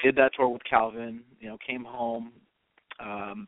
did 0.02 0.16
that 0.16 0.32
tour 0.36 0.50
with 0.50 0.64
Calvin. 0.70 1.22
You 1.40 1.50
know, 1.50 1.58
came 1.66 1.84
home, 1.84 2.32
um, 3.00 3.48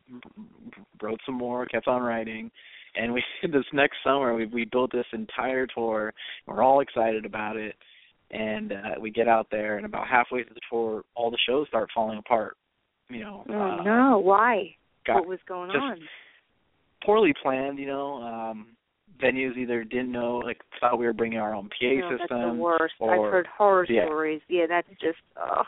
wrote 1.02 1.20
some 1.26 1.36
more, 1.36 1.66
kept 1.66 1.88
on 1.88 2.02
writing, 2.02 2.50
and 2.96 3.12
we 3.12 3.22
this 3.42 3.64
next 3.72 3.96
summer 4.04 4.34
we 4.34 4.46
we 4.46 4.64
built 4.64 4.92
this 4.92 5.06
entire 5.12 5.66
tour. 5.66 6.12
We're 6.46 6.62
all 6.62 6.80
excited 6.80 7.24
about 7.24 7.56
it, 7.56 7.74
and 8.30 8.72
uh, 8.72 9.00
we 9.00 9.10
get 9.10 9.28
out 9.28 9.48
there, 9.50 9.76
and 9.76 9.86
about 9.86 10.06
halfway 10.06 10.44
through 10.44 10.54
the 10.54 10.60
tour, 10.70 11.02
all 11.14 11.30
the 11.30 11.38
shows 11.46 11.68
start 11.68 11.90
falling 11.94 12.18
apart. 12.18 12.56
You 13.10 13.20
know, 13.20 13.44
oh 13.48 13.52
uh, 13.52 13.82
no, 13.82 14.18
why? 14.18 14.76
what 15.08 15.26
was 15.26 15.40
going 15.46 15.70
on? 15.70 15.98
poorly 17.04 17.34
planned. 17.42 17.78
You 17.78 17.86
know, 17.86 18.22
um, 18.22 18.66
venues 19.22 19.56
either 19.56 19.84
didn't 19.84 20.12
know, 20.12 20.38
like 20.38 20.60
thought 20.78 20.98
we 20.98 21.06
were 21.06 21.12
bringing 21.12 21.38
our 21.38 21.54
own 21.54 21.68
PA 21.68 21.86
no, 21.86 22.10
system. 22.10 22.26
that's 22.30 22.52
the 22.52 22.54
worst. 22.54 22.94
or- 22.98 23.26
I've 23.26 23.32
heard 23.32 23.46
horror 23.46 23.86
yeah. 23.88 24.04
stories. 24.06 24.40
Yeah, 24.48 24.66
that's 24.68 24.88
just 25.00 25.18
ugh. 25.36 25.66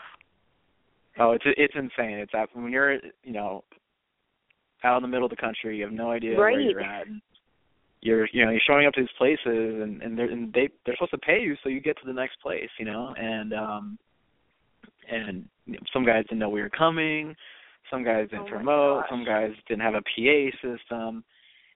Oh, 1.19 1.31
it's 1.31 1.43
it's 1.45 1.75
insane. 1.75 2.17
It's 2.17 2.31
that 2.31 2.49
when 2.53 2.71
you're 2.71 2.95
you 3.23 3.33
know 3.33 3.63
out 4.83 4.97
in 4.97 5.03
the 5.03 5.07
middle 5.07 5.25
of 5.25 5.29
the 5.29 5.37
country, 5.37 5.77
you 5.77 5.83
have 5.83 5.93
no 5.93 6.11
idea 6.11 6.37
where 6.37 6.59
you're 6.59 6.81
at. 6.81 7.07
You're 8.01 8.27
you 8.33 8.43
know 8.43 8.51
you're 8.51 8.61
showing 8.65 8.87
up 8.87 8.93
to 8.95 9.01
these 9.01 9.09
places 9.17 9.39
and 9.45 10.01
and 10.01 10.17
they're 10.17 10.29
and 10.29 10.51
they 10.53 10.69
they're 10.85 10.95
supposed 10.95 11.11
to 11.11 11.19
pay 11.19 11.39
you 11.41 11.55
so 11.63 11.69
you 11.69 11.79
get 11.79 11.97
to 11.99 12.05
the 12.05 12.13
next 12.13 12.41
place, 12.41 12.69
you 12.79 12.85
know, 12.85 13.13
and 13.17 13.53
um 13.53 13.99
and 15.09 15.45
some 15.91 16.05
guys 16.05 16.23
didn't 16.25 16.39
know 16.39 16.49
we 16.49 16.61
were 16.61 16.69
coming, 16.69 17.35
some 17.91 18.03
guys 18.03 18.29
didn't 18.29 18.45
Oh 18.45 18.49
promote, 18.49 19.03
some 19.09 19.25
guys 19.25 19.51
didn't 19.67 19.81
have 19.81 19.95
a 19.95 20.01
PA 20.01 20.57
system, 20.61 21.23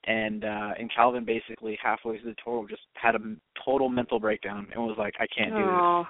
and 0.06 0.44
uh 0.46 0.72
and 0.80 0.92
Calvin 0.94 1.26
basically 1.26 1.78
halfway 1.82 2.20
through 2.20 2.32
the 2.32 2.38
tour 2.44 2.66
just 2.70 2.82
had 2.94 3.16
a 3.16 3.20
total 3.64 3.90
mental 3.90 4.20
breakdown 4.20 4.68
and 4.74 4.84
was 4.84 4.96
like, 4.98 5.16
I 5.20 5.28
can't 5.36 5.52
do 5.56 5.64
this. 5.64 5.82
Oh, 5.82 6.06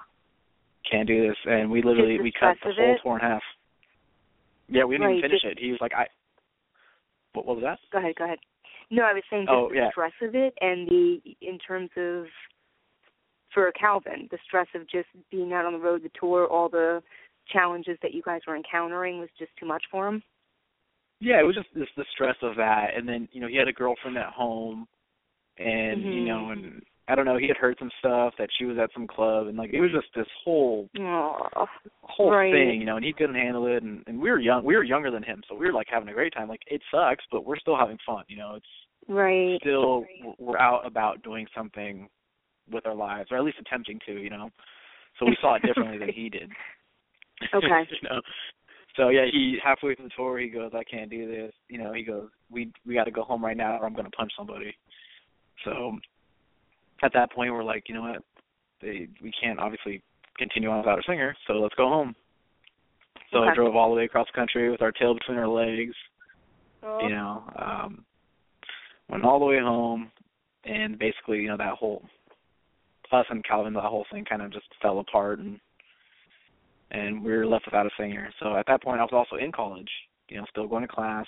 can't 0.89 1.07
do 1.07 1.27
this. 1.27 1.37
And 1.45 1.69
we 1.69 1.81
literally 1.81 2.19
we 2.21 2.31
cut 2.31 2.55
the 2.63 2.71
whole 2.73 2.93
it? 2.95 2.99
tour 3.03 3.15
in 3.15 3.21
half. 3.21 3.41
Yeah 4.69 4.83
we 4.85 4.95
didn't 4.95 5.07
Right, 5.07 5.17
even 5.17 5.29
finish 5.29 5.41
just- 5.41 5.51
it. 5.57 5.59
He 5.59 5.71
was 5.71 5.79
like 5.81 5.93
i 5.93 6.07
what, 7.33 7.45
what 7.45 7.55
was 7.57 7.63
that? 7.63 7.79
Go 7.91 7.99
ahead, 7.99 8.15
go 8.17 8.23
ahead. 8.25 8.39
No, 8.89 9.03
I 9.03 9.13
was 9.13 9.21
saying 9.29 9.43
just 9.45 9.51
Oh, 9.53 9.69
the 9.69 9.75
yeah. 9.75 9.91
stress 9.91 10.13
of 10.21 10.33
it 10.33 10.53
and 10.61 10.87
the 10.87 11.19
in 11.41 11.59
terms 11.59 11.89
of 11.97 12.25
for 13.53 13.71
Calvin, 13.73 14.27
the 14.31 14.37
stress 14.47 14.67
of 14.75 14.89
just 14.89 15.07
being 15.31 15.53
out 15.53 15.65
on 15.65 15.73
the 15.73 15.79
road, 15.79 16.03
the 16.03 16.11
tour, 16.19 16.47
all 16.47 16.69
the 16.69 17.01
challenges 17.51 17.97
that 18.01 18.13
you 18.13 18.21
guys 18.23 18.41
were 18.47 18.55
encountering 18.55 19.19
was 19.19 19.29
just 19.39 19.51
too 19.59 19.65
much 19.65 19.83
for 19.89 20.07
him. 20.07 20.21
yeah 21.21 21.39
it 21.39 21.43
was 21.43 21.55
just 21.55 21.69
this 21.73 21.87
the 21.95 22.05
stress 22.13 22.35
of 22.43 22.55
that 22.57 22.89
and 22.95 23.07
then 23.07 23.27
you 23.31 23.39
know 23.41 23.47
he 23.47 23.55
had 23.55 23.67
a 23.69 23.73
girlfriend 23.73 24.17
at 24.17 24.33
home 24.33 24.85
and 25.57 26.03
you 26.03 26.25
know 26.25 26.49
Mhm. 26.49 26.51
and 26.51 26.83
i 27.07 27.15
don't 27.15 27.25
know 27.25 27.37
he 27.37 27.47
had 27.47 27.57
heard 27.57 27.75
some 27.79 27.89
stuff 27.99 28.35
that 28.37 28.49
she 28.57 28.65
was 28.65 28.77
at 28.77 28.91
some 28.93 29.07
club 29.07 29.47
and 29.47 29.57
like 29.57 29.71
it 29.73 29.79
was 29.79 29.91
just 29.91 30.13
this 30.13 30.27
whole 30.43 30.89
Oh, 30.99 31.65
whole 32.01 32.31
Right. 32.31 32.51
thing 32.51 32.79
you 32.81 32.85
know 32.85 32.97
and 32.97 33.05
he 33.05 33.13
couldn't 33.13 33.35
handle 33.35 33.65
it 33.67 33.81
and 33.81 34.03
and 34.07 34.19
we 34.19 34.29
were 34.29 34.39
young 34.39 34.63
we 34.65 34.75
were 34.75 34.83
younger 34.83 35.09
than 35.09 35.23
him 35.23 35.41
so 35.47 35.55
we 35.55 35.65
were 35.65 35.73
like 35.73 35.87
having 35.89 36.09
a 36.09 36.13
great 36.13 36.33
time 36.33 36.49
like 36.49 36.61
it 36.67 36.81
sucks 36.91 37.23
but 37.31 37.45
we're 37.45 37.57
still 37.59 37.77
having 37.77 37.97
fun 38.05 38.23
you 38.27 38.37
know 38.37 38.55
it's 38.55 38.65
right. 39.07 39.57
still 39.61 40.03
we're 40.37 40.59
out 40.59 40.85
about 40.85 41.23
doing 41.23 41.47
something 41.55 42.09
with 42.71 42.85
our 42.85 42.95
lives, 42.95 43.29
or 43.31 43.37
at 43.37 43.43
least 43.43 43.57
attempting 43.59 43.99
to, 44.05 44.13
you 44.13 44.29
know. 44.29 44.49
So 45.19 45.25
we 45.25 45.37
saw 45.41 45.55
it 45.55 45.61
differently 45.65 45.97
than 45.97 46.09
he 46.09 46.29
did. 46.29 46.49
Okay. 47.53 47.67
you 48.01 48.09
know. 48.09 48.21
So 48.95 49.09
yeah, 49.09 49.25
he 49.31 49.57
halfway 49.63 49.95
through 49.95 50.05
the 50.05 50.11
tour, 50.15 50.39
he 50.39 50.49
goes, 50.49 50.71
"I 50.73 50.83
can't 50.83 51.09
do 51.09 51.27
this." 51.27 51.53
You 51.69 51.77
know, 51.77 51.93
he 51.93 52.03
goes, 52.03 52.29
"We 52.49 52.71
we 52.85 52.93
got 52.93 53.05
to 53.05 53.11
go 53.11 53.23
home 53.23 53.43
right 53.43 53.57
now, 53.57 53.77
or 53.77 53.85
I'm 53.85 53.93
going 53.93 54.05
to 54.05 54.11
punch 54.11 54.31
somebody." 54.37 54.75
So 55.63 55.97
at 57.03 57.13
that 57.13 57.31
point, 57.31 57.53
we're 57.53 57.63
like, 57.63 57.83
you 57.87 57.95
know 57.95 58.01
what? 58.01 58.23
They 58.81 59.07
we 59.21 59.31
can't 59.41 59.59
obviously 59.59 60.01
continue 60.37 60.69
on 60.69 60.79
without 60.79 60.99
a 60.99 61.03
singer, 61.07 61.35
so 61.45 61.53
let's 61.53 61.75
go 61.75 61.87
home. 61.87 62.15
So 63.31 63.39
I 63.39 63.53
drove 63.53 63.75
all 63.75 63.89
the 63.89 63.95
way 63.95 64.05
across 64.05 64.27
the 64.33 64.39
country 64.39 64.71
with 64.71 64.81
our 64.81 64.91
tail 64.93 65.13
between 65.13 65.37
our 65.37 65.49
legs 65.49 65.93
Oh. 66.83 66.99
you 67.01 67.09
know 67.09 67.43
um 67.57 68.05
went 69.09 69.23
all 69.23 69.39
the 69.39 69.45
way 69.45 69.59
home 69.59 70.11
and 70.63 70.99
basically 70.99 71.39
you 71.39 71.47
know 71.47 71.57
that 71.57 71.73
whole 71.73 72.03
us 73.11 73.25
and 73.29 73.43
calvin 73.45 73.73
the 73.73 73.81
whole 73.81 74.05
thing 74.11 74.25
kind 74.25 74.41
of 74.41 74.51
just 74.51 74.65
fell 74.81 74.99
apart 74.99 75.39
and 75.39 75.59
and 76.91 77.23
we 77.23 77.31
were 77.31 77.45
left 77.45 77.65
without 77.65 77.85
a 77.85 77.89
singer 77.97 78.29
so 78.41 78.55
at 78.55 78.65
that 78.67 78.81
point 78.81 78.99
i 78.99 79.03
was 79.03 79.11
also 79.13 79.35
in 79.41 79.51
college 79.51 79.89
you 80.29 80.37
know 80.37 80.45
still 80.49 80.67
going 80.67 80.81
to 80.81 80.87
class 80.87 81.25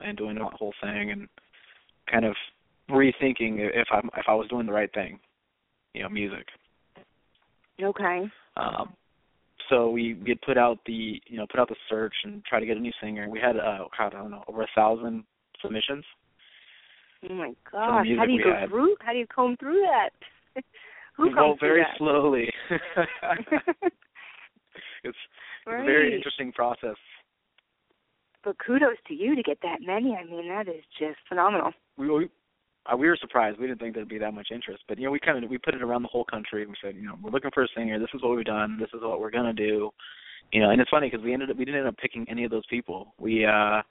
and 0.00 0.16
doing 0.16 0.34
that 0.36 0.52
whole 0.54 0.72
thing 0.82 1.10
and 1.10 1.28
kind 2.10 2.24
of 2.24 2.34
rethinking 2.90 3.58
if 3.58 3.88
i 3.92 3.98
if 4.18 4.24
i 4.28 4.34
was 4.34 4.48
doing 4.48 4.66
the 4.66 4.72
right 4.72 4.92
thing 4.94 5.18
you 5.94 6.02
know 6.02 6.08
music 6.08 6.46
Okay. 7.82 8.30
um 8.56 8.94
so 9.68 9.90
we 9.90 10.14
we 10.14 10.28
had 10.30 10.40
put 10.42 10.58
out 10.58 10.78
the 10.86 11.20
you 11.26 11.36
know 11.36 11.46
put 11.50 11.58
out 11.58 11.68
the 11.68 11.76
search 11.88 12.14
and 12.24 12.44
try 12.44 12.60
to 12.60 12.66
get 12.66 12.76
a 12.76 12.80
new 12.80 12.92
singer 13.00 13.28
we 13.28 13.40
had 13.40 13.56
uh 13.56 13.84
God, 13.96 14.14
i 14.14 14.18
don't 14.18 14.30
know 14.30 14.44
over 14.48 14.62
a 14.62 14.68
thousand 14.74 15.24
submissions 15.60 16.04
Oh 17.30 17.34
my 17.34 17.52
gosh. 17.70 18.06
How 18.18 18.26
do 18.26 18.32
you 18.32 18.42
go 18.42 18.52
had. 18.52 18.68
through 18.68 18.96
how 19.00 19.12
do 19.12 19.18
you 19.18 19.26
comb 19.26 19.56
through 19.56 19.82
that? 19.82 20.10
Who 21.16 21.30
well, 21.34 21.56
very 21.60 21.84
slowly. 21.98 22.50
it's, 22.70 22.80
it's 25.04 25.16
a 25.66 25.70
very 25.70 26.14
interesting 26.14 26.52
process. 26.52 26.96
But 28.44 28.56
kudos 28.64 28.96
to 29.08 29.14
you 29.14 29.36
to 29.36 29.42
get 29.42 29.58
that 29.62 29.78
many. 29.84 30.16
I 30.16 30.24
mean, 30.24 30.48
that 30.48 30.68
is 30.68 30.82
just 30.98 31.18
phenomenal. 31.28 31.72
We 31.96 32.10
we, 32.10 32.28
uh, 32.90 32.96
we 32.96 33.06
were 33.08 33.16
surprised. 33.20 33.58
We 33.58 33.66
didn't 33.66 33.80
think 33.80 33.94
there'd 33.94 34.08
be 34.08 34.18
that 34.18 34.34
much 34.34 34.48
interest, 34.52 34.82
but 34.88 34.98
you 34.98 35.04
know, 35.04 35.10
we 35.10 35.20
kind 35.20 35.42
of 35.42 35.48
we 35.48 35.58
put 35.58 35.74
it 35.74 35.82
around 35.82 36.02
the 36.02 36.08
whole 36.08 36.24
country. 36.24 36.66
We 36.66 36.74
said, 36.82 36.96
you 36.96 37.02
know, 37.02 37.14
we're 37.22 37.30
looking 37.30 37.52
for 37.54 37.62
a 37.62 37.68
singer. 37.76 37.98
This 37.98 38.08
is 38.14 38.22
what 38.22 38.34
we've 38.36 38.44
done. 38.44 38.78
This 38.80 38.88
is 38.94 39.00
what 39.02 39.20
we're 39.20 39.30
gonna 39.30 39.52
do. 39.52 39.90
You 40.52 40.60
know, 40.60 40.70
and 40.70 40.80
it's 40.80 40.90
funny 40.90 41.08
because 41.08 41.24
we 41.24 41.32
ended 41.32 41.50
up 41.50 41.56
we 41.56 41.64
didn't 41.64 41.80
end 41.80 41.88
up 41.88 41.96
picking 41.98 42.26
any 42.28 42.44
of 42.44 42.50
those 42.50 42.66
people. 42.66 43.14
We 43.18 43.44
uh, 43.44 43.82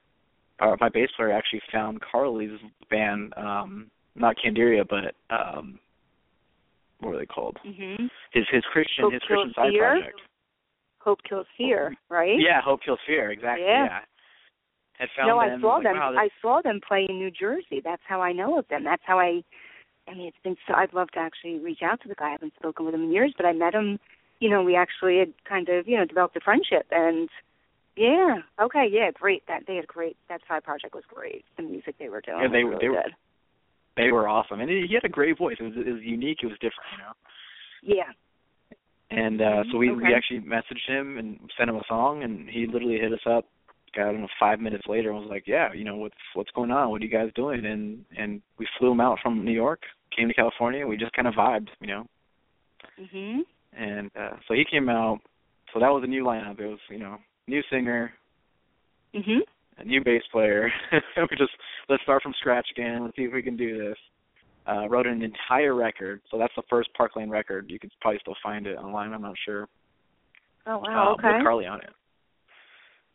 our, 0.60 0.77
my 0.79 0.89
bass 0.89 1.10
player 1.15 1.31
actually 1.31 1.62
found 1.71 1.99
Carley's 2.01 2.60
band, 2.89 3.34
um, 3.38 3.89
not 4.15 4.36
Candiria, 4.43 4.86
but 4.88 5.15
um, 5.34 5.79
what 7.01 7.11
were 7.13 7.17
they 7.19 7.25
called? 7.25 7.57
Mhm. 7.65 8.09
His 8.31 8.47
his 8.49 8.63
Christian 8.71 9.03
Hope 9.05 9.13
his 9.13 9.23
Christian 9.23 9.53
side 9.53 9.71
Fear? 9.71 9.81
project. 9.89 10.21
Hope 10.99 11.23
kills 11.23 11.47
fear, 11.57 11.95
right? 12.09 12.39
Yeah, 12.39 12.61
Hope 12.61 12.83
Kills 12.83 12.99
Fear, 13.07 13.31
exactly. 13.31 13.65
Yeah. 13.65 13.85
Yeah. 13.85 13.99
Had 14.99 15.09
found 15.17 15.27
no, 15.29 15.39
I 15.39 15.59
saw 15.59 15.75
like, 15.75 15.83
them. 15.83 15.97
Wow, 15.97 16.13
I 16.15 16.29
saw 16.43 16.61
them 16.61 16.79
play 16.87 17.05
in 17.09 17.17
New 17.17 17.31
Jersey. 17.31 17.81
That's 17.83 18.03
how 18.07 18.21
I 18.21 18.31
know 18.31 18.59
of 18.59 18.67
them. 18.67 18.83
That's 18.83 19.01
how 19.03 19.19
I. 19.19 19.43
I 20.07 20.13
mean, 20.13 20.28
it's 20.28 20.38
been 20.43 20.57
so. 20.67 20.76
I'd 20.76 20.93
love 20.93 21.09
to 21.11 21.19
actually 21.19 21.57
reach 21.57 21.82
out 21.82 22.01
to 22.01 22.07
the 22.07 22.13
guy. 22.13 22.28
I 22.28 22.32
haven't 22.32 22.53
spoken 22.55 22.86
with 22.86 22.93
him 22.93 23.03
in 23.05 23.11
years, 23.11 23.34
but 23.36 23.47
I 23.47 23.53
met 23.53 23.73
him. 23.73 23.99
You 24.39 24.49
know, 24.51 24.61
we 24.61 24.76
actually 24.76 25.17
had 25.17 25.34
kind 25.43 25.69
of 25.69 25.88
you 25.88 25.97
know 25.97 26.05
developed 26.05 26.36
a 26.36 26.39
friendship, 26.39 26.86
and 26.91 27.30
yeah, 27.95 28.39
okay, 28.61 28.86
yeah, 28.88 29.09
great. 29.11 29.41
That 29.47 29.63
they 29.65 29.76
had 29.78 29.88
great. 29.88 30.17
That 30.30 30.41
side 30.47 30.63
project 30.63 30.93
was 30.93 31.03
great. 31.11 31.45
The 31.57 31.63
music 31.63 31.95
they 31.97 32.09
were 32.09 32.21
doing. 32.21 32.41
Yeah, 32.41 32.47
they 32.49 32.63
were- 32.63 32.71
really 32.71 32.82
they 32.86 32.89
were- 32.89 33.01
good. 33.01 33.15
They 33.97 34.11
were 34.11 34.27
awesome, 34.27 34.59
and 34.61 34.69
he 34.69 34.93
had 34.93 35.03
a 35.03 35.09
great 35.09 35.37
voice. 35.37 35.57
It 35.59 35.63
was 35.63 35.73
it 35.75 35.91
was 35.91 36.01
unique. 36.03 36.39
It 36.43 36.47
was 36.47 36.55
different, 36.55 36.89
you 36.93 36.97
know. 37.03 37.13
Yeah. 37.97 38.11
And 39.09 39.41
uh 39.41 39.63
so 39.71 39.77
we 39.77 39.91
we 39.91 40.13
actually 40.15 40.39
messaged 40.39 40.87
him 40.87 41.17
and 41.17 41.39
sent 41.57 41.69
him 41.69 41.75
a 41.75 41.83
song, 41.87 42.23
and 42.23 42.49
he 42.49 42.67
literally 42.67 42.97
hit 42.97 43.11
us 43.13 43.25
up. 43.29 43.45
Got 43.93 44.07
I 44.07 44.11
don't 44.13 44.21
know 44.21 44.27
five 44.39 44.61
minutes 44.61 44.85
later 44.87 45.09
and 45.09 45.19
was 45.19 45.29
like, 45.29 45.43
yeah, 45.47 45.73
you 45.73 45.83
know 45.83 45.97
what's 45.97 46.15
what's 46.33 46.51
going 46.51 46.71
on? 46.71 46.89
What 46.89 47.01
are 47.01 47.05
you 47.05 47.11
guys 47.11 47.29
doing? 47.35 47.65
And 47.65 48.05
and 48.17 48.41
we 48.57 48.67
flew 48.79 48.91
him 48.91 49.01
out 49.01 49.19
from 49.21 49.43
New 49.43 49.51
York, 49.51 49.81
came 50.15 50.29
to 50.29 50.33
California. 50.33 50.87
We 50.87 50.95
just 50.95 51.13
kind 51.13 51.27
of 51.27 51.33
vibed, 51.33 51.67
you 51.81 51.87
know. 51.87 52.07
Mhm. 52.99 53.39
And 53.73 54.09
uh 54.17 54.37
so 54.47 54.53
he 54.53 54.63
came 54.63 54.87
out, 54.87 55.19
so 55.73 55.79
that 55.79 55.89
was 55.89 56.03
a 56.05 56.07
new 56.07 56.23
lineup. 56.23 56.59
It 56.59 56.67
was 56.67 56.79
you 56.89 56.99
know 56.99 57.17
new 57.47 57.61
singer, 57.69 58.13
Mhm. 59.13 59.41
A 59.82 59.86
new 59.86 60.03
bass 60.03 60.21
player. 60.32 60.71
we 61.17 61.38
just 61.38 61.51
let's 61.89 62.03
start 62.03 62.21
from 62.21 62.34
scratch 62.39 62.67
again. 62.75 63.03
Let's 63.03 63.15
see 63.15 63.23
if 63.23 63.34
we 63.34 63.41
can 63.41 63.57
do 63.57 63.77
this. 63.77 63.97
Uh, 64.67 64.88
wrote 64.88 65.07
an 65.07 65.23
entire 65.23 65.73
record, 65.73 66.21
so 66.29 66.38
that's 66.38 66.53
the 66.55 66.61
first 66.69 66.89
Park 66.93 67.15
Lane 67.15 67.29
record. 67.32 67.65
You 67.69 67.79
could 67.79 67.91
probably 67.99 68.19
still 68.21 68.36
find 68.43 68.67
it 68.67 68.77
online. 68.77 69.11
I'm 69.11 69.21
not 69.23 69.34
sure. 69.43 69.67
Oh 70.67 70.77
wow. 70.77 71.09
uh, 71.09 71.13
okay. 71.13 71.34
With 71.38 71.43
Carley 71.43 71.65
on 71.65 71.79
it. 71.82 71.89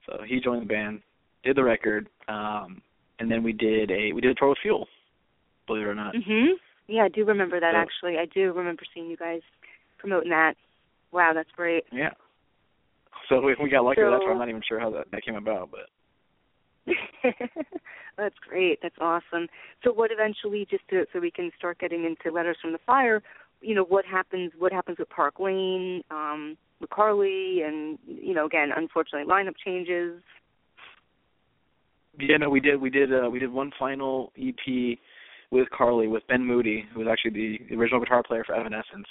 So 0.06 0.18
he 0.26 0.40
joined 0.40 0.62
the 0.62 0.66
band, 0.66 1.02
did 1.44 1.56
the 1.56 1.62
record, 1.62 2.08
um, 2.28 2.82
and 3.20 3.30
then 3.30 3.42
we 3.44 3.52
did 3.52 3.90
a 3.92 4.12
we 4.12 4.20
did 4.20 4.32
a 4.32 4.34
tour 4.34 4.48
with 4.50 4.58
Fuel. 4.62 4.88
Believe 5.68 5.82
it 5.84 5.88
or 5.88 5.94
not. 5.94 6.14
Mhm. 6.14 6.54
Yeah, 6.88 7.04
I 7.04 7.08
do 7.08 7.24
remember 7.24 7.60
that 7.60 7.72
So- 7.74 7.78
actually. 7.78 8.18
I 8.18 8.26
do 8.26 8.52
remember 8.52 8.82
seeing 8.92 9.08
you 9.08 9.16
guys 9.16 9.40
promoting 9.98 10.30
that. 10.30 10.54
Wow, 11.12 11.32
that's 11.34 11.50
great. 11.52 11.84
Yeah. 11.92 12.10
So 13.28 13.40
we, 13.40 13.56
we 13.60 13.68
got 13.70 13.84
lucky 13.84 14.02
with 14.02 14.12
that. 14.12 14.18
So 14.20 14.26
So- 14.26 14.30
I'm 14.32 14.38
not 14.38 14.48
even 14.48 14.62
sure 14.68 14.78
how 14.80 14.90
that, 14.90 15.10
that 15.12 15.24
came 15.24 15.36
about, 15.36 15.70
but 15.70 15.88
that's 18.16 18.34
great. 18.48 18.78
That's 18.82 18.96
awesome. 19.00 19.48
So 19.84 19.92
what 19.92 20.10
eventually 20.12 20.66
just 20.68 20.86
to 20.90 21.06
so 21.12 21.20
we 21.20 21.30
can 21.30 21.50
start 21.56 21.78
getting 21.78 22.04
into 22.04 22.34
letters 22.34 22.56
from 22.60 22.72
the 22.72 22.78
fire, 22.86 23.22
you 23.60 23.74
know, 23.74 23.84
what 23.84 24.04
happens 24.04 24.52
what 24.58 24.72
happens 24.72 24.98
with 24.98 25.08
Park 25.08 25.40
Lane, 25.40 26.02
um, 26.10 26.56
with 26.80 26.90
Carley 26.90 27.62
and 27.62 27.98
you 28.06 28.34
know, 28.34 28.46
again, 28.46 28.70
unfortunately 28.74 29.30
lineup 29.30 29.54
changes. 29.64 30.22
yeah, 32.18 32.36
no, 32.36 32.50
we 32.50 32.60
did 32.60 32.80
we 32.80 32.90
did 32.90 33.12
uh, 33.12 33.28
we 33.30 33.38
did 33.38 33.52
one 33.52 33.72
final 33.78 34.32
EP 34.38 34.98
with 35.50 35.68
Carley 35.70 36.06
with 36.06 36.26
Ben 36.28 36.44
Moody, 36.44 36.84
who 36.92 37.00
was 37.00 37.08
actually 37.10 37.58
the, 37.68 37.76
original 37.76 38.00
guitar 38.00 38.22
player 38.22 38.44
for 38.44 38.54
Evanescence. 38.54 39.06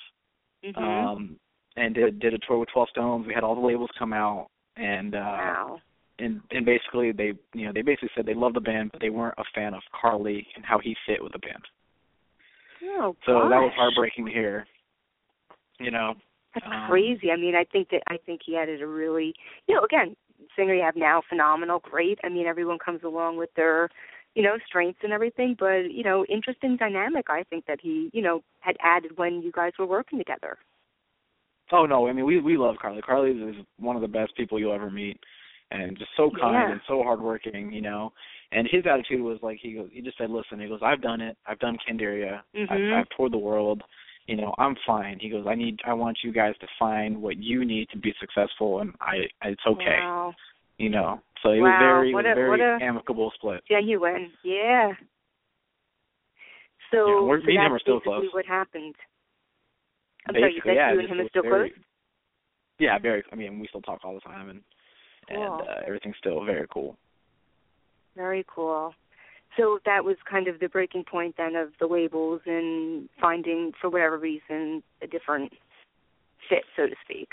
Mhm. 0.63 0.77
Um, 0.77 1.39
and 1.77 1.93
did 1.93 2.19
did 2.19 2.33
a 2.33 2.39
tour 2.39 2.57
with 2.57 2.69
Twelve 2.69 2.89
Stones. 2.89 3.27
We 3.27 3.33
had 3.33 3.43
all 3.43 3.55
the 3.55 3.61
labels 3.61 3.89
come 3.97 4.13
out, 4.13 4.47
and 4.77 5.15
uh, 5.15 5.19
wow. 5.19 5.81
And 6.19 6.41
and 6.51 6.65
basically 6.65 7.11
they 7.11 7.33
you 7.53 7.65
know 7.65 7.73
they 7.73 7.81
basically 7.81 8.09
said 8.15 8.25
they 8.25 8.33
loved 8.33 8.55
the 8.55 8.61
band, 8.61 8.91
but 8.91 9.01
they 9.01 9.09
weren't 9.09 9.35
a 9.37 9.43
fan 9.53 9.73
of 9.73 9.81
Carley 9.99 10.47
and 10.55 10.63
how 10.63 10.79
he 10.79 10.95
fit 11.05 11.21
with 11.21 11.33
the 11.33 11.39
band. 11.39 11.63
Oh, 12.83 13.15
So 13.25 13.33
that 13.33 13.49
was 13.49 13.71
gosh. 13.71 13.77
heartbreaking 13.77 14.25
to 14.25 14.31
hear. 14.31 14.65
You 15.79 15.91
know, 15.91 16.13
That's 16.53 16.65
Um, 16.67 16.87
crazy. 16.87 17.31
I 17.31 17.35
mean, 17.35 17.55
I 17.55 17.65
think 17.65 17.89
that 17.89 18.01
I 18.07 18.17
think 18.25 18.41
he 18.45 18.55
added 18.55 18.81
a 18.81 18.87
really, 18.87 19.33
you 19.67 19.75
know, 19.75 19.81
again, 19.83 20.15
singer 20.55 20.73
you 20.73 20.81
have 20.83 20.95
now, 20.95 21.21
phenomenal, 21.27 21.79
great. 21.79 22.17
I 22.23 22.29
mean, 22.29 22.47
everyone 22.47 22.79
comes 22.79 23.03
along 23.03 23.35
with 23.37 23.53
their, 23.55 23.89
you 24.35 24.43
know, 24.43 24.57
strengths 24.65 24.99
and 25.03 25.11
everything, 25.11 25.55
but 25.59 25.91
you 25.91 26.03
know, 26.03 26.25
interesting 26.25 26.77
dynamic. 26.77 27.25
I 27.29 27.43
think 27.43 27.65
that 27.65 27.79
he, 27.81 28.09
you 28.13 28.21
know, 28.21 28.41
had 28.61 28.77
added 28.81 29.17
when 29.17 29.41
you 29.41 29.51
guys 29.51 29.73
were 29.77 29.85
working 29.85 30.17
together. 30.17 30.57
Oh 31.71 31.85
no, 31.85 32.07
I 32.07 32.13
mean 32.13 32.25
we 32.25 32.39
we 32.39 32.57
love 32.57 32.75
Carley. 32.81 33.01
Carley 33.01 33.31
is 33.31 33.55
one 33.79 33.95
of 33.95 34.01
the 34.01 34.07
best 34.07 34.35
people 34.37 34.59
you'll 34.59 34.73
ever 34.73 34.91
meet, 34.91 35.19
and 35.81 35.97
just 35.97 36.11
so 36.17 36.29
kind 36.31 36.53
Yeah. 36.55 36.71
and 36.71 36.81
so 36.87 37.03
hardworking, 37.03 37.71
you 37.71 37.81
know. 37.81 38.13
And 38.51 38.67
his 38.69 38.85
attitude 38.85 39.21
was 39.21 39.39
like 39.41 39.57
he 39.61 39.73
goes, 39.73 39.89
he 39.91 40.01
just 40.01 40.17
said, 40.17 40.29
"Listen," 40.29 40.59
he 40.59 40.67
goes, 40.67 40.81
"I've 40.81 41.01
done 41.01 41.21
it. 41.21 41.37
I've 41.45 41.59
done 41.59 41.77
Candiria. 41.87 42.41
Mhm. 42.55 42.71
I've, 42.71 42.99
I've 42.99 43.09
toured 43.09 43.31
the 43.33 43.37
world. 43.37 43.83
You 44.27 44.37
know, 44.37 44.53
I'm 44.57 44.75
fine." 44.85 45.19
He 45.19 45.29
goes, 45.29 45.45
"I 45.47 45.55
need, 45.55 45.79
I 45.85 45.93
want 45.93 46.19
you 46.23 46.31
guys 46.31 46.55
to 46.59 46.67
find 46.79 47.21
what 47.21 47.37
you 47.37 47.65
need 47.65 47.89
to 47.89 47.97
be 47.97 48.13
successful, 48.19 48.79
and 48.81 48.93
I, 49.01 49.27
it's 49.43 49.65
okay." 49.67 49.99
Wow. 49.99 50.33
You 50.77 50.89
know, 50.89 51.21
so 51.41 51.51
it 51.51 51.59
Wow, 51.61 51.69
was 51.69 51.75
very, 51.79 52.13
what 52.13 52.25
was 52.25 52.31
a- 52.31 52.35
very 52.35 52.49
what 52.49 52.59
a- 52.59 52.79
amicable 52.83 53.31
split. 53.35 53.63
Genuine. 53.67 54.31
Yeah. 54.43 54.93
So, 56.91 57.07
Yeah, 57.07 57.21
we're- 57.21 57.41
so 57.41 57.47
me 57.47 57.55
and 57.57 57.65
him 57.65 57.73
are 57.73 57.79
still 57.79 57.99
basically 57.99 58.27
close. 58.27 58.33
what 58.33 58.45
happened. 58.45 58.95
I'm 60.27 60.35
sorry, 60.35 60.41
you 60.53 60.55
Basically, 60.57 60.69
said 60.71 60.75
yeah, 60.75 60.91
you 60.93 60.99
and 60.99 61.07
him 61.09 61.19
are 61.21 61.29
still 61.29 61.43
very, 61.43 61.69
close? 61.71 61.79
Yeah, 62.79 62.97
very. 62.99 63.23
I 63.31 63.35
mean, 63.35 63.59
we 63.59 63.67
still 63.67 63.81
talk 63.81 64.03
all 64.03 64.13
the 64.15 64.19
time, 64.21 64.49
and 64.49 64.61
and 65.29 65.61
uh, 65.61 65.81
everything's 65.85 66.17
still 66.19 66.43
very 66.45 66.67
cool. 66.71 66.97
Very 68.15 68.45
cool. 68.53 68.93
So 69.57 69.79
that 69.85 70.03
was 70.03 70.17
kind 70.29 70.47
of 70.47 70.59
the 70.59 70.67
breaking 70.67 71.05
point 71.09 71.35
then 71.37 71.55
of 71.55 71.69
the 71.79 71.87
labels 71.87 72.41
and 72.45 73.07
finding, 73.21 73.71
for 73.79 73.89
whatever 73.89 74.17
reason, 74.17 74.83
a 75.01 75.07
different 75.07 75.51
fit, 76.49 76.63
so 76.75 76.87
to 76.87 76.95
speak. 77.05 77.29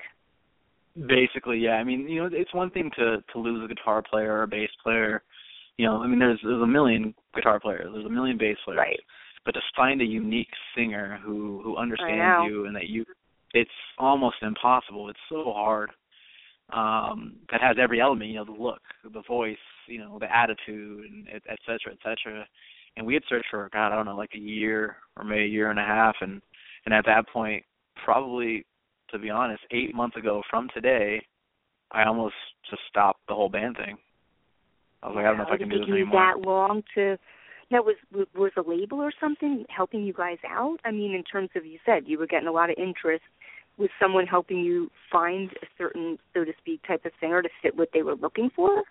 Basically, 1.09 1.59
yeah. 1.59 1.73
I 1.73 1.85
mean, 1.85 2.09
you 2.09 2.21
know, 2.23 2.29
it's 2.33 2.53
one 2.55 2.71
thing 2.71 2.91
to 2.97 3.23
to 3.33 3.39
lose 3.39 3.65
a 3.65 3.69
guitar 3.73 4.03
player 4.03 4.33
or 4.33 4.43
a 4.43 4.49
bass 4.49 4.71
player. 4.83 5.23
You 5.79 5.87
know, 5.87 6.03
I 6.03 6.07
mean, 6.07 6.19
there's 6.19 6.39
there's 6.45 6.63
a 6.63 6.67
million 6.67 7.15
guitar 7.35 7.59
players, 7.59 7.89
there's 7.93 8.05
a 8.07 8.11
million 8.11 8.37
bass 8.37 8.59
players, 8.65 8.79
Right. 8.79 9.01
but 9.45 9.53
to 9.53 9.61
find 9.75 10.03
a 10.03 10.05
unique 10.05 10.51
singer 10.77 11.19
who 11.25 11.61
who 11.65 11.77
understands 11.77 12.47
you 12.47 12.67
and 12.67 12.77
that 12.77 12.89
you, 12.89 13.07
it's 13.55 13.71
almost 13.99 14.37
impossible. 14.43 15.09
It's 15.09 15.19
so 15.31 15.53
hard. 15.53 15.91
Um, 16.73 17.35
that 17.51 17.61
has 17.61 17.77
every 17.81 18.01
element, 18.01 18.31
you 18.31 18.37
know, 18.37 18.45
the 18.45 18.53
look, 18.53 18.81
the 19.05 19.23
voice, 19.29 19.57
you 19.87 19.99
know, 19.99 20.19
the 20.19 20.35
attitude, 20.35 21.05
and 21.11 21.29
et, 21.29 21.43
et 21.51 21.59
cetera, 21.67 21.93
et 21.93 21.99
cetera. 22.03 22.47
And 22.97 23.07
we 23.07 23.15
had 23.15 23.23
searched 23.29 23.49
for 23.51 23.69
God, 23.73 23.93
I 23.93 23.97
don't 23.97 24.07
know, 24.07 24.17
like 24.17 24.35
a 24.35 24.39
year 24.39 24.97
or 25.17 25.25
maybe 25.25 25.45
a 25.45 25.49
year 25.49 25.71
and 25.71 25.79
a 25.79 25.85
half, 25.85 26.17
and 26.21 26.41
and 26.85 26.95
at 26.95 27.05
that 27.07 27.29
point, 27.29 27.65
probably 28.05 28.65
to 29.13 29.19
be 29.19 29.31
honest, 29.31 29.63
eight 29.71 29.95
months 29.95 30.17
ago 30.17 30.43
from 30.51 30.69
today, 30.75 31.25
I 31.93 32.05
almost 32.05 32.35
just 32.69 32.83
stopped 32.89 33.21
the 33.29 33.35
whole 33.35 33.49
band 33.49 33.77
thing. 33.77 33.97
I 35.03 35.09
was 35.09 35.17
like, 35.17 35.25
I 35.25 35.29
don't 35.29 35.39
know 35.39 35.45
if 35.45 35.51
I 35.51 35.59
can 35.59 35.69
do 35.69 35.79
this 35.79 35.89
anymore. 35.89 36.21
that 36.21 36.47
long 36.47 36.83
to? 36.95 37.19
Now, 37.71 37.83
was 37.83 37.97
was 38.35 38.53
a 38.57 38.69
label 38.69 38.99
or 38.99 39.13
something 39.21 39.65
helping 39.69 40.03
you 40.05 40.13
guys 40.13 40.39
out? 40.49 40.79
I 40.85 40.91
mean, 40.91 41.15
in 41.15 41.25
terms 41.25 41.51
of 41.57 41.65
you 41.65 41.79
said 41.85 42.05
you 42.07 42.19
were 42.19 42.27
getting 42.27 42.49
a 42.49 42.53
lot 42.53 42.71
of 42.71 42.77
interest. 42.79 43.25
Was 43.79 43.89
someone 44.01 44.27
helping 44.27 44.59
you 44.59 44.91
find 45.11 45.51
a 45.63 45.67
certain, 45.79 46.19
so 46.35 46.45
to 46.45 46.53
speak, 46.59 46.83
type 46.87 47.05
of 47.05 47.13
singer 47.21 47.43
to 47.43 47.49
fit 47.63 47.77
what 47.77 47.89
they 47.93 48.03
were 48.03 48.17
looking 48.17 48.51
for? 48.55 48.83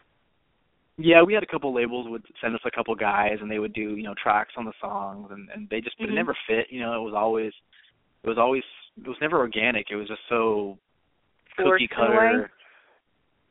Yeah, 0.98 1.24
we 1.24 1.34
had 1.34 1.44
a 1.44 1.48
couple 1.48 1.74
labels 1.74 2.08
would 2.10 2.26
send 2.42 2.54
us 2.56 2.62
a 2.66 2.72
couple 2.72 2.94
guys, 2.96 3.38
and 3.42 3.50
they 3.50 3.60
would 3.60 3.74
do 3.74 3.96
you 3.96 4.04
know 4.04 4.14
tracks 4.22 4.54
on 4.58 4.66
the 4.66 4.74
songs, 4.82 5.30
and 5.32 5.50
and 5.50 5.70
they 5.70 5.82
just 5.82 5.98
but 5.98 6.08
Mhm. 6.08 6.12
it 6.12 6.16
never 6.16 6.36
fit. 6.48 6.72
You 6.72 6.80
know, 6.82 6.94
it 7.00 7.04
was 7.04 7.14
always 7.14 7.54
it 8.24 8.30
was 8.30 8.38
always 8.38 8.64
it 8.98 9.08
was 9.08 9.20
never 9.22 9.40
organic. 9.40 9.90
It 9.90 9.96
was 9.96 10.08
just 10.08 10.22
so 10.28 10.78
Forced 11.56 11.74
cookie 11.74 11.90
in 11.92 12.08
a 12.08 12.10
way? 12.12 12.18
cutter. 12.18 12.52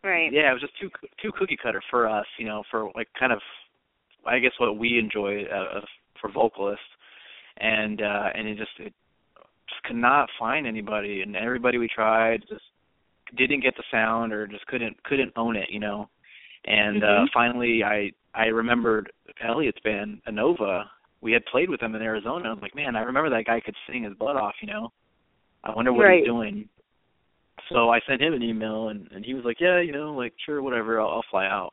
Right. 0.03 0.33
Yeah, 0.33 0.51
it 0.51 0.53
was 0.53 0.63
just 0.63 0.79
too 0.79 0.91
too 1.21 1.33
cookie 1.33 1.57
cutter 1.57 1.83
for 1.91 2.07
us. 2.09 2.27
You 2.39 2.47
know, 2.47 2.63
for 2.71 2.91
like 2.95 3.09
kind 3.19 3.33
of 3.33 3.41
I 4.27 4.39
guess 4.39 4.53
what 4.59 4.77
we 4.77 4.99
enjoy 4.99 5.45
uh, 5.45 5.79
uh, 5.79 5.85
for 6.21 6.31
vocalists, 6.31 6.85
and 7.57 8.03
uh 8.03 8.31
and 8.35 8.47
it 8.47 8.59
just 8.59 8.79
it 8.79 8.85
just 8.85 9.00
could 9.85 9.97
not 9.97 10.29
find 10.39 10.67
anybody, 10.67 11.23
and 11.23 11.37
everybody 11.37 11.79
we 11.79 11.89
tried 11.89 12.43
just 12.49 12.63
didn't 13.37 13.61
get 13.63 13.77
the 13.77 13.85
sound 13.91 14.33
or 14.33 14.47
just 14.47 14.67
couldn't 14.67 15.01
couldn't 15.05 15.33
own 15.37 15.57
it. 15.57 15.71
You 15.71 15.81
know, 15.81 16.09
and 16.65 17.03
uh 17.05 17.07
Mhm. 17.25 17.31
finally 17.33 17.85
I 17.85 18.11
I 18.35 18.47
remembered 18.47 19.13
Elliot's 19.41 19.81
band 19.81 20.23
Anova. 20.29 20.87
We 21.21 21.33
had 21.33 21.45
played 21.47 21.69
with 21.69 21.81
them 21.81 21.95
in 21.95 22.03
Arizona. 22.03 22.49
I 22.49 22.53
was 22.55 22.63
like, 22.63 22.75
man, 22.75 22.97
I 22.97 23.03
remember 23.03 23.29
that 23.31 23.45
guy 23.45 23.61
could 23.61 23.77
sing 23.87 24.05
his 24.05 24.15
butt 24.15 24.37
off. 24.37 24.55
You 24.63 24.69
know, 24.73 24.93
I 25.65 25.71
wonder 25.75 25.93
what 25.93 26.05
Right. 26.07 26.19
he's 26.21 26.27
doing. 26.27 26.69
So 27.69 27.91
I 27.91 28.01
sent 28.01 28.23
him 28.23 28.33
an 28.33 28.43
email, 28.43 28.89
and 28.89 29.07
and 29.13 29.25
he 29.25 29.35
was 29.35 29.45
like, 29.45 29.61
yeah, 29.61 29.81
you 29.81 29.93
know, 29.93 30.15
like 30.15 30.33
sure, 30.45 30.63
whatever, 30.63 31.01
I'll, 31.01 31.09
I'll 31.09 31.25
fly 31.31 31.47
out 31.47 31.73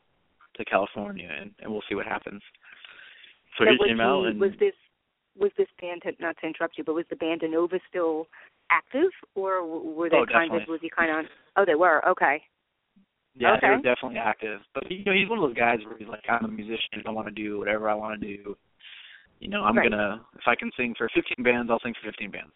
to 0.56 0.66
California, 0.66 1.30
and 1.40 1.52
and 1.62 1.72
we'll 1.72 1.84
see 1.90 1.96
what 1.96 2.06
happens. 2.06 2.42
So 3.58 3.66
he 3.66 3.78
came 3.88 4.00
out, 4.02 4.24
he- 4.24 4.28
and 4.32 4.40
was 4.40 4.52
this 4.60 4.76
was 5.40 5.52
this 5.58 5.68
band 5.80 6.04
not 6.20 6.36
to 6.42 6.48
interrupt 6.48 6.78
you, 6.78 6.84
but 6.84 6.96
was 6.96 7.06
the 7.10 7.16
band 7.16 7.42
Anova 7.42 7.80
still 7.90 8.28
active, 8.72 9.12
or 9.36 9.66
were 9.66 10.10
they 10.10 10.18
Oh, 10.18 10.26
kind 10.26 10.54
of 10.54 10.68
was 10.68 10.80
he 10.82 10.90
kind 10.90 11.12
of? 11.12 11.32
Oh, 11.56 11.66
they 11.66 11.76
were. 11.76 12.06
Okay. 12.08 12.42
yeah, 13.36 13.58
they 13.62 13.70
were 13.70 13.76
definitely 13.78 14.18
active. 14.18 14.62
But 14.74 14.90
you 14.92 15.04
know, 15.06 15.14
he's 15.14 15.30
one 15.30 15.40
of 15.40 15.50
those 15.50 15.58
guys 15.58 15.80
where 15.86 15.98
he's 15.98 16.08
like, 16.08 16.24
I'm 16.30 16.46
a 16.46 16.48
musician, 16.48 17.04
I 17.06 17.12
want 17.12 17.28
to 17.28 17.34
do 17.34 17.60
whatever 17.60 17.90
I 17.90 17.94
want 17.96 18.20
to 18.20 18.28
do. 18.38 18.58
You 19.40 19.50
know, 19.50 19.64
I'm 19.64 19.76
Right. 19.78 19.90
gonna 19.90 20.26
if 20.36 20.48
I 20.48 20.56
can 20.56 20.72
sing 20.76 20.96
for 20.98 21.10
15 21.14 21.44
bands, 21.44 21.70
I'll 21.72 21.80
sing 21.80 21.94
for 22.02 22.10
15 22.10 22.32
bands. 22.32 22.54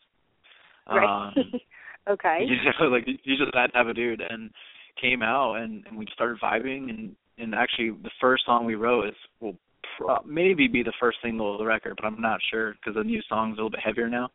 Right. 0.89 1.07
Um, 1.07 1.53
okay. 2.09 2.45
you 2.47 2.55
know, 2.79 2.87
like 2.87 3.05
he's 3.05 3.37
just 3.37 3.53
that 3.53 3.73
type 3.73 3.87
of 3.87 3.95
dude, 3.95 4.21
and 4.21 4.51
came 4.99 5.21
out 5.21 5.55
and 5.55 5.85
and 5.87 5.97
we 5.97 6.07
started 6.13 6.39
vibing, 6.41 6.89
and 6.89 7.15
and 7.37 7.53
actually 7.55 7.91
the 7.91 8.11
first 8.19 8.45
song 8.45 8.65
we 8.65 8.75
wrote 8.75 9.07
is 9.07 9.15
will 9.39 9.55
pro- 9.97 10.21
maybe 10.25 10.67
be 10.67 10.83
the 10.83 10.93
first 10.99 11.17
single 11.23 11.53
of 11.53 11.59
the 11.59 11.65
record, 11.65 11.95
but 11.97 12.05
I'm 12.05 12.19
not 12.21 12.39
sure 12.49 12.73
because 12.73 12.95
the 12.95 13.03
new 13.03 13.21
song's 13.29 13.53
a 13.53 13.55
little 13.57 13.69
bit 13.69 13.79
heavier 13.81 14.09
now. 14.09 14.29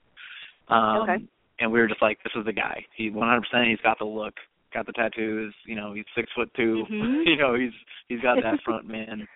Um, 0.68 1.02
Okay. 1.02 1.24
And 1.59 1.72
we 1.72 1.80
were 1.80 1.88
just 1.88 2.02
like, 2.02 2.18
this 2.22 2.34
is 2.36 2.44
the 2.44 2.52
guy. 2.52 2.84
He 2.96 3.11
100%. 3.11 3.40
He's 3.70 3.80
got 3.80 3.98
the 3.98 4.04
look, 4.04 4.34
got 4.74 4.84
the 4.84 4.92
tattoos. 4.92 5.54
You 5.64 5.74
know, 5.74 5.94
he's 5.94 6.04
six 6.14 6.30
foot 6.34 6.50
2 6.54 6.84
Mhm. 6.90 7.24
you 7.26 7.36
know, 7.36 7.54
he's 7.54 7.72
he's 8.09 8.20
got 8.20 8.36
that 8.42 8.61
front 8.64 8.86
man 8.86 9.26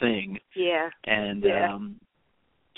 thing 0.00 0.38
Yeah. 0.54 0.88
and 1.04 1.42
Yeah. 1.44 1.74
um 1.74 2.00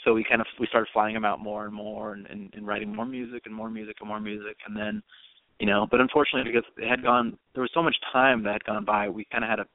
so 0.04 0.14
we 0.14 0.24
kind 0.24 0.40
of 0.40 0.46
we 0.58 0.66
started 0.66 0.88
flying 0.92 1.14
him 1.14 1.24
out 1.26 1.40
more 1.40 1.66
and 1.66 1.74
more 1.74 2.14
and, 2.14 2.26
and, 2.26 2.52
and 2.54 2.66
writing 2.66 2.94
more 2.94 3.04
music 3.06 3.42
and 3.46 3.54
more 3.54 3.68
music 3.70 3.96
and 4.00 4.08
more 4.08 4.18
music 4.20 4.56
and 4.66 4.74
then 4.76 5.02
you 5.60 5.66
know 5.66 5.86
but 5.90 6.00
unfortunately 6.00 6.50
because 6.50 6.66
it 6.78 6.88
had 6.88 7.02
gone 7.02 7.36
there 7.54 7.60
was 7.62 7.70
so 7.74 7.82
much 7.82 7.94
time 8.12 8.42
that 8.42 8.52
had 8.54 8.64
gone 8.64 8.84
by 8.84 9.08
we 9.10 9.26
kind 9.30 9.44
of 9.44 9.50
had 9.50 9.56
to 9.56 9.66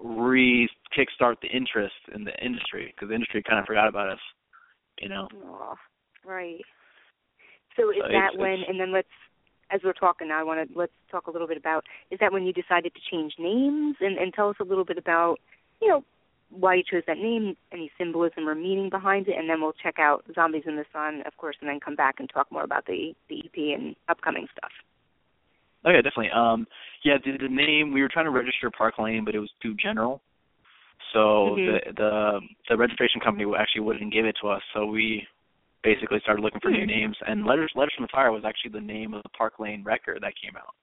re 0.00 0.68
kickstart 0.96 1.36
the 1.40 1.48
interest 1.48 1.94
in 2.14 2.24
the 2.24 2.34
industry 2.44 2.92
because 2.94 3.08
the 3.08 3.14
industry 3.14 3.42
kind 3.42 3.58
of 3.58 3.66
forgot 3.66 3.88
about 3.88 4.08
us 4.08 4.20
you 5.00 5.08
know 5.08 5.28
Oh, 5.44 5.74
right. 6.24 6.60
So 7.76 7.90
is 7.90 7.96
So 7.96 8.08
that 8.08 8.34
it's- 8.34 8.36
when? 8.36 8.52
it's- 8.52 8.68
And 8.68 8.78
then 8.80 8.92
let's. 8.92 9.08
as 9.70 9.82
we're 9.82 9.94
talking 9.94 10.28
now, 10.28 10.38
I 10.38 10.42
want 10.42 10.68
to 10.70 10.78
let's 10.78 10.92
talk 11.10 11.26
a 11.26 11.30
little 11.30 11.46
bit 11.48 11.56
about 11.56 11.86
is 12.10 12.18
that 12.20 12.32
when 12.32 12.44
you 12.44 12.52
decided 12.52 12.94
to 12.94 13.00
change 13.10 13.34
names 13.38 13.96
and, 14.00 14.18
and 14.18 14.32
tell 14.34 14.50
us 14.50 14.56
a 14.60 14.64
little 14.64 14.84
bit 14.84 14.98
about 14.98 15.38
you 15.80 15.88
know 15.88 16.04
why 16.50 16.74
you 16.74 16.82
chose 16.82 17.02
that 17.06 17.16
name, 17.16 17.56
any 17.72 17.90
symbolism 17.96 18.46
or 18.46 18.54
meaning 18.54 18.90
behind 18.90 19.26
it, 19.26 19.38
and 19.38 19.48
then 19.48 19.62
we'll 19.62 19.72
check 19.72 19.98
out 19.98 20.22
Zombies 20.34 20.64
in 20.66 20.76
the 20.76 20.84
Sun, 20.92 21.22
of 21.22 21.34
course, 21.38 21.56
and 21.62 21.68
then 21.70 21.80
come 21.80 21.96
back 21.96 22.20
and 22.20 22.28
talk 22.28 22.52
more 22.52 22.62
about 22.64 22.84
the 22.86 23.14
the 23.30 23.42
EP 23.46 23.74
and 23.74 23.96
upcoming 24.08 24.46
stuff. 24.56 24.70
Oh 25.84 25.90
yeah, 25.90 26.02
definitely. 26.02 26.30
Um, 26.30 26.66
yeah, 27.04 27.18
the, 27.24 27.32
the 27.38 27.48
name 27.48 27.92
we 27.92 28.02
were 28.02 28.08
trying 28.08 28.26
to 28.26 28.30
register 28.30 28.70
Park 28.70 28.98
Lane, 28.98 29.24
but 29.24 29.34
it 29.34 29.40
was 29.40 29.50
too 29.62 29.74
general. 29.74 30.22
So 31.12 31.56
Mhm. 31.58 31.66
the 31.66 31.92
the 31.94 32.40
the 32.68 32.76
registration 32.76 33.20
company 33.20 33.44
actually 33.58 33.82
wouldn't 33.82 34.12
give 34.12 34.24
it 34.24 34.36
to 34.40 34.48
us. 34.48 34.62
So 34.74 34.86
we 34.86 35.26
basically 35.82 36.20
started 36.20 36.42
looking 36.42 36.60
for 36.60 36.70
new 36.70 36.80
Hmm. 36.80 36.86
names. 36.86 37.16
And 37.26 37.44
Letters 37.44 37.72
Letters 37.74 37.94
from 37.94 38.04
the 38.04 38.12
Fire 38.12 38.30
was 38.32 38.44
actually 38.44 38.70
the 38.70 38.80
name 38.80 39.14
of 39.14 39.22
the 39.22 39.28
Park 39.30 39.58
Lane 39.58 39.82
record 39.82 40.22
that 40.22 40.34
came 40.36 40.56
out. 40.56 40.74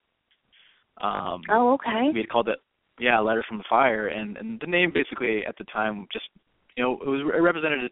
Um, 1.02 1.42
Oh, 1.48 1.72
okay. 1.74 2.10
we 2.12 2.20
had 2.20 2.28
called 2.28 2.48
it 2.48 2.58
yeah 2.98 3.18
letters 3.18 3.46
from 3.48 3.56
the 3.56 3.64
fire 3.68 4.08
and 4.08 4.36
and 4.36 4.60
the 4.60 4.66
name 4.66 4.92
basically 4.92 5.44
at 5.46 5.56
the 5.56 5.64
time 5.64 6.06
just 6.12 6.26
you 6.76 6.82
know 6.84 6.98
it 7.00 7.08
was 7.08 7.20
it 7.22 7.40
represented 7.40 7.90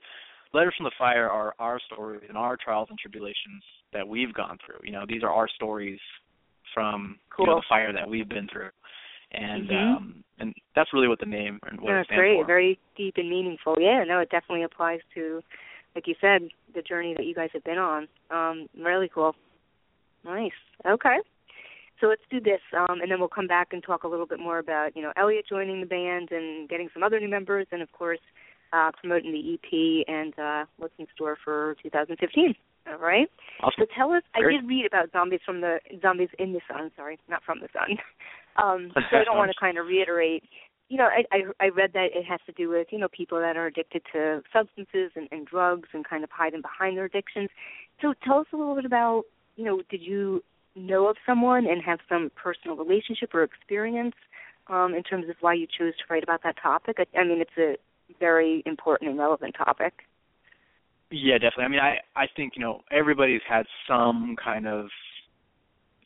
letters 0.52 0.74
from 0.76 0.84
the 0.84 0.92
fire 0.98 1.30
are 1.30 1.54
our 1.58 1.80
stories 1.86 2.20
and 2.28 2.36
our 2.36 2.56
trials 2.56 2.88
and 2.90 2.98
tribulations 2.98 3.62
that 3.92 4.06
we've 4.06 4.34
gone 4.34 4.58
through 4.64 4.78
you 4.84 4.92
know 4.92 5.04
these 5.08 5.22
are 5.22 5.32
our 5.32 5.48
stories 5.48 5.98
from 6.74 7.18
you 7.38 7.46
know 7.46 7.56
the 7.56 7.62
fire 7.68 7.92
that 7.92 8.08
we've 8.08 8.28
been 8.28 8.48
through 8.48 8.70
and 9.32 9.68
Mhm. 9.68 9.96
um 9.96 10.24
and 10.40 10.54
that's 10.74 10.92
really 10.92 11.08
what 11.08 11.18
the 11.18 11.26
name 11.26 11.58
and 11.66 11.80
what 11.80 11.90
No, 11.90 11.96
it 11.96 12.00
it's 12.00 12.08
stands 12.08 12.20
great. 12.20 12.36
for 12.40 12.44
Very 12.46 12.78
deep 12.96 13.16
and 13.16 13.28
meaningful. 13.28 13.76
Yeah, 13.78 14.04
no, 14.04 14.20
it 14.20 14.30
definitely 14.30 14.62
applies 14.62 15.00
to, 15.14 15.42
like 15.96 16.06
you 16.06 16.14
said, 16.20 16.48
the 16.74 16.82
journey 16.82 17.12
that 17.14 17.26
you 17.26 17.34
guys 17.34 17.50
have 17.52 17.64
been 17.64 17.78
on. 17.78 18.06
Um, 18.30 18.68
really 18.78 19.08
cool. 19.08 19.34
Nice. 20.24 20.52
Okay. 20.86 21.18
So 22.00 22.06
let's 22.06 22.22
do 22.30 22.38
this, 22.38 22.60
um, 22.76 23.00
and 23.00 23.10
then 23.10 23.18
we'll 23.18 23.28
come 23.28 23.48
back 23.48 23.72
and 23.72 23.82
talk 23.82 24.04
a 24.04 24.08
little 24.08 24.26
bit 24.26 24.38
more 24.38 24.60
about, 24.60 24.94
you 24.94 25.02
know, 25.02 25.12
Elliot 25.16 25.46
joining 25.48 25.80
the 25.80 25.86
band 25.86 26.30
and 26.30 26.68
getting 26.68 26.88
some 26.94 27.02
other 27.02 27.18
new 27.18 27.28
members, 27.28 27.66
and 27.72 27.82
of 27.82 27.90
course, 27.90 28.20
uh, 28.72 28.92
promoting 29.00 29.32
the 29.32 29.54
EP 29.54 30.04
and 30.06 30.38
uh, 30.38 30.64
what's 30.76 30.94
in 30.98 31.08
store 31.16 31.36
for 31.42 31.74
2015. 31.82 32.54
All 32.90 32.98
right. 32.98 33.28
awesome 33.60 33.72
So 33.78 33.86
tell 33.96 34.12
us. 34.12 34.22
I 34.34 34.40
did 34.40 34.66
read 34.66 34.86
about 34.86 35.12
zombies 35.12 35.40
from 35.44 35.60
the 35.60 35.78
zombies 36.00 36.30
in 36.38 36.52
the 36.52 36.60
sun. 36.68 36.90
Sorry, 36.96 37.18
not 37.28 37.42
from 37.44 37.60
the 37.60 37.68
sun. 37.72 37.98
Um, 38.58 38.90
so 38.92 39.16
I 39.16 39.22
don't 39.22 39.36
want 39.36 39.52
to 39.52 39.60
kind 39.60 39.78
of 39.78 39.86
reiterate. 39.86 40.42
You 40.88 40.98
know, 40.98 41.04
I, 41.04 41.22
I 41.30 41.66
I 41.66 41.68
read 41.68 41.92
that 41.92 42.08
it 42.12 42.24
has 42.24 42.40
to 42.46 42.52
do 42.52 42.68
with 42.68 42.88
you 42.90 42.98
know 42.98 43.06
people 43.06 43.38
that 43.38 43.56
are 43.56 43.66
addicted 43.66 44.02
to 44.12 44.42
substances 44.52 45.12
and, 45.14 45.28
and 45.30 45.46
drugs 45.46 45.88
and 45.92 46.04
kind 46.04 46.24
of 46.24 46.30
hiding 46.32 46.60
behind 46.60 46.96
their 46.96 47.04
addictions. 47.04 47.50
So 48.02 48.14
tell 48.24 48.40
us 48.40 48.46
a 48.52 48.56
little 48.56 48.74
bit 48.74 48.84
about 48.84 49.26
you 49.54 49.64
know 49.64 49.82
did 49.88 50.02
you 50.02 50.42
know 50.74 51.06
of 51.06 51.16
someone 51.24 51.66
and 51.66 51.80
have 51.84 52.00
some 52.08 52.32
personal 52.34 52.76
relationship 52.76 53.32
or 53.32 53.44
experience 53.44 54.16
um, 54.68 54.94
in 54.94 55.04
terms 55.04 55.28
of 55.28 55.36
why 55.40 55.54
you 55.54 55.66
chose 55.66 55.96
to 55.98 56.04
write 56.10 56.22
about 56.24 56.42
that 56.42 56.56
topic? 56.60 56.96
I, 56.98 57.18
I 57.18 57.24
mean, 57.24 57.40
it's 57.40 57.58
a 57.58 57.76
very 58.18 58.62
important 58.66 59.10
and 59.10 59.18
relevant 59.18 59.54
topic. 59.56 60.02
Yeah, 61.10 61.34
definitely. 61.38 61.64
I 61.64 61.68
mean, 61.68 61.80
I 61.80 61.98
I 62.16 62.26
think 62.36 62.52
you 62.56 62.62
know 62.62 62.80
everybody's 62.90 63.40
had 63.48 63.64
some 63.86 64.36
kind 64.42 64.66
of 64.66 64.86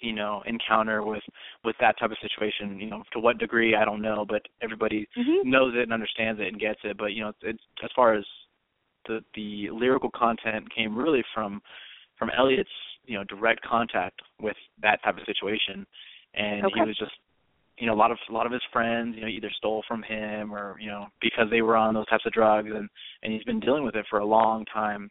you 0.00 0.12
know 0.12 0.42
encounter 0.46 1.02
with 1.02 1.22
with 1.64 1.76
that 1.80 1.98
type 1.98 2.10
of 2.10 2.18
situation. 2.20 2.78
You 2.80 2.90
know, 2.90 3.02
to 3.12 3.18
what 3.18 3.38
degree 3.38 3.74
I 3.74 3.84
don't 3.84 4.02
know, 4.02 4.24
but 4.28 4.42
everybody 4.62 5.08
Mm-hmm. 5.18 5.48
knows 5.50 5.74
it 5.76 5.82
and 5.82 5.92
understands 5.92 6.40
it 6.40 6.48
and 6.48 6.60
gets 6.60 6.80
it. 6.84 6.96
But 6.98 7.12
you 7.12 7.22
know, 7.22 7.30
it's, 7.30 7.38
it's 7.42 7.62
as 7.82 7.90
far 7.96 8.14
as 8.14 8.24
the 9.06 9.20
the 9.34 9.70
lyrical 9.70 10.10
content 10.14 10.72
came 10.74 10.96
really 10.96 11.24
from 11.34 11.60
from 12.18 12.30
Elliot's 12.36 12.70
you 13.04 13.18
know 13.18 13.24
direct 13.24 13.62
contact 13.62 14.20
with 14.40 14.56
that 14.82 15.02
type 15.02 15.18
of 15.18 15.24
situation, 15.26 15.84
and 16.34 16.64
Okay. 16.66 16.80
he 16.80 16.82
was 16.86 16.96
just 16.96 17.12
you 17.78 17.86
know 17.86 17.94
a 17.94 17.96
lot 17.96 18.10
of 18.10 18.18
a 18.28 18.32
lot 18.32 18.46
of 18.46 18.52
his 18.52 18.62
friends 18.72 19.14
you 19.16 19.22
know 19.22 19.28
either 19.28 19.50
stole 19.56 19.82
from 19.88 20.02
him 20.02 20.52
or 20.52 20.76
you 20.80 20.88
know 20.88 21.06
because 21.20 21.46
they 21.50 21.62
were 21.62 21.76
on 21.76 21.94
those 21.94 22.06
types 22.06 22.26
of 22.26 22.32
drugs 22.32 22.68
and 22.72 22.88
and 23.22 23.32
he's 23.32 23.44
been 23.44 23.60
dealing 23.60 23.84
with 23.84 23.94
it 23.94 24.06
for 24.10 24.18
a 24.18 24.24
long 24.24 24.64
time. 24.66 25.10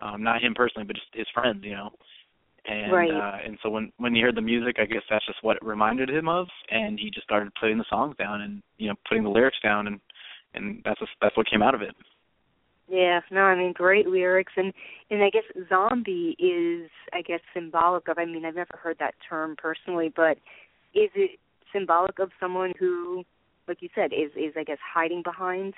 Um 0.00 0.22
not 0.22 0.42
him 0.42 0.54
personally 0.54 0.86
but 0.86 0.96
just 0.96 1.08
his 1.12 1.26
friends 1.34 1.60
you 1.62 1.72
know. 1.72 1.90
And 2.66 2.92
Right. 2.92 3.10
uh 3.10 3.38
and 3.44 3.58
so 3.62 3.70
when 3.70 3.92
when 3.98 4.14
he 4.14 4.20
heard 4.20 4.36
the 4.36 4.40
music 4.42 4.76
i 4.78 4.86
guess 4.86 5.02
that's 5.08 5.26
just 5.26 5.42
what 5.42 5.56
it 5.56 5.64
reminded 5.64 6.08
him 6.10 6.28
of. 6.28 6.46
And 6.70 6.98
he 6.98 7.10
just 7.10 7.24
started 7.24 7.52
putting 7.60 7.78
the 7.78 7.84
songs 7.88 8.16
down 8.18 8.42
and 8.42 8.62
you 8.78 8.88
know 8.88 8.94
putting 9.08 9.24
the 9.24 9.30
lyrics 9.30 9.58
down 9.62 9.86
and 9.86 10.00
and 10.54 10.80
that's 10.84 10.98
just, 10.98 11.12
that's 11.20 11.36
what 11.36 11.48
came 11.48 11.62
out 11.62 11.74
of 11.74 11.82
it. 11.82 11.94
Yeah, 12.88 13.20
no, 13.30 13.42
I 13.42 13.54
mean 13.54 13.74
great 13.74 14.06
lyrics. 14.06 14.52
And 14.56 14.72
and 15.10 15.22
I 15.22 15.30
guess 15.30 15.42
zombie 15.68 16.36
is 16.38 16.90
I 17.12 17.20
guess 17.22 17.40
symbolic 17.52 18.08
of 18.08 18.18
I 18.18 18.24
mean 18.24 18.46
I've 18.46 18.54
never 18.54 18.78
heard 18.82 18.96
that 18.98 19.14
term 19.28 19.56
personally, 19.58 20.10
but 20.16 20.38
is 20.94 21.10
it 21.14 21.38
symbolic 21.72 22.18
of 22.18 22.30
someone 22.40 22.72
who 22.78 23.24
like 23.66 23.82
you 23.82 23.88
said 23.94 24.12
is 24.12 24.30
is 24.36 24.54
I 24.56 24.64
guess 24.64 24.78
hiding 24.94 25.22
behind 25.22 25.74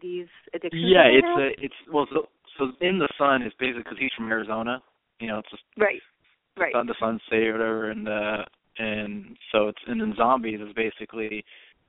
these 0.00 0.26
addictions? 0.54 0.82
yeah 0.84 1.06
it's 1.06 1.26
have? 1.26 1.38
a 1.38 1.48
it's 1.64 1.74
well 1.92 2.06
so 2.12 2.26
so 2.58 2.72
in 2.80 2.98
the 2.98 3.08
sun 3.18 3.42
is 3.42 3.52
basically 3.58 3.82
because 3.82 3.98
he's 3.98 4.10
from 4.16 4.30
arizona 4.30 4.82
you 5.20 5.28
know 5.28 5.38
it's 5.38 5.50
just 5.50 5.62
right. 5.78 6.00
Right. 6.54 6.72
Sun, 6.74 6.86
the 6.86 6.94
sun 7.00 7.18
state 7.28 7.48
or 7.48 7.52
whatever 7.52 7.90
and 7.90 8.08
uh 8.08 8.44
and 8.78 9.36
so 9.52 9.68
it's 9.68 9.78
and 9.86 10.00
then 10.00 10.12
zombies 10.16 10.60
is 10.60 10.72
basically 10.74 11.44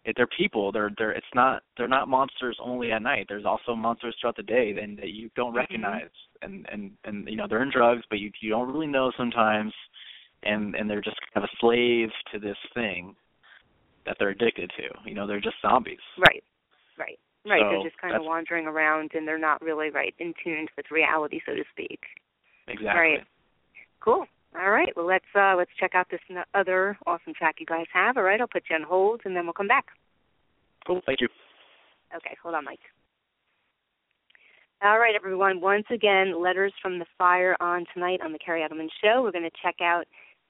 it, 0.06 0.16
they're 0.16 0.28
people 0.38 0.72
they're 0.72 0.92
they're 0.98 1.12
it's 1.12 1.26
not 1.36 1.64
they're 1.78 1.88
not 1.88 2.08
monsters 2.08 2.58
only 2.64 2.92
at 2.94 3.02
night 3.02 3.26
there's 3.28 3.46
also 3.46 3.76
monsters 3.76 4.16
throughout 4.22 4.38
the 4.38 4.44
day 4.44 4.72
then 4.72 4.96
that 4.96 5.10
you 5.10 5.30
don't 5.36 5.54
Mhm. 5.54 5.58
recognize 5.58 6.10
and 6.42 6.66
and 6.72 6.92
and 7.04 7.28
you 7.28 7.36
know 7.36 7.46
they're 7.48 7.62
in 7.64 7.72
drugs 7.72 8.04
but 8.10 8.20
you 8.20 8.32
you 8.42 8.50
don't 8.52 8.72
really 8.72 8.88
know 8.88 9.12
sometimes 9.18 9.74
and 10.46 10.76
and 10.76 10.90
they're 10.90 11.02
just 11.02 11.18
kind 11.34 11.44
of 11.44 11.50
a 11.52 11.58
slave 11.60 12.10
to 12.32 12.40
this 12.40 12.58
thing 12.74 13.16
that 14.06 14.18
they're 14.20 14.30
addicted 14.30 14.72
to 14.78 14.84
you 15.08 15.16
know 15.16 15.28
they're 15.28 15.42
just 15.42 15.56
zombies 15.62 16.00
Right. 16.18 16.44
Right. 16.98 17.20
Right. 17.46 17.62
So 17.62 17.70
they're 17.70 17.90
just 17.90 18.02
kind 18.02 18.16
of 18.16 18.24
wandering 18.24 18.68
around 18.68 19.12
and 19.14 19.28
they're 19.28 19.38
not 19.38 19.62
really 19.62 19.90
right 19.90 20.14
in 20.20 20.34
tune 20.44 20.68
with 20.78 20.86
reality, 20.92 21.42
so 21.46 21.54
to 21.54 21.64
speak. 21.72 22.00
exactly 22.68 23.02
Right. 23.02 23.24
Cool. 24.00 24.26
All 24.56 24.70
right. 24.70 24.96
Well, 24.96 25.08
let's 25.08 25.26
uh 25.36 25.56
let's 25.58 25.72
check 25.80 25.92
out 25.96 26.08
this 26.10 26.22
other 26.54 26.98
awesome 27.06 27.34
track 27.34 27.56
you 27.60 27.66
guys 27.66 27.86
have. 27.94 28.18
All 28.18 28.24
right. 28.24 28.40
I'll 28.40 28.48
put 28.48 28.64
you 28.70 28.76
on 28.76 28.84
hold 28.84 29.22
and 29.26 29.36
then 29.36 29.46
we'll 29.46 29.54
come 29.54 29.68
back. 29.68 29.86
cool 30.86 31.02
thank 31.06 31.22
you 31.22 31.28
Okay. 32.16 32.38
Hold 32.44 32.56
on, 32.56 32.66
Mike. 32.66 32.80
All 34.84 35.00
right, 35.00 35.16
everyone. 35.16 35.62
Once 35.62 35.86
again, 35.92 36.42
letters 36.42 36.74
from 36.82 37.00
the 37.00 37.06
fire 37.18 37.56
on 37.62 37.86
tonight 37.94 38.20
on 38.22 38.34
the 38.34 38.38
Kerri 38.38 38.68
Edelman 38.68 38.90
Show. 39.02 39.24
We're 39.24 39.32
going 39.32 39.46
to 39.46 39.62
check 39.64 39.76
out 39.82 40.04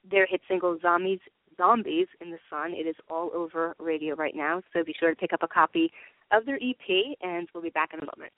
their 0.08 0.26
hit 0.26 0.40
single 0.48 0.78
"Zombies." 0.80 1.20
Zombies 1.56 2.08
in 2.20 2.30
the 2.30 2.38
Sun. 2.50 2.72
It 2.72 2.86
is 2.86 2.96
all 3.08 3.30
over 3.32 3.76
radio 3.78 4.14
right 4.16 4.34
now, 4.34 4.60
so 4.72 4.82
be 4.82 4.94
sure 4.98 5.10
to 5.10 5.16
pick 5.16 5.32
up 5.32 5.42
a 5.42 5.48
copy 5.48 5.92
of 6.32 6.44
their 6.46 6.56
EP, 6.56 7.16
and 7.20 7.48
we'll 7.54 7.62
be 7.62 7.70
back 7.70 7.90
in 7.94 8.00
a 8.00 8.04
moment. 8.04 8.32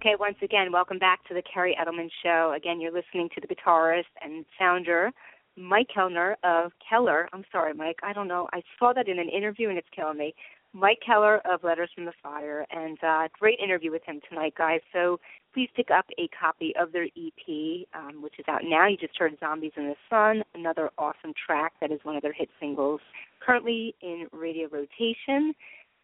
Okay, 0.00 0.16
once 0.18 0.38
again, 0.40 0.72
welcome 0.72 0.98
back 0.98 1.22
to 1.28 1.34
the 1.34 1.42
Kerri 1.42 1.74
Edelman 1.76 2.08
Show. 2.22 2.54
Again, 2.56 2.80
you're 2.80 2.90
listening 2.90 3.28
to 3.34 3.40
the 3.42 3.54
guitarist 3.54 4.04
and 4.22 4.46
founder, 4.58 5.10
Mike 5.58 5.88
Kellner 5.94 6.38
of 6.42 6.72
Keller. 6.88 7.28
I'm 7.34 7.44
sorry, 7.52 7.74
Mike. 7.74 7.98
I 8.02 8.14
don't 8.14 8.26
know. 8.26 8.48
I 8.54 8.62
saw 8.78 8.94
that 8.94 9.08
in 9.08 9.18
an 9.18 9.28
interview 9.28 9.68
and 9.68 9.76
it's 9.76 9.86
killing 9.94 10.16
me. 10.16 10.34
Mike 10.72 11.00
Keller 11.04 11.42
of 11.44 11.62
Letters 11.64 11.90
from 11.94 12.06
the 12.06 12.14
Fire, 12.22 12.64
and 12.70 12.96
uh, 13.04 13.28
great 13.38 13.58
interview 13.62 13.90
with 13.90 14.02
him 14.04 14.22
tonight, 14.26 14.54
guys. 14.56 14.80
So 14.90 15.20
please 15.52 15.68
pick 15.76 15.90
up 15.90 16.06
a 16.18 16.28
copy 16.28 16.72
of 16.80 16.92
their 16.92 17.04
EP, 17.04 17.86
um, 17.92 18.22
which 18.22 18.38
is 18.38 18.46
out 18.48 18.62
now. 18.64 18.88
You 18.88 18.96
just 18.96 19.18
heard 19.18 19.36
Zombies 19.38 19.72
in 19.76 19.84
the 19.84 19.96
Sun, 20.08 20.44
another 20.54 20.88
awesome 20.96 21.34
track 21.44 21.74
that 21.82 21.92
is 21.92 22.00
one 22.04 22.16
of 22.16 22.22
their 22.22 22.32
hit 22.32 22.48
singles, 22.58 23.02
currently 23.38 23.94
in 24.00 24.28
radio 24.32 24.66
rotation. 24.68 25.52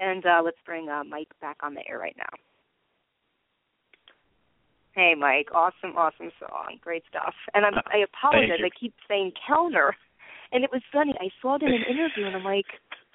And 0.01 0.26
uh, 0.26 0.42
let's 0.44 0.59
bring 0.66 0.90
uh, 0.90 1.03
Mike 1.03 1.32
back 1.40 1.57
on 1.62 1.72
the 1.72 1.88
air 1.88 1.99
right 1.99 2.16
now. 2.18 2.36
Hey, 4.97 5.12
Mike. 5.14 5.49
Awesome, 5.55 5.92
awesome 5.94 6.32
song. 6.40 6.80
Great 6.80 7.05
stuff. 7.09 7.34
And 7.53 7.66
I'm, 7.66 7.74
uh, 7.74 7.84
I 7.92 7.99
apologize. 8.09 8.64
I 8.64 8.72
keep 8.72 8.94
saying 9.07 9.32
Kellner. 9.47 9.94
And 10.53 10.64
it 10.64 10.70
was 10.72 10.80
funny. 10.90 11.12
I 11.20 11.28
saw 11.42 11.57
it 11.57 11.62
in 11.62 11.68
an 11.68 11.84
interview, 11.84 12.24
and 12.24 12.34
I'm 12.34 12.44
like, 12.44 12.64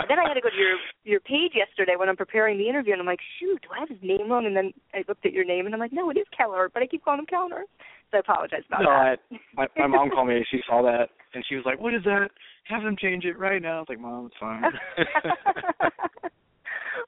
then 0.07 0.19
I 0.19 0.27
had 0.27 0.35
to 0.35 0.41
go 0.41 0.49
to 0.49 0.55
your 0.55 0.77
your 1.03 1.19
page 1.21 1.53
yesterday 1.55 1.93
when 1.97 2.09
I'm 2.09 2.17
preparing 2.17 2.57
the 2.57 2.67
interview, 2.69 2.91
and 2.91 3.01
I'm 3.01 3.07
like, 3.07 3.21
shoot, 3.39 3.61
do 3.63 3.69
I 3.75 3.79
have 3.79 3.89
his 3.89 3.97
name 4.03 4.29
wrong? 4.29 4.45
And 4.45 4.55
then 4.55 4.73
I 4.93 5.03
looked 5.07 5.25
at 5.25 5.31
your 5.31 5.45
name, 5.45 5.65
and 5.65 5.73
I'm 5.73 5.79
like, 5.79 5.93
no, 5.93 6.09
it 6.11 6.17
is 6.17 6.27
Keller, 6.35 6.69
but 6.71 6.83
I 6.83 6.87
keep 6.87 7.03
calling 7.03 7.19
him 7.21 7.25
Kellner. 7.25 7.63
So 8.11 8.17
I 8.17 8.19
apologize 8.19 8.63
about 8.67 8.83
no, 8.83 8.89
that. 8.89 9.19
I, 9.31 9.39
my 9.55 9.67
my 9.77 9.87
mom 9.87 10.09
called 10.11 10.27
me. 10.27 10.45
She 10.51 10.59
saw 10.67 10.81
that, 10.83 11.09
and 11.33 11.43
she 11.47 11.55
was 11.55 11.63
like, 11.65 11.79
"What 11.79 11.95
is 11.95 12.03
that? 12.03 12.29
Have 12.65 12.83
them 12.83 12.97
change 12.99 13.23
it 13.23 13.39
right 13.39 13.61
now." 13.61 13.77
I 13.77 13.79
was 13.79 13.89
like, 13.89 13.99
"Mom, 13.99 14.27
it's 14.27 14.35
fine." 14.37 14.63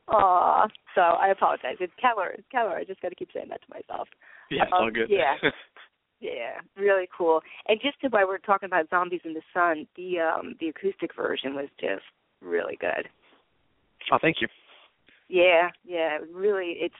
Aw, 0.09 0.67
so 0.95 1.01
I 1.01 1.29
apologize. 1.29 1.77
It's 1.79 1.93
Keller. 1.99 2.29
It's 2.37 2.47
Keller. 2.51 2.75
I 2.75 2.83
just 2.83 3.01
got 3.01 3.09
to 3.09 3.15
keep 3.15 3.29
saying 3.33 3.47
that 3.49 3.61
to 3.61 3.67
myself. 3.73 4.07
yeah, 4.51 4.63
it's 4.63 4.71
all 4.73 4.87
Um, 4.87 4.93
good. 4.93 5.09
yeah. 5.09 5.35
Yeah, 6.19 6.61
really 6.77 7.09
cool. 7.17 7.41
And 7.67 7.81
just 7.81 7.99
to 7.99 8.07
why 8.07 8.23
we're 8.23 8.37
talking 8.37 8.67
about 8.67 8.89
zombies 8.89 9.19
in 9.25 9.33
the 9.33 9.41
sun, 9.53 9.85
the 9.97 10.21
um 10.21 10.55
the 10.61 10.69
acoustic 10.69 11.13
version 11.13 11.53
was 11.53 11.67
just 11.81 12.05
really 12.39 12.77
good. 12.79 13.09
oh, 14.09 14.17
thank 14.21 14.37
you. 14.39 14.47
Yeah, 15.27 15.71
yeah, 15.83 16.19
really 16.31 16.77
it's 16.79 16.95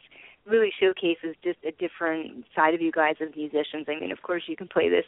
really 0.45 0.73
showcases 0.77 1.37
just 1.41 1.59
a 1.65 1.71
different 1.71 2.43
side 2.53 2.73
of 2.73 2.81
you 2.81 2.91
guys 2.91 3.15
as 3.21 3.29
musicians. 3.33 3.85
I 3.87 3.97
mean, 3.97 4.11
of 4.11 4.21
course 4.23 4.43
you 4.47 4.57
can 4.57 4.67
play 4.67 4.89
this 4.89 5.05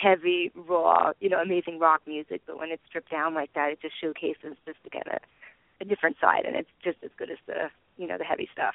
heavy, 0.00 0.50
raw, 0.54 1.12
you 1.20 1.28
know, 1.28 1.42
amazing 1.42 1.78
rock 1.78 2.00
music, 2.06 2.40
but 2.46 2.58
when 2.58 2.70
it's 2.70 2.82
stripped 2.88 3.10
down 3.10 3.34
like 3.34 3.52
that, 3.52 3.72
it 3.72 3.82
just 3.82 4.00
showcases 4.00 4.56
just 4.64 4.78
again 4.86 5.02
a, 5.12 5.18
a 5.80 5.84
different 5.84 6.16
side 6.20 6.44
and 6.46 6.56
it's 6.56 6.70
just 6.82 6.98
as 7.04 7.10
good 7.18 7.30
as 7.30 7.38
the, 7.46 7.70
you 7.96 8.06
know, 8.06 8.18
the 8.18 8.24
heavy 8.24 8.48
stuff. 8.52 8.74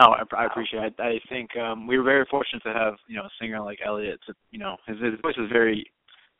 Oh, 0.00 0.12
I, 0.12 0.22
I 0.36 0.46
appreciate 0.46 0.84
it. 0.84 0.94
I 0.98 1.18
think 1.28 1.56
um 1.56 1.86
we 1.86 1.98
were 1.98 2.04
very 2.04 2.24
fortunate 2.30 2.62
to 2.62 2.72
have 2.72 2.94
you 3.08 3.16
know 3.16 3.24
a 3.24 3.30
singer 3.40 3.60
like 3.60 3.80
Elliot. 3.84 4.20
To, 4.26 4.34
you 4.52 4.58
know, 4.58 4.76
his 4.86 4.96
his 4.98 5.14
voice 5.22 5.34
is 5.36 5.50
very 5.50 5.90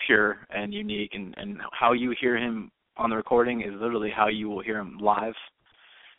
pure 0.07 0.47
and 0.51 0.73
unique, 0.73 1.11
and 1.15 1.35
and 1.37 1.59
how 1.73 1.93
you 1.93 2.15
hear 2.21 2.37
him 2.37 2.71
on 2.97 3.11
the 3.11 3.17
recording 3.17 3.63
is 3.63 3.73
literally 3.73 4.11
how 4.15 4.29
you 4.29 4.49
will 4.49 4.63
hear 4.63 4.79
him 4.79 4.99
live. 4.99 5.35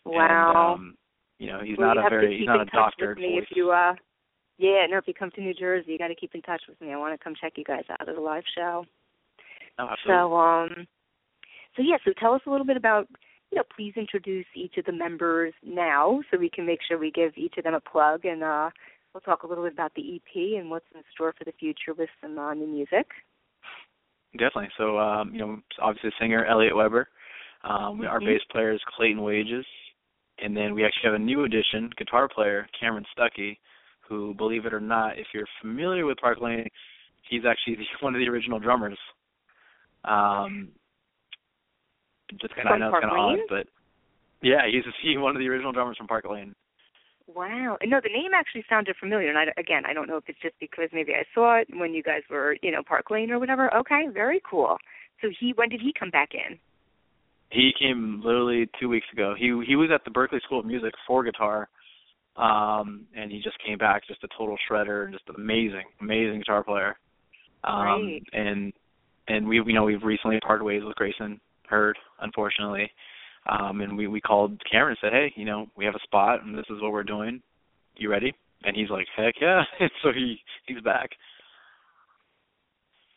Wow. 0.05 0.75
And, 0.75 0.81
um, 0.81 0.97
you 1.37 1.47
know, 1.47 1.59
he's 1.63 1.77
well, 1.77 1.95
not 1.95 2.05
a 2.05 2.09
very 2.09 2.39
he's 2.39 2.45
not 2.45 2.61
a 2.61 2.65
touch 2.65 2.73
doctored 2.73 3.17
with 3.17 3.23
me 3.23 3.35
voice. 3.35 3.47
if 3.49 3.55
you 3.55 3.71
uh 3.71 3.93
yeah, 4.57 4.85
no, 4.89 4.97
if 4.97 5.07
you 5.07 5.13
come 5.13 5.31
to 5.31 5.41
New 5.41 5.53
Jersey, 5.53 5.93
you 5.93 5.97
got 5.97 6.09
to 6.09 6.15
keep 6.15 6.35
in 6.35 6.41
touch 6.41 6.63
with 6.67 6.79
me. 6.81 6.91
I 6.91 6.97
want 6.97 7.17
to 7.17 7.23
come 7.23 7.33
check 7.39 7.53
you 7.55 7.63
guys 7.63 7.85
out 7.89 8.09
at 8.09 8.13
a 8.13 8.21
live 8.21 8.43
show. 8.53 8.83
no, 9.77 9.85
absolutely. 9.85 10.19
So, 10.19 10.35
um, 10.35 10.87
so 11.75 11.81
yeah. 11.81 11.97
So 12.05 12.11
tell 12.19 12.33
us 12.33 12.41
a 12.45 12.49
little 12.49 12.65
bit 12.65 12.77
about, 12.77 13.07
you 13.51 13.57
know, 13.57 13.63
please 13.75 13.93
introduce 13.95 14.45
each 14.55 14.77
of 14.77 14.85
the 14.85 14.91
members 14.91 15.53
now, 15.63 16.21
so 16.29 16.37
we 16.37 16.49
can 16.49 16.65
make 16.65 16.79
sure 16.87 16.97
we 16.97 17.11
give 17.11 17.31
each 17.35 17.55
of 17.57 17.63
them 17.63 17.73
a 17.73 17.79
plug, 17.79 18.25
and 18.25 18.43
uh, 18.43 18.69
we'll 19.13 19.21
talk 19.21 19.43
a 19.43 19.47
little 19.47 19.63
bit 19.63 19.73
about 19.73 19.93
the 19.95 20.15
EP 20.15 20.59
and 20.59 20.69
what's 20.69 20.85
in 20.93 21.01
store 21.13 21.33
for 21.37 21.45
the 21.45 21.53
future 21.59 21.93
with 21.97 22.09
some 22.21 22.37
uh, 22.37 22.53
new 22.53 22.67
music. 22.67 23.07
Definitely. 24.33 24.69
So, 24.77 24.99
um, 24.99 25.33
you 25.33 25.39
know, 25.39 25.59
obviously 25.81 26.11
singer 26.19 26.45
Elliot 26.45 26.75
Weber. 26.75 27.07
Um, 27.63 28.01
our 28.01 28.19
Mhm. 28.19 28.25
bass 28.25 28.43
player 28.51 28.71
is 28.71 28.81
Clayton 28.95 29.21
Wages, 29.21 29.65
and 30.37 30.55
then 30.55 30.73
we 30.73 30.85
actually 30.85 31.09
have 31.09 31.15
a 31.15 31.19
new 31.19 31.43
addition, 31.43 31.89
guitar 31.97 32.27
player 32.29 32.67
Cameron 32.79 33.05
Stuckey, 33.17 33.57
who, 34.01 34.33
believe 34.35 34.65
it 34.65 34.73
or 34.73 34.79
not, 34.79 35.17
if 35.17 35.27
you're 35.33 35.47
familiar 35.61 36.05
with 36.05 36.17
Park 36.19 36.39
Lane, 36.39 36.69
he's 37.23 37.45
actually 37.45 37.75
the, 37.75 37.85
one 38.01 38.15
of 38.15 38.19
the 38.19 38.29
original 38.29 38.59
drummers. 38.59 38.97
Um, 40.05 40.69
just 42.41 42.55
kind 42.55 42.67
of, 42.67 42.73
I 42.73 42.77
know 42.77 42.89
Park 42.91 43.03
it's 43.03 43.11
kind 43.11 43.39
of 43.39 43.39
odd, 43.39 43.47
but 43.49 43.67
yeah, 44.41 44.61
he's 44.69 44.83
he's 45.01 45.17
one 45.17 45.35
of 45.35 45.39
the 45.39 45.47
original 45.47 45.71
drummers 45.71 45.97
from 45.97 46.07
Park 46.07 46.25
Lane. 46.29 46.55
Wow. 47.35 47.77
No, 47.85 47.99
the 48.01 48.09
name 48.09 48.31
actually 48.33 48.65
sounded 48.67 48.95
familiar, 48.99 49.29
and 49.29 49.37
I, 49.37 49.43
again, 49.59 49.83
I 49.87 49.93
don't 49.93 50.07
know 50.07 50.17
if 50.17 50.23
it's 50.27 50.41
just 50.41 50.55
because 50.59 50.89
maybe 50.91 51.13
I 51.13 51.23
saw 51.35 51.59
it 51.59 51.67
when 51.71 51.93
you 51.93 52.01
guys 52.01 52.21
were, 52.29 52.57
you 52.63 52.71
know, 52.71 52.81
Park 52.81 53.11
Lane 53.11 53.29
or 53.29 53.37
whatever. 53.37 53.71
Okay, 53.75 54.07
very 54.11 54.41
cool. 54.49 54.77
So 55.21 55.27
he, 55.39 55.53
when 55.55 55.69
did 55.69 55.81
he 55.81 55.93
come 55.97 56.09
back 56.09 56.29
in? 56.33 56.57
He 57.51 57.71
came 57.79 58.21
literally 58.23 58.67
two 58.79 58.89
weeks 58.89 59.07
ago. 59.11 59.35
He 59.37 59.45
he 59.67 59.75
was 59.75 59.89
at 59.93 60.03
the 60.05 60.11
Berklee 60.11 60.41
School 60.41 60.59
of 60.59 60.65
Music 60.65 60.93
for 61.07 61.23
guitar, 61.23 61.67
um, 62.35 63.05
and 63.15 63.31
he 63.31 63.41
just 63.41 63.57
came 63.65 63.77
back 63.77 64.07
just 64.07 64.23
a 64.23 64.27
total 64.37 64.55
shredder 64.69 65.05
and 65.05 65.13
just 65.13 65.27
an 65.29 65.35
amazing, 65.35 65.85
amazing 65.99 66.39
guitar 66.39 66.63
player. 66.63 66.95
Um, 67.63 68.01
Great. 68.01 68.23
and 68.33 68.73
and 69.27 69.47
we 69.47 69.57
you 69.57 69.73
know 69.73 69.83
we've 69.83 70.03
recently 70.03 70.39
parted 70.39 70.63
ways 70.63 70.83
with 70.85 70.95
Grayson 70.95 71.41
Hurd, 71.69 71.97
unfortunately. 72.21 72.91
Um, 73.47 73.81
and 73.81 73.97
we 73.97 74.07
we 74.07 74.21
called 74.21 74.61
Cameron 74.69 74.97
and 75.01 75.11
said, 75.11 75.13
hey, 75.13 75.31
you 75.35 75.45
know, 75.45 75.67
we 75.77 75.85
have 75.85 75.95
a 75.95 76.03
spot 76.03 76.43
and 76.43 76.57
this 76.57 76.65
is 76.69 76.81
what 76.81 76.91
we're 76.91 77.03
doing. 77.03 77.41
You 77.95 78.09
ready? 78.09 78.33
And 78.63 78.75
he's 78.75 78.89
like, 78.89 79.07
heck 79.15 79.35
yeah. 79.41 79.63
And 79.79 79.91
so 80.03 80.11
he 80.11 80.37
he's 80.67 80.81
back. 80.81 81.09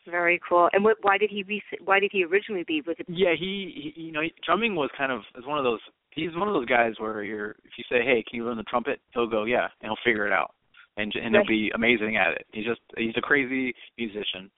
Very 0.09 0.39
cool. 0.47 0.69
And 0.73 0.83
what, 0.83 0.97
why 1.01 1.17
did 1.17 1.29
he 1.29 1.43
rec- 1.43 1.79
why 1.85 1.99
did 1.99 2.11
he 2.11 2.25
originally 2.25 2.65
leave? 2.67 2.87
Was 2.87 2.97
it 2.99 3.05
Yeah, 3.09 3.33
he, 3.37 3.93
he 3.95 4.01
you 4.01 4.11
know, 4.11 4.21
he, 4.21 4.33
drumming 4.45 4.75
was 4.75 4.89
kind 4.97 5.11
of 5.11 5.21
is 5.37 5.45
one 5.45 5.57
of 5.57 5.63
those. 5.63 5.79
He's 6.11 6.35
one 6.35 6.47
of 6.47 6.53
those 6.53 6.65
guys 6.67 6.93
where 6.97 7.23
you're 7.23 7.51
if 7.63 7.71
you 7.77 7.83
say, 7.89 8.03
"Hey, 8.03 8.23
can 8.29 8.37
you 8.37 8.45
learn 8.45 8.57
the 8.57 8.63
trumpet?" 8.63 8.99
He'll 9.13 9.27
go, 9.27 9.45
"Yeah," 9.45 9.67
and 9.81 9.89
he'll 9.89 10.03
figure 10.03 10.27
it 10.27 10.33
out, 10.33 10.53
and 10.97 11.11
and 11.15 11.33
Right. 11.33 11.45
he'll 11.47 11.47
be 11.47 11.71
amazing 11.73 12.17
at 12.17 12.33
it. 12.33 12.45
He's 12.51 12.65
just 12.65 12.81
he's 12.97 13.15
a 13.17 13.21
crazy 13.21 13.73
musician, 13.97 14.51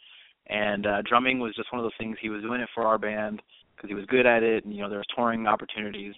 and 0.48 0.86
uh 0.88 1.02
drumming 1.08 1.40
was 1.40 1.56
just 1.56 1.72
one 1.72 1.80
of 1.80 1.86
those 1.86 1.98
things. 2.00 2.18
He 2.22 2.30
was 2.30 2.42
doing 2.42 2.60
it 2.62 2.70
for 2.74 2.84
our 2.86 2.98
band 2.98 3.42
because 3.76 3.90
he 3.90 3.94
was 3.96 4.06
good 4.06 4.26
at 4.26 4.44
it, 4.44 4.64
and 4.66 4.74
you 4.74 4.82
know 4.82 4.90
there 4.90 5.00
was 5.00 5.08
touring 5.16 5.48
opportunities. 5.48 6.14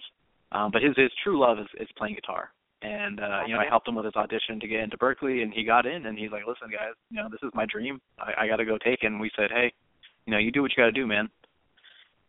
Um, 0.52 0.70
but 0.72 0.82
his 0.82 0.94
his 0.96 1.10
true 1.22 1.38
love 1.38 1.58
is 1.58 1.66
is 1.80 1.88
playing 1.96 2.14
guitar, 2.14 2.50
and 2.82 3.20
uh, 3.20 3.40
you 3.46 3.54
know 3.54 3.60
I 3.60 3.66
helped 3.68 3.86
him 3.88 3.94
with 3.94 4.04
his 4.04 4.16
audition 4.16 4.58
to 4.60 4.68
get 4.68 4.80
into 4.80 4.96
Berklee, 4.96 5.42
and 5.42 5.52
he 5.52 5.64
got 5.64 5.84
in, 5.86 6.06
and 6.06 6.18
he's 6.18 6.30
like, 6.30 6.46
"Listen, 6.46 6.70
guys, 6.70 6.94
you 7.10 7.20
know 7.20 7.28
this 7.30 7.40
is 7.42 7.50
my 7.54 7.66
dream. 7.66 8.00
I, 8.18 8.44
I 8.44 8.48
got 8.48 8.56
to 8.56 8.64
go 8.64 8.78
take 8.78 9.02
it." 9.02 9.06
And 9.06 9.20
we 9.20 9.30
said, 9.36 9.50
"Hey, 9.50 9.72
you 10.26 10.30
know 10.32 10.38
you 10.38 10.50
do 10.50 10.62
what 10.62 10.70
you 10.76 10.82
got 10.82 10.86
to 10.86 10.92
do, 10.92 11.06
man." 11.06 11.28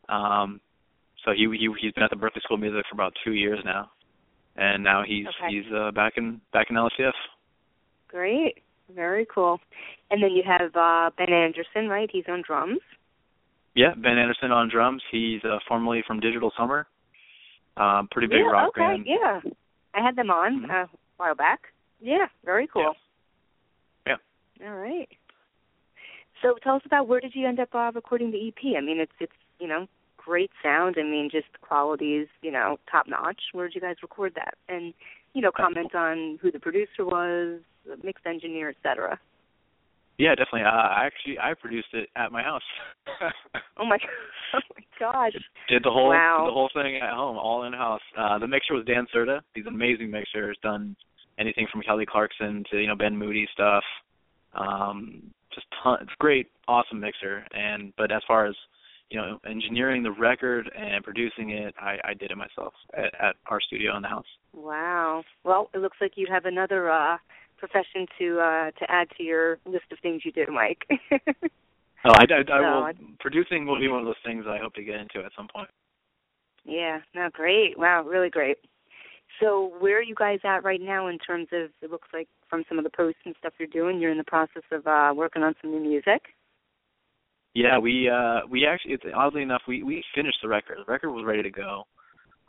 Um, 0.09 0.59
so 1.25 1.31
he 1.31 1.47
he 1.57 1.69
he's 1.79 1.93
been 1.93 2.03
at 2.03 2.09
the 2.09 2.15
Berklee 2.15 2.41
School 2.41 2.55
of 2.55 2.61
Music 2.61 2.83
for 2.89 2.95
about 2.95 3.13
two 3.23 3.33
years 3.33 3.59
now, 3.63 3.91
and 4.55 4.83
now 4.83 5.03
he's 5.05 5.27
Okay. 5.27 5.49
he's 5.55 5.71
uh, 5.73 5.91
back 5.91 6.13
in 6.17 6.41
back 6.53 6.67
in 6.69 6.75
LCF. 6.75 7.13
great? 8.07 8.57
Very 8.95 9.27
cool. 9.33 9.59
And 10.09 10.23
then 10.23 10.31
you 10.31 10.41
have 10.47 10.75
uh 10.75 11.11
Ben 11.17 11.31
Anderson, 11.31 11.87
right? 11.89 12.09
He's 12.11 12.23
on 12.27 12.41
drums. 12.41 12.79
Yeah, 13.79 13.93
Ben 13.95 14.17
Anderson 14.17 14.51
on 14.51 14.67
drums. 14.67 15.01
He's 15.09 15.39
uh, 15.45 15.59
formerly 15.65 16.03
from 16.05 16.19
Digital 16.19 16.51
Summer. 16.57 16.85
Um, 17.77 18.09
pretty 18.11 18.27
big 18.27 18.39
yeah, 18.39 18.51
rock 18.51 18.69
okay, 18.75 18.81
band. 18.81 19.05
yeah. 19.07 19.39
I 19.93 20.01
had 20.03 20.17
them 20.17 20.29
on 20.29 20.63
Mhm. 20.63 20.69
uh, 20.69 20.83
a 20.83 20.89
while 21.15 21.33
back. 21.33 21.71
Yeah, 22.01 22.27
very 22.43 22.67
cool. 22.67 22.93
Yeah. 24.05 24.17
All 24.65 24.75
right. 24.75 25.07
So 26.41 26.55
tell 26.61 26.75
us 26.75 26.81
about 26.85 27.07
where 27.07 27.21
did 27.21 27.33
you 27.33 27.47
end 27.47 27.61
up 27.61 27.73
uh, 27.73 27.93
recording 27.95 28.31
the 28.31 28.49
EP? 28.49 28.75
I 28.77 28.81
mean, 28.81 28.99
it's 28.99 29.13
it's 29.21 29.31
you 29.61 29.67
know 29.69 29.87
great 30.17 30.51
sound. 30.61 30.97
I 30.99 31.03
mean, 31.03 31.29
just 31.31 31.47
the 31.53 31.59
qualities 31.59 32.27
you 32.41 32.51
know 32.51 32.79
top 32.91 33.07
notch. 33.07 33.41
Where 33.53 33.67
did 33.69 33.75
you 33.75 33.81
guys 33.81 33.95
record 34.01 34.35
that? 34.35 34.55
And 34.67 34.93
you 35.33 35.41
know 35.41 35.53
comment 35.53 35.95
on 35.95 36.37
who 36.41 36.51
the 36.51 36.59
producer 36.59 37.05
was, 37.05 37.61
the 37.85 37.95
mixed 38.03 38.25
engineer, 38.25 38.67
etc. 38.71 39.17
Yeah, 40.19 40.35
definitely. 40.35 40.63
Uh, 40.63 40.69
I 40.69 41.05
actually 41.05 41.39
I 41.39 41.53
produced 41.53 41.87
it 41.93 42.09
at 42.15 42.31
my 42.31 42.43
house. 42.43 42.61
Oh 43.81 43.85
my, 43.85 43.97
oh 44.53 44.59
my 44.75 44.83
gosh. 44.99 45.31
Did 45.69 45.83
the 45.85 45.89
whole 45.89 46.09
Wow. 46.09 46.43
the 46.45 46.51
whole 46.51 46.69
thing 46.73 46.97
at 46.97 47.13
home, 47.13 47.37
all 47.37 47.63
in 47.63 47.71
house. 47.71 48.01
Uh, 48.17 48.37
the 48.37 48.47
mixer 48.47 48.73
was 48.73 48.83
Dan 48.85 49.07
Certa. 49.13 49.41
He's 49.55 49.65
an 49.65 49.73
amazing 49.73 50.11
mixer. 50.11 50.49
Has 50.49 50.57
done 50.61 50.97
anything 51.39 51.65
from 51.71 51.81
Kelly 51.81 52.05
Clarkson 52.05 52.65
to 52.69 52.77
you 52.77 52.87
know 52.87 52.95
Ben 52.95 53.15
Moody 53.15 53.47
stuff. 53.53 53.83
Um, 54.53 55.31
just 55.55 55.65
ton. 55.81 55.99
It's 56.01 56.11
great, 56.19 56.47
awesome 56.67 56.99
mixer. 56.99 57.45
And 57.53 57.93
but 57.97 58.11
as 58.11 58.21
far 58.27 58.47
as 58.47 58.55
you 59.09 59.19
know, 59.19 59.39
engineering 59.49 60.03
the 60.03 60.11
record 60.11 60.69
and 60.77 61.03
producing 61.03 61.51
it, 61.51 61.73
I, 61.81 61.97
I 62.03 62.13
did 62.13 62.29
it 62.31 62.37
myself 62.37 62.73
at, 62.95 63.13
at 63.19 63.35
our 63.49 63.59
studio 63.61 63.95
in 63.95 64.01
the 64.03 64.07
house. 64.09 64.27
Wow. 64.53 65.23
Well, 65.45 65.69
it 65.73 65.79
looks 65.79 65.97
like 66.01 66.11
you 66.15 66.27
have 66.29 66.45
another 66.45 66.91
uh 66.91 67.17
profession 67.59 68.07
to 68.17 68.39
uh 68.39 68.71
to 68.71 68.89
add 68.89 69.07
to 69.17 69.23
your 69.23 69.59
list 69.65 69.85
of 69.91 69.99
things 69.99 70.23
you 70.25 70.31
do, 70.31 70.45
Mike. 70.51 70.87
Oh, 72.05 72.11
I, 72.11 72.23
I, 72.23 72.57
I 72.57 72.59
will. 72.61 72.93
Producing 73.19 73.65
will 73.65 73.77
be 73.77 73.89
one 73.89 73.99
of 73.99 74.05
those 74.05 74.15
things 74.23 74.45
I 74.47 74.57
hope 74.57 74.73
to 74.75 74.83
get 74.83 74.95
into 74.95 75.19
at 75.19 75.33
some 75.35 75.49
point. 75.53 75.67
yeah, 76.63 76.99
no, 77.13 77.29
great. 77.33 77.77
Wow, 77.77 78.03
really 78.03 78.29
great. 78.29 78.57
So 79.41 79.73
where 79.79 79.99
are 79.99 80.03
you 80.03 80.15
guys 80.15 80.39
at 80.43 80.63
right 80.63 80.81
now 80.81 81.07
in 81.07 81.17
terms 81.17 81.47
of 81.51 81.69
it 81.81 81.91
looks 81.91 82.07
like 82.13 82.27
from 82.49 82.63
some 82.69 82.77
of 82.77 82.83
the 82.83 82.89
posts 82.89 83.19
and 83.25 83.35
stuff 83.37 83.53
you're 83.59 83.67
doing, 83.67 83.99
you're 83.99 84.11
in 84.11 84.17
the 84.17 84.23
process 84.23 84.63
of 84.71 84.87
uh 84.87 85.13
working 85.15 85.43
on 85.43 85.55
some 85.61 85.71
new 85.71 85.81
music. 85.81 86.21
Yeah, 87.53 87.77
we 87.77 88.09
uh 88.09 88.47
we 88.49 88.65
actually 88.65 88.93
it's 88.93 89.03
oddly 89.13 89.41
enough 89.41 89.61
we 89.67 89.83
we 89.83 90.03
finished 90.15 90.37
the 90.41 90.47
record. 90.47 90.77
The 90.77 90.91
record 90.91 91.11
was 91.11 91.25
ready 91.25 91.43
to 91.43 91.51
go. 91.51 91.83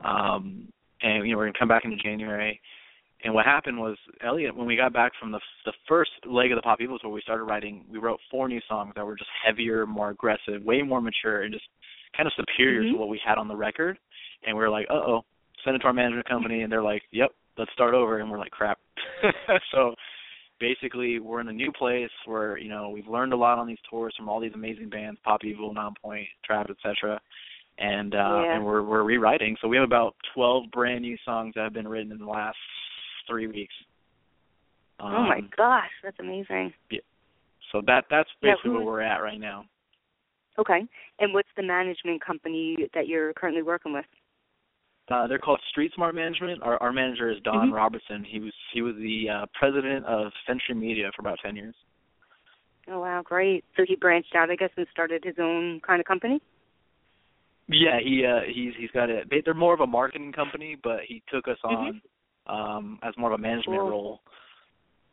Um 0.04 0.68
and 1.02 1.26
you 1.26 1.32
know 1.32 1.38
we're 1.38 1.44
going 1.44 1.54
to 1.54 1.58
come 1.58 1.68
back 1.68 1.84
into 1.84 1.96
January. 1.96 2.60
And 3.22 3.34
what 3.34 3.44
happened 3.44 3.78
was 3.78 3.96
Elliot 4.24 4.56
when 4.56 4.66
we 4.66 4.76
got 4.76 4.92
back 4.92 5.12
from 5.20 5.30
the 5.30 5.40
the 5.66 5.72
first 5.86 6.10
leg 6.26 6.52
of 6.52 6.56
the 6.56 6.62
Pop 6.62 6.80
Evil's 6.80 7.02
where 7.02 7.12
we 7.12 7.20
started 7.20 7.44
writing, 7.44 7.84
we 7.90 7.98
wrote 7.98 8.18
four 8.30 8.48
new 8.48 8.60
songs 8.68 8.92
that 8.96 9.04
were 9.04 9.16
just 9.16 9.30
heavier, 9.44 9.86
more 9.86 10.10
aggressive, 10.10 10.62
way 10.62 10.82
more 10.82 11.00
mature 11.00 11.42
and 11.42 11.52
just 11.52 11.66
kind 12.16 12.26
of 12.26 12.32
superior 12.36 12.82
mm-hmm. 12.82 12.94
to 12.94 12.98
what 12.98 13.08
we 13.08 13.20
had 13.24 13.38
on 13.38 13.48
the 13.48 13.56
record. 13.56 13.98
And 14.46 14.56
we 14.56 14.62
were 14.62 14.70
like, 14.70 14.86
"Uh-oh." 14.90 15.22
Send 15.64 15.76
it 15.76 15.80
to 15.80 15.86
our 15.86 15.92
management 15.92 16.26
company 16.26 16.62
and 16.62 16.72
they're 16.72 16.82
like, 16.82 17.02
"Yep, 17.12 17.30
let's 17.58 17.72
start 17.72 17.92
over." 17.94 18.20
And 18.20 18.30
we're 18.30 18.38
like, 18.38 18.52
"Crap." 18.52 18.78
so 19.72 19.94
basically 20.58 21.18
we're 21.18 21.40
in 21.40 21.48
a 21.48 21.52
new 21.52 21.72
place 21.72 22.10
where 22.24 22.56
you 22.58 22.68
know 22.68 22.88
we've 22.88 23.06
learned 23.06 23.32
a 23.32 23.36
lot 23.36 23.58
on 23.58 23.66
these 23.66 23.78
tours 23.88 24.14
from 24.16 24.28
all 24.28 24.40
these 24.40 24.52
amazing 24.54 24.88
bands 24.88 25.18
pop 25.24 25.44
evil 25.44 25.74
Nonpoint 25.74 26.28
Trapt, 26.48 26.70
etc 26.70 27.20
and 27.78 28.14
uh 28.14 28.42
yeah. 28.44 28.54
and 28.54 28.64
we're 28.64 28.82
we're 28.82 29.02
rewriting 29.02 29.56
so 29.60 29.66
we 29.66 29.76
have 29.76 29.84
about 29.84 30.14
12 30.34 30.64
brand 30.70 31.00
new 31.00 31.16
songs 31.24 31.54
that 31.54 31.64
have 31.64 31.72
been 31.72 31.88
written 31.88 32.12
in 32.12 32.18
the 32.18 32.26
last 32.26 32.56
3 33.30 33.46
weeks 33.46 33.74
um, 34.98 35.14
oh 35.14 35.22
my 35.22 35.40
gosh 35.56 35.90
that's 36.02 36.18
amazing 36.18 36.72
yeah 36.90 37.00
so 37.72 37.80
that 37.86 38.04
that's 38.10 38.28
basically 38.42 38.70
yeah, 38.72 38.76
where 38.76 38.84
we're 38.84 39.00
at 39.00 39.18
right 39.18 39.40
now 39.40 39.64
okay 40.58 40.80
and 41.20 41.32
what's 41.32 41.48
the 41.56 41.62
management 41.62 42.24
company 42.24 42.76
that 42.94 43.06
you're 43.06 43.32
currently 43.34 43.62
working 43.62 43.92
with 43.92 44.06
uh, 45.10 45.26
they're 45.26 45.38
called 45.38 45.60
Street 45.70 45.90
Smart 45.96 46.14
Management. 46.14 46.62
Our, 46.62 46.80
our 46.80 46.92
manager 46.92 47.30
is 47.30 47.38
Don 47.42 47.66
mm-hmm. 47.66 47.74
Robertson. 47.74 48.24
He 48.24 48.38
was 48.38 48.52
he 48.72 48.80
was 48.80 48.94
the 48.94 49.28
uh, 49.28 49.46
president 49.58 50.06
of 50.06 50.30
Century 50.46 50.76
Media 50.76 51.10
for 51.16 51.22
about 51.22 51.38
ten 51.44 51.56
years. 51.56 51.74
Oh 52.88 53.00
wow, 53.00 53.22
great! 53.24 53.64
So 53.76 53.84
he 53.86 53.96
branched 53.96 54.34
out, 54.36 54.50
I 54.50 54.56
guess, 54.56 54.70
and 54.76 54.86
started 54.92 55.24
his 55.24 55.34
own 55.40 55.80
kind 55.86 56.00
of 56.00 56.06
company. 56.06 56.40
Yeah, 57.68 57.98
he 58.02 58.24
uh 58.24 58.40
he's 58.52 58.72
he's 58.78 58.90
got 58.90 59.10
it. 59.10 59.28
They're 59.44 59.54
more 59.54 59.74
of 59.74 59.80
a 59.80 59.86
marketing 59.86 60.32
company, 60.32 60.76
but 60.82 61.00
he 61.06 61.22
took 61.32 61.48
us 61.48 61.58
on 61.64 61.74
mm-hmm. 61.74 61.98
Um 62.46 62.98
as 63.02 63.14
more 63.16 63.32
of 63.32 63.38
a 63.38 63.42
management 63.42 63.80
cool. 63.80 63.90
role. 63.90 64.20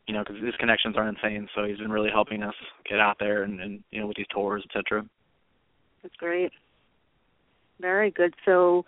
You 0.06 0.14
know, 0.14 0.24
because 0.26 0.42
his 0.42 0.54
connections 0.58 0.96
are 0.96 1.06
insane, 1.06 1.48
so 1.54 1.64
he's 1.64 1.76
been 1.76 1.92
really 1.92 2.08
helping 2.10 2.42
us 2.42 2.54
get 2.88 2.98
out 2.98 3.18
there 3.20 3.42
and, 3.42 3.60
and 3.60 3.84
you 3.90 4.00
know 4.00 4.06
with 4.06 4.16
these 4.16 4.26
tours, 4.32 4.64
etc. 4.64 5.04
That's 6.02 6.16
great. 6.16 6.50
Very 7.80 8.10
good. 8.10 8.34
So 8.46 8.86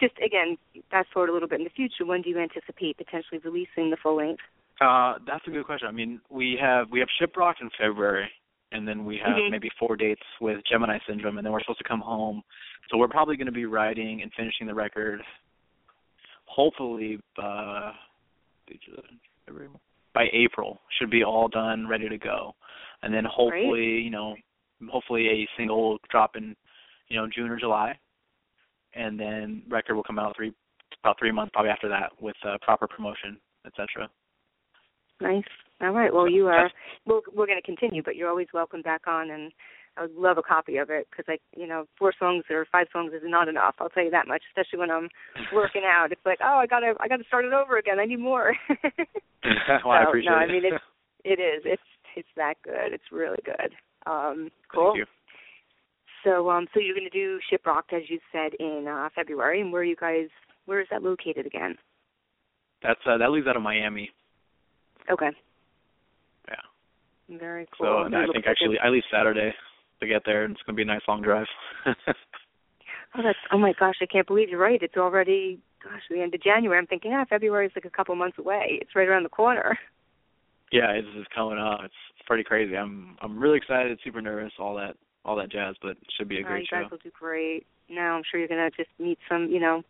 just 0.00 0.14
again, 0.24 0.56
fast 0.90 1.08
forward 1.12 1.28
a 1.28 1.32
little 1.32 1.48
bit 1.48 1.60
in 1.60 1.64
the 1.64 1.70
future, 1.70 2.04
when 2.04 2.22
do 2.22 2.30
you 2.30 2.38
anticipate 2.38 2.96
potentially 2.96 3.40
releasing 3.44 3.90
the 3.90 3.96
full 4.02 4.16
length? 4.16 4.42
Uh, 4.80 5.14
that's 5.26 5.46
a 5.46 5.50
good 5.50 5.64
question. 5.64 5.86
I 5.86 5.92
mean, 5.92 6.20
we 6.30 6.58
have 6.60 6.88
we 6.90 6.98
have 7.00 7.08
Shiprocked 7.20 7.60
in 7.60 7.70
February, 7.78 8.28
and 8.72 8.86
then 8.86 9.04
we 9.04 9.20
have 9.24 9.36
mm-hmm. 9.36 9.50
maybe 9.50 9.68
four 9.78 9.96
dates 9.96 10.22
with 10.40 10.58
Gemini 10.70 10.98
Syndrome, 11.08 11.38
and 11.38 11.44
then 11.44 11.52
we're 11.52 11.60
supposed 11.60 11.78
to 11.78 11.88
come 11.88 12.00
home. 12.00 12.42
So 12.90 12.98
we're 12.98 13.08
probably 13.08 13.36
going 13.36 13.46
to 13.46 13.52
be 13.52 13.66
writing 13.66 14.22
and 14.22 14.32
finishing 14.36 14.66
the 14.66 14.74
record, 14.74 15.20
hopefully 16.52 17.18
uh, 17.42 17.92
by 20.14 20.26
April. 20.32 20.78
Should 20.98 21.10
be 21.10 21.24
all 21.24 21.48
done, 21.48 21.88
ready 21.88 22.08
to 22.08 22.18
go, 22.18 22.54
and 23.02 23.12
then 23.12 23.24
hopefully, 23.24 23.70
Great. 23.70 24.04
you 24.04 24.10
know, 24.10 24.36
hopefully 24.90 25.28
a 25.28 25.48
single 25.56 25.90
will 25.90 25.98
drop 26.10 26.36
in, 26.36 26.54
you 27.08 27.16
know, 27.16 27.26
June 27.34 27.50
or 27.50 27.58
July, 27.58 27.98
and 28.94 29.18
then 29.18 29.62
record 29.68 29.94
will 29.94 30.02
come 30.02 30.18
out 30.18 30.36
three 30.36 30.52
about 31.02 31.18
three 31.18 31.32
months 31.32 31.50
probably 31.52 31.70
after 31.70 31.88
that 31.88 32.10
with 32.20 32.36
uh, 32.46 32.58
proper 32.60 32.86
promotion, 32.86 33.38
etc. 33.66 34.08
Nice. 35.20 35.44
All 35.80 35.90
right. 35.90 36.12
Well, 36.12 36.28
you 36.28 36.46
are. 36.46 36.70
We're 37.06 37.20
we're 37.34 37.46
going 37.46 37.60
to 37.60 37.66
continue, 37.66 38.02
but 38.02 38.16
you're 38.16 38.28
always 38.28 38.48
welcome 38.52 38.82
back 38.82 39.02
on, 39.06 39.30
and 39.30 39.50
I 39.96 40.02
would 40.02 40.14
love 40.14 40.38
a 40.38 40.42
copy 40.42 40.78
of 40.78 40.88
it 40.90 41.06
because 41.10 41.26
I, 41.28 41.38
you 41.58 41.66
know, 41.66 41.84
four 41.98 42.12
songs 42.18 42.44
or 42.50 42.66
five 42.72 42.86
songs 42.92 43.12
is 43.12 43.22
not 43.24 43.48
enough. 43.48 43.74
I'll 43.78 43.90
tell 43.90 44.04
you 44.04 44.10
that 44.10 44.26
much. 44.26 44.42
Especially 44.50 44.78
when 44.78 44.90
I'm 44.90 45.08
working 45.54 45.82
out, 45.86 46.12
it's 46.12 46.24
like, 46.24 46.38
oh, 46.42 46.58
I 46.58 46.66
gotta, 46.66 46.94
I 47.00 47.08
gotta 47.08 47.24
start 47.24 47.44
it 47.44 47.52
over 47.52 47.78
again. 47.78 47.98
I 47.98 48.06
need 48.06 48.20
more. 48.20 48.54
well, 49.84 49.92
I 49.92 50.04
appreciate 50.04 50.30
no, 50.30 50.38
it. 50.38 50.40
I 50.40 50.46
mean 50.46 50.62
it's, 50.64 50.84
it 51.24 51.40
is. 51.40 51.62
It's, 51.64 51.82
it's 52.16 52.28
that 52.36 52.54
good. 52.64 52.92
It's 52.92 53.12
really 53.12 53.38
good. 53.44 53.72
Um, 54.06 54.50
cool. 54.72 54.92
Thank 54.92 54.98
you. 54.98 55.06
So, 56.24 56.50
um, 56.50 56.66
so 56.72 56.80
you're 56.80 56.94
going 56.94 57.08
to 57.10 57.18
do 57.18 57.38
Shiprocked 57.50 57.92
as 57.92 58.02
you 58.08 58.18
said 58.30 58.52
in 58.60 58.86
uh, 58.88 59.08
February, 59.14 59.60
and 59.60 59.72
where 59.72 59.82
are 59.82 59.84
you 59.84 59.96
guys? 59.96 60.28
Where 60.66 60.80
is 60.80 60.86
that 60.90 61.02
located 61.02 61.46
again? 61.46 61.76
That's 62.82 63.00
uh, 63.06 63.18
that 63.18 63.30
leaves 63.30 63.46
out 63.48 63.56
of 63.56 63.62
Miami. 63.62 64.10
Okay. 65.10 65.30
Yeah. 66.48 67.38
Very 67.38 67.66
cool. 67.76 67.86
So 67.86 68.06
and 68.06 68.14
I 68.14 68.22
think 68.24 68.46
like 68.46 68.46
actually 68.46 68.78
I 68.82 68.88
leave 68.88 69.02
Saturday 69.12 69.52
to 70.02 70.08
get 70.08 70.22
there, 70.26 70.44
and 70.44 70.54
it's 70.54 70.62
gonna 70.66 70.76
be 70.76 70.82
a 70.82 70.86
nice 70.86 71.00
long 71.08 71.22
drive. 71.22 71.46
Oh, 73.14 73.20
that's 73.22 73.38
oh 73.52 73.58
my 73.58 73.74
gosh! 73.78 73.96
I 74.00 74.06
can't 74.06 74.26
believe 74.26 74.48
you're 74.48 74.58
right. 74.58 74.82
It's 74.82 74.96
already 74.96 75.60
gosh 75.84 76.00
the 76.08 76.22
end 76.22 76.34
of 76.34 76.42
January. 76.42 76.78
I'm 76.78 76.86
thinking, 76.86 77.12
ah, 77.12 77.24
February 77.28 77.66
is 77.66 77.72
like 77.74 77.84
a 77.84 77.90
couple 77.90 78.14
months 78.14 78.38
away. 78.38 78.78
It's 78.80 78.96
right 78.96 79.08
around 79.08 79.24
the 79.24 79.28
corner. 79.28 79.78
yeah, 80.72 80.92
it's 80.92 81.08
just 81.14 81.28
coming 81.34 81.58
up. 81.58 81.80
It's, 81.84 81.94
pretty 82.24 82.44
crazy. 82.44 82.76
I'm 82.76 83.16
I'm 83.20 83.38
really 83.38 83.58
excited, 83.58 83.98
super 84.04 84.22
nervous, 84.22 84.52
all 84.58 84.76
that 84.76 84.96
all 85.24 85.36
that 85.36 85.50
jazz, 85.50 85.74
but 85.82 85.90
it 85.90 86.06
should 86.16 86.28
be 86.28 86.36
a 86.38 86.40
Oh, 86.40 86.44
great 86.44 86.60
you 86.60 86.66
show. 86.70 86.82
guys 86.82 86.90
will 86.90 86.98
do 86.98 87.10
great. 87.18 87.66
Now 87.90 88.14
I'm 88.16 88.22
sure 88.30 88.38
you're 88.38 88.48
gonna 88.48 88.70
just 88.70 88.88
meet 88.98 89.18
some, 89.28 89.48
you 89.50 89.58
know, 89.58 89.82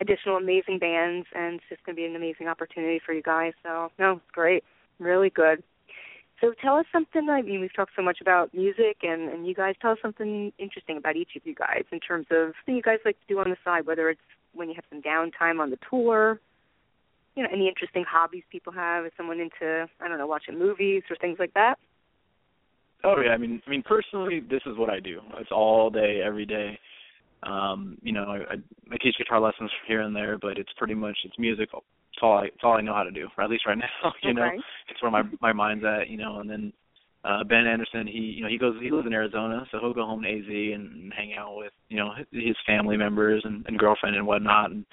additional 0.00 0.36
amazing 0.36 0.78
bands, 0.78 1.26
and 1.34 1.54
it's 1.56 1.64
just 1.70 1.82
gonna 1.84 1.96
be 1.96 2.04
an 2.04 2.14
amazing 2.14 2.46
opportunity 2.46 3.00
for 3.04 3.14
you 3.14 3.22
guys. 3.22 3.54
So 3.62 3.90
no, 3.98 4.12
it's 4.12 4.30
great, 4.32 4.62
really 4.98 5.30
good. 5.30 5.62
So 6.42 6.52
tell 6.60 6.74
us 6.74 6.86
something. 6.92 7.28
I 7.30 7.40
mean, 7.40 7.60
we've 7.60 7.74
talked 7.74 7.92
so 7.94 8.02
much 8.02 8.18
about 8.20 8.52
music, 8.52 8.98
and 9.02 9.30
and 9.30 9.46
you 9.46 9.54
guys 9.54 9.76
tell 9.80 9.92
us 9.92 9.98
something 10.02 10.52
interesting 10.58 10.96
about 10.96 11.14
each 11.14 11.36
of 11.36 11.42
you 11.44 11.54
guys 11.54 11.84
in 11.92 12.00
terms 12.00 12.26
of 12.32 12.52
thing 12.66 12.74
you 12.74 12.82
guys 12.82 12.98
like 13.04 13.16
to 13.20 13.26
do 13.28 13.38
on 13.38 13.48
the 13.48 13.56
side, 13.64 13.86
whether 13.86 14.10
it's 14.10 14.20
when 14.52 14.68
you 14.68 14.74
have 14.74 14.84
some 14.90 15.00
downtime 15.00 15.60
on 15.60 15.70
the 15.70 15.78
tour. 15.88 16.40
You 17.36 17.44
know, 17.44 17.48
any 17.50 17.68
interesting 17.68 18.04
hobbies 18.06 18.42
people 18.50 18.72
have? 18.72 19.06
Is 19.06 19.12
someone 19.16 19.38
into 19.38 19.86
I 20.00 20.08
don't 20.08 20.18
know, 20.18 20.26
watching 20.26 20.58
movies 20.58 21.04
or 21.08 21.16
things 21.16 21.38
like 21.38 21.54
that? 21.54 21.76
Oh 23.04 23.20
yeah, 23.24 23.30
I 23.30 23.36
mean, 23.36 23.62
I 23.64 23.70
mean 23.70 23.84
personally, 23.86 24.40
this 24.40 24.62
is 24.66 24.76
what 24.76 24.90
I 24.90 24.98
do. 24.98 25.20
It's 25.38 25.52
all 25.52 25.90
day, 25.90 26.22
every 26.26 26.44
day. 26.44 26.76
Um, 27.44 27.98
you 28.02 28.12
know, 28.12 28.24
I, 28.24 28.54
I, 28.54 28.56
I 28.90 28.96
teach 29.00 29.16
guitar 29.16 29.40
lessons 29.40 29.70
here 29.86 30.02
and 30.02 30.14
there, 30.14 30.38
but 30.38 30.58
it's 30.58 30.72
pretty 30.76 30.94
much 30.94 31.16
it's 31.24 31.38
music. 31.38 31.68
It's 31.72 32.20
all 32.20 32.38
I, 32.38 32.46
it's 32.46 32.62
all 32.62 32.74
I 32.74 32.82
know 32.82 32.94
how 32.94 33.04
to 33.04 33.10
do, 33.10 33.28
or 33.38 33.44
at 33.44 33.50
least 33.50 33.66
right 33.66 33.78
now. 33.78 34.12
You 34.22 34.34
know, 34.34 34.44
Okay. 34.44 34.56
it's 34.56 34.64
where 35.02 35.10
my 35.10 35.22
my 35.40 35.52
mind's 35.52 35.84
at. 35.84 36.08
You 36.08 36.16
know, 36.18 36.38
and 36.40 36.48
then 36.48 36.72
uh 37.24 37.44
Ben 37.44 37.66
Anderson, 37.66 38.06
he 38.06 38.18
you 38.18 38.42
know 38.42 38.48
he 38.48 38.58
goes 38.58 38.74
he 38.80 38.90
lives 38.90 39.06
in 39.06 39.12
Arizona, 39.12 39.66
so 39.70 39.78
he'll 39.80 39.94
go 39.94 40.06
home 40.06 40.22
to 40.22 40.28
AZ 40.28 40.46
and 40.48 41.12
hang 41.16 41.34
out 41.34 41.56
with 41.56 41.72
you 41.88 41.96
know 41.98 42.10
his, 42.32 42.56
family 42.66 42.96
members 42.96 43.42
and, 43.44 43.64
and 43.66 43.78
girlfriend 43.78 44.16
and 44.16 44.26
whatnot, 44.26 44.70
and 44.70 44.84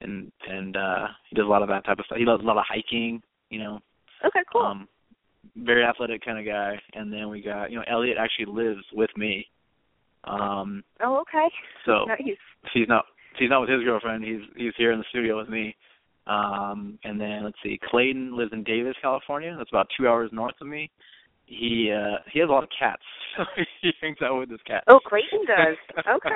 and 0.00 0.32
and 0.48 0.76
uh 0.76 1.06
he 1.28 1.36
does 1.36 1.46
a 1.46 1.48
lot 1.48 1.62
of 1.62 1.68
that 1.68 1.84
type 1.84 1.98
of 1.98 2.04
stuff. 2.06 2.18
He 2.18 2.24
does 2.24 2.40
a 2.40 2.46
lot 2.46 2.56
of 2.58 2.64
hiking. 2.68 3.22
You 3.50 3.60
know, 3.60 3.80
Okay, 4.24 4.40
cool. 4.52 4.62
um, 4.62 4.88
very 5.56 5.84
athletic 5.84 6.24
kind 6.24 6.38
of 6.38 6.44
guy. 6.44 6.80
And 6.94 7.12
then 7.12 7.28
we 7.28 7.40
got, 7.40 7.70
you 7.70 7.76
know, 7.78 7.84
Elliot 7.88 8.16
actually 8.18 8.46
lives 8.52 8.82
with 8.92 9.10
me. 9.16 9.46
Um, 10.24 10.82
oh, 11.00 11.20
okay. 11.20 11.48
so 11.84 12.04
Nice. 12.08 12.36
he's 12.74 12.88
not 12.88 13.04
he's 13.38 13.50
not 13.50 13.60
with 13.60 13.70
his 13.70 13.84
girlfriend. 13.84 14.24
He's 14.24 14.40
he's 14.56 14.72
here 14.76 14.90
in 14.92 14.98
the 14.98 15.04
studio 15.10 15.38
with 15.38 15.48
me. 15.48 15.76
Um, 16.26 16.98
and 17.04 17.20
then 17.20 17.44
let's 17.44 17.56
see, 17.62 17.78
Clayton 17.88 18.36
lives 18.36 18.52
in 18.52 18.64
Davis, 18.64 18.94
California. 19.00 19.54
That's 19.56 19.70
about 19.70 19.86
two 19.96 20.08
hours 20.08 20.30
north 20.32 20.54
of 20.60 20.66
me. 20.66 20.90
He 21.46 21.92
uh 21.94 22.18
he 22.32 22.40
has 22.40 22.48
a 22.48 22.52
lot 22.52 22.64
of 22.64 22.70
cats, 22.76 23.02
so 23.36 23.44
he 23.80 23.92
hangs 24.02 24.18
out 24.20 24.36
with 24.38 24.50
his 24.50 24.60
cats. 24.66 24.84
Oh, 24.88 24.98
Clayton 25.06 25.44
does. 25.46 25.76
Okay. 26.08 26.30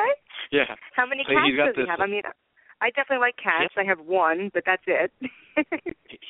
yeah. 0.52 0.62
How 0.94 1.04
many 1.06 1.24
cats 1.24 1.74
does 1.76 1.84
he 1.84 1.90
have? 1.90 1.98
I 2.00 2.06
mean, 2.06 2.22
I 2.80 2.90
definitely 2.90 3.18
like 3.20 3.34
cats. 3.36 3.74
I 3.76 3.82
have 3.84 3.98
one, 3.98 4.50
but 4.54 4.62
that's 4.64 4.82
it. 4.86 5.10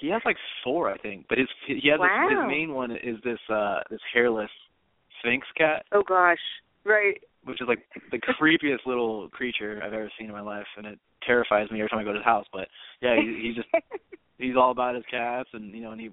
He 0.01 0.09
has 0.09 0.23
like 0.25 0.37
four, 0.65 0.91
I 0.91 0.97
think. 0.97 1.27
But 1.29 1.37
his 1.39 1.49
he 1.67 1.89
has 1.91 2.01
Wow. 2.01 2.27
his 2.31 2.39
main 2.49 2.73
one 2.73 2.91
is 2.93 3.17
this 3.23 3.39
uh 3.51 3.81
this 3.91 4.01
hairless 4.15 4.51
Sphynx 5.21 5.47
cat. 5.59 5.85
oh 5.93 6.03
gosh. 6.03 6.39
Right. 6.85 7.20
which 7.45 7.61
is 7.61 7.68
like 7.68 7.81
the 8.11 8.18
creepiest 8.18 8.87
little 8.87 9.28
creature 9.31 9.81
I've 9.85 9.93
ever 9.93 10.11
seen 10.18 10.28
in 10.28 10.33
my 10.33 10.41
life, 10.41 10.66
and 10.76 10.87
it 10.87 10.99
terrifies 11.26 11.70
me 11.70 11.81
every 11.81 11.89
time 11.89 11.99
I 11.99 12.05
go 12.05 12.12
to 12.12 12.18
his 12.18 12.24
house. 12.24 12.47
But 12.53 12.68
yeah, 13.01 13.16
he, 13.16 13.49
he 13.49 13.53
just 13.55 13.68
he's 14.39 14.57
all 14.57 14.70
about 14.70 14.95
his 14.95 15.05
cats, 15.11 15.49
and 15.53 15.74
you 15.74 15.83
know, 15.83 15.93
and 15.93 16.01
he 16.01 16.11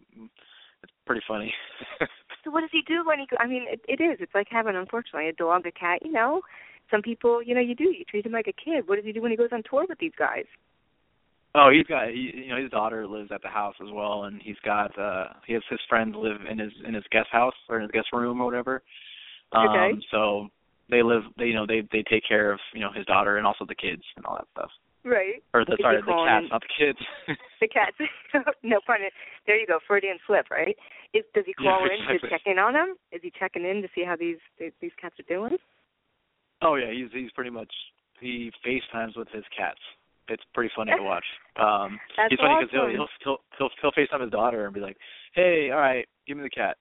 it's 0.83 0.93
pretty 1.05 1.21
funny. 1.27 1.53
so 2.43 2.51
what 2.51 2.61
does 2.61 2.69
he 2.71 2.81
do 2.87 3.03
when 3.05 3.19
he? 3.19 3.25
Go- 3.25 3.37
I 3.39 3.47
mean, 3.47 3.65
it, 3.69 3.81
it 3.87 4.03
is. 4.03 4.17
It's 4.19 4.35
like 4.35 4.47
having, 4.49 4.75
unfortunately, 4.75 5.29
a 5.29 5.33
dog, 5.33 5.65
a 5.65 5.71
cat. 5.71 5.99
You 6.03 6.11
know, 6.11 6.41
some 6.91 7.01
people, 7.01 7.41
you 7.41 7.55
know, 7.55 7.61
you 7.61 7.75
do. 7.75 7.85
You 7.85 8.03
treat 8.09 8.25
him 8.25 8.33
like 8.33 8.47
a 8.47 8.53
kid. 8.53 8.87
What 8.87 8.97
does 8.97 9.05
he 9.05 9.11
do 9.13 9.21
when 9.21 9.31
he 9.31 9.37
goes 9.37 9.49
on 9.51 9.63
tour 9.69 9.85
with 9.87 9.99
these 9.99 10.13
guys? 10.17 10.45
oh, 11.55 11.69
he's 11.71 11.87
got 11.87 12.09
he, 12.09 12.31
you 12.35 12.49
know 12.49 12.61
his 12.61 12.69
daughter 12.71 13.07
lives 13.07 13.31
at 13.33 13.41
the 13.41 13.47
house 13.47 13.75
as 13.81 13.91
well, 13.91 14.23
and 14.23 14.41
he's 14.43 14.59
got 14.63 14.97
uh 14.97 15.27
he 15.45 15.53
has 15.53 15.63
his 15.69 15.79
friends 15.89 16.15
live 16.15 16.37
in 16.49 16.59
his 16.59 16.71
in 16.87 16.93
his 16.93 17.03
guest 17.11 17.27
house 17.31 17.53
or 17.69 17.77
in 17.77 17.83
his 17.83 17.91
guest 17.91 18.07
room 18.13 18.41
or 18.41 18.45
whatever. 18.45 18.83
Um, 19.51 19.67
Okay. 19.67 19.99
So 20.11 20.49
they 20.89 21.03
live, 21.03 21.23
they 21.37 21.45
you 21.45 21.53
know 21.53 21.65
they 21.65 21.81
they 21.91 22.03
take 22.09 22.23
care 22.27 22.51
of 22.51 22.59
you 22.73 22.81
know 22.81 22.91
his 22.91 23.05
daughter 23.05 23.37
and 23.37 23.45
also 23.45 23.65
the 23.65 23.75
kids 23.75 24.03
and 24.15 24.25
all 24.25 24.35
that 24.35 24.47
stuff. 24.51 24.71
right. 25.03 25.43
Or 25.53 25.65
the 25.65 25.77
sorry, 25.81 26.01
the 26.01 26.13
cats, 26.25 26.47
not 26.51 26.61
the 26.61 26.73
kids. 26.77 26.99
The 27.59 27.67
cats. 27.67 27.97
no 28.63 28.77
in- 28.87 29.09
There 29.47 29.59
you 29.59 29.65
go. 29.65 29.79
Freudian 29.87 30.17
slip, 30.27 30.45
right? 30.51 30.77
Is 31.13 31.23
does 31.33 31.43
he 31.45 31.55
Yeah, 31.59 31.71
call 31.71 31.85
in 31.85 32.19
to 32.19 32.29
check 32.29 32.41
in 32.45 32.59
on 32.59 32.73
them? 32.73 32.95
Is 33.11 33.21
he 33.23 33.31
checking 33.39 33.65
in 33.65 33.81
to 33.81 33.87
see 33.95 34.03
how 34.03 34.15
these 34.15 34.37
these, 34.59 34.71
these 34.81 34.91
cats 35.01 35.15
are 35.19 35.23
doing? 35.27 35.57
oh 36.61 36.75
yeah, 36.75 36.91
he's 36.91 37.09
he's 37.11 37.31
pretty 37.31 37.49
much 37.49 37.71
he 38.19 38.51
FaceTimes 38.65 39.17
with 39.17 39.27
his 39.29 39.43
cats. 39.57 39.79
It's 40.29 40.43
pretty 40.53 40.71
funny 40.75 40.91
to 40.95 41.03
watch. 41.03 41.25
Um 41.57 41.97
That's 42.15 42.29
he's 42.29 42.39
funny 42.39 42.53
because 42.59 42.69
awesome. 42.75 42.91
he'll, 42.93 43.07
he'll 43.23 43.37
he'll 43.57 43.69
he'll 43.81 43.91
he'll 43.91 43.91
FaceTime 43.97 44.21
his 44.21 44.29
daughter 44.31 44.65
and 44.65 44.73
be 44.75 44.79
like, 44.79 44.97
"Hey, 45.33 45.71
all 45.71 45.79
right, 45.79 46.05
give 46.27 46.37
me 46.37 46.43
the 46.43 46.49
cat." 46.51 46.77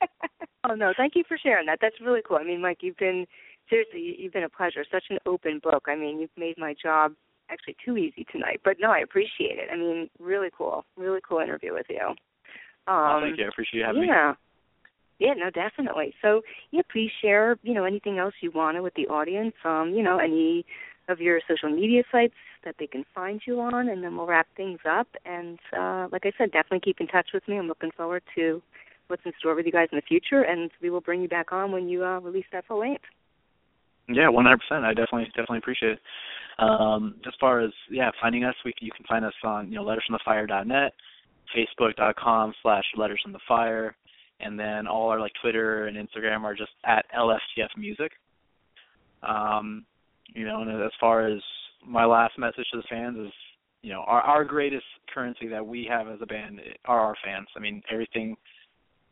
oh 0.68 0.74
no, 0.74 0.92
thank 0.96 1.14
you 1.16 1.24
for 1.26 1.38
sharing 1.38 1.66
that. 1.66 1.78
That's 1.80 2.00
really 2.00 2.20
cool. 2.26 2.38
I 2.38 2.44
mean, 2.44 2.60
Mike, 2.60 2.78
you've 2.82 2.96
been 2.96 3.26
seriously, 3.68 4.00
you- 4.00 4.14
you've 4.18 4.32
been 4.32 4.44
a 4.44 4.48
pleasure. 4.48 4.84
Such 4.90 5.04
an 5.10 5.18
open 5.26 5.60
book. 5.62 5.84
I 5.88 5.94
mean, 5.94 6.18
you've 6.20 6.36
made 6.36 6.58
my 6.58 6.74
job 6.74 7.14
actually 7.50 7.76
too 7.84 7.96
easy 7.96 8.24
tonight. 8.30 8.60
But 8.64 8.76
no, 8.80 8.90
I 8.90 8.98
appreciate 8.98 9.58
it. 9.58 9.68
I 9.72 9.76
mean, 9.76 10.08
really 10.18 10.50
cool, 10.56 10.84
really 10.96 11.20
cool 11.26 11.38
interview 11.40 11.72
with 11.72 11.86
you. 11.88 12.06
Um, 12.06 12.16
oh, 12.86 13.20
thank 13.22 13.38
you. 13.38 13.44
I 13.44 13.48
appreciate 13.48 13.80
you 13.80 13.86
having 13.86 14.02
me. 14.02 14.08
yeah. 14.08 14.34
Yeah, 15.18 15.34
no, 15.34 15.50
definitely. 15.50 16.14
So, 16.22 16.40
yeah, 16.70 16.80
please 16.90 17.10
share, 17.20 17.58
you 17.62 17.74
know, 17.74 17.84
anything 17.84 18.16
else 18.18 18.32
you 18.40 18.50
want 18.52 18.76
to 18.78 18.82
with 18.82 18.94
the 18.94 19.06
audience. 19.08 19.54
Um, 19.64 19.92
you 19.94 20.02
know, 20.02 20.18
any 20.18 20.64
of 21.08 21.20
your 21.20 21.40
social 21.46 21.68
media 21.70 22.02
sites 22.10 22.32
that 22.64 22.76
they 22.78 22.86
can 22.86 23.04
find 23.14 23.42
you 23.46 23.60
on, 23.60 23.90
and 23.90 24.02
then 24.02 24.16
we'll 24.16 24.26
wrap 24.26 24.46
things 24.56 24.78
up. 24.88 25.08
And 25.26 25.58
uh, 25.78 26.08
like 26.10 26.22
I 26.24 26.32
said, 26.38 26.52
definitely 26.52 26.80
keep 26.80 27.00
in 27.00 27.06
touch 27.06 27.28
with 27.34 27.46
me. 27.48 27.58
I'm 27.58 27.68
looking 27.68 27.90
forward 27.94 28.22
to 28.36 28.62
what's 29.10 29.22
in 29.26 29.32
store 29.38 29.54
with 29.54 29.66
you 29.66 29.72
guys 29.72 29.88
in 29.92 29.96
the 29.96 30.02
future, 30.02 30.42
and 30.42 30.70
we 30.80 30.90
will 30.90 31.00
bring 31.00 31.20
you 31.20 31.28
back 31.28 31.52
on 31.52 31.72
when 31.72 31.88
you 31.88 32.04
uh, 32.04 32.20
release 32.20 32.46
that 32.52 32.66
full 32.66 32.80
length. 32.80 33.04
Yeah, 34.08 34.28
one 34.28 34.44
hundred 34.44 34.60
percent. 34.68 34.84
I 34.84 34.90
definitely 34.90 35.26
definitely 35.26 35.58
appreciate 35.58 35.92
it. 35.92 36.00
Um, 36.58 37.14
as 37.26 37.32
far 37.40 37.60
as 37.60 37.70
yeah, 37.90 38.10
finding 38.20 38.44
us, 38.44 38.54
we 38.64 38.72
you 38.80 38.90
can 38.96 39.04
find 39.06 39.24
us 39.24 39.34
on 39.44 39.70
you 39.70 39.76
know 39.76 39.84
lettersfromthefire.net, 39.84 40.92
facebook.com 41.56 42.52
slash 42.62 42.84
letters 42.96 43.20
from 43.22 43.32
the 43.32 43.40
fire, 43.46 43.94
and 44.40 44.58
then 44.58 44.86
all 44.86 45.08
our 45.10 45.20
like 45.20 45.32
Twitter 45.40 45.86
and 45.86 45.96
Instagram 45.96 46.42
are 46.42 46.54
just 46.54 46.72
at 46.84 47.04
LFTF 47.16 47.76
Music. 47.76 48.12
Um, 49.22 49.84
you 50.34 50.44
know, 50.44 50.62
and 50.62 50.70
as 50.82 50.92
far 51.00 51.26
as 51.26 51.40
my 51.86 52.04
last 52.04 52.38
message 52.38 52.66
to 52.72 52.78
the 52.78 52.84
fans 52.88 53.18
is, 53.18 53.32
you 53.82 53.92
know, 53.92 54.00
our 54.06 54.20
our 54.20 54.44
greatest 54.44 54.84
currency 55.12 55.48
that 55.48 55.64
we 55.64 55.86
have 55.88 56.08
as 56.08 56.18
a 56.20 56.26
band 56.26 56.60
are 56.84 57.00
our 57.00 57.14
fans. 57.24 57.48
I 57.56 57.60
mean, 57.60 57.82
everything. 57.90 58.36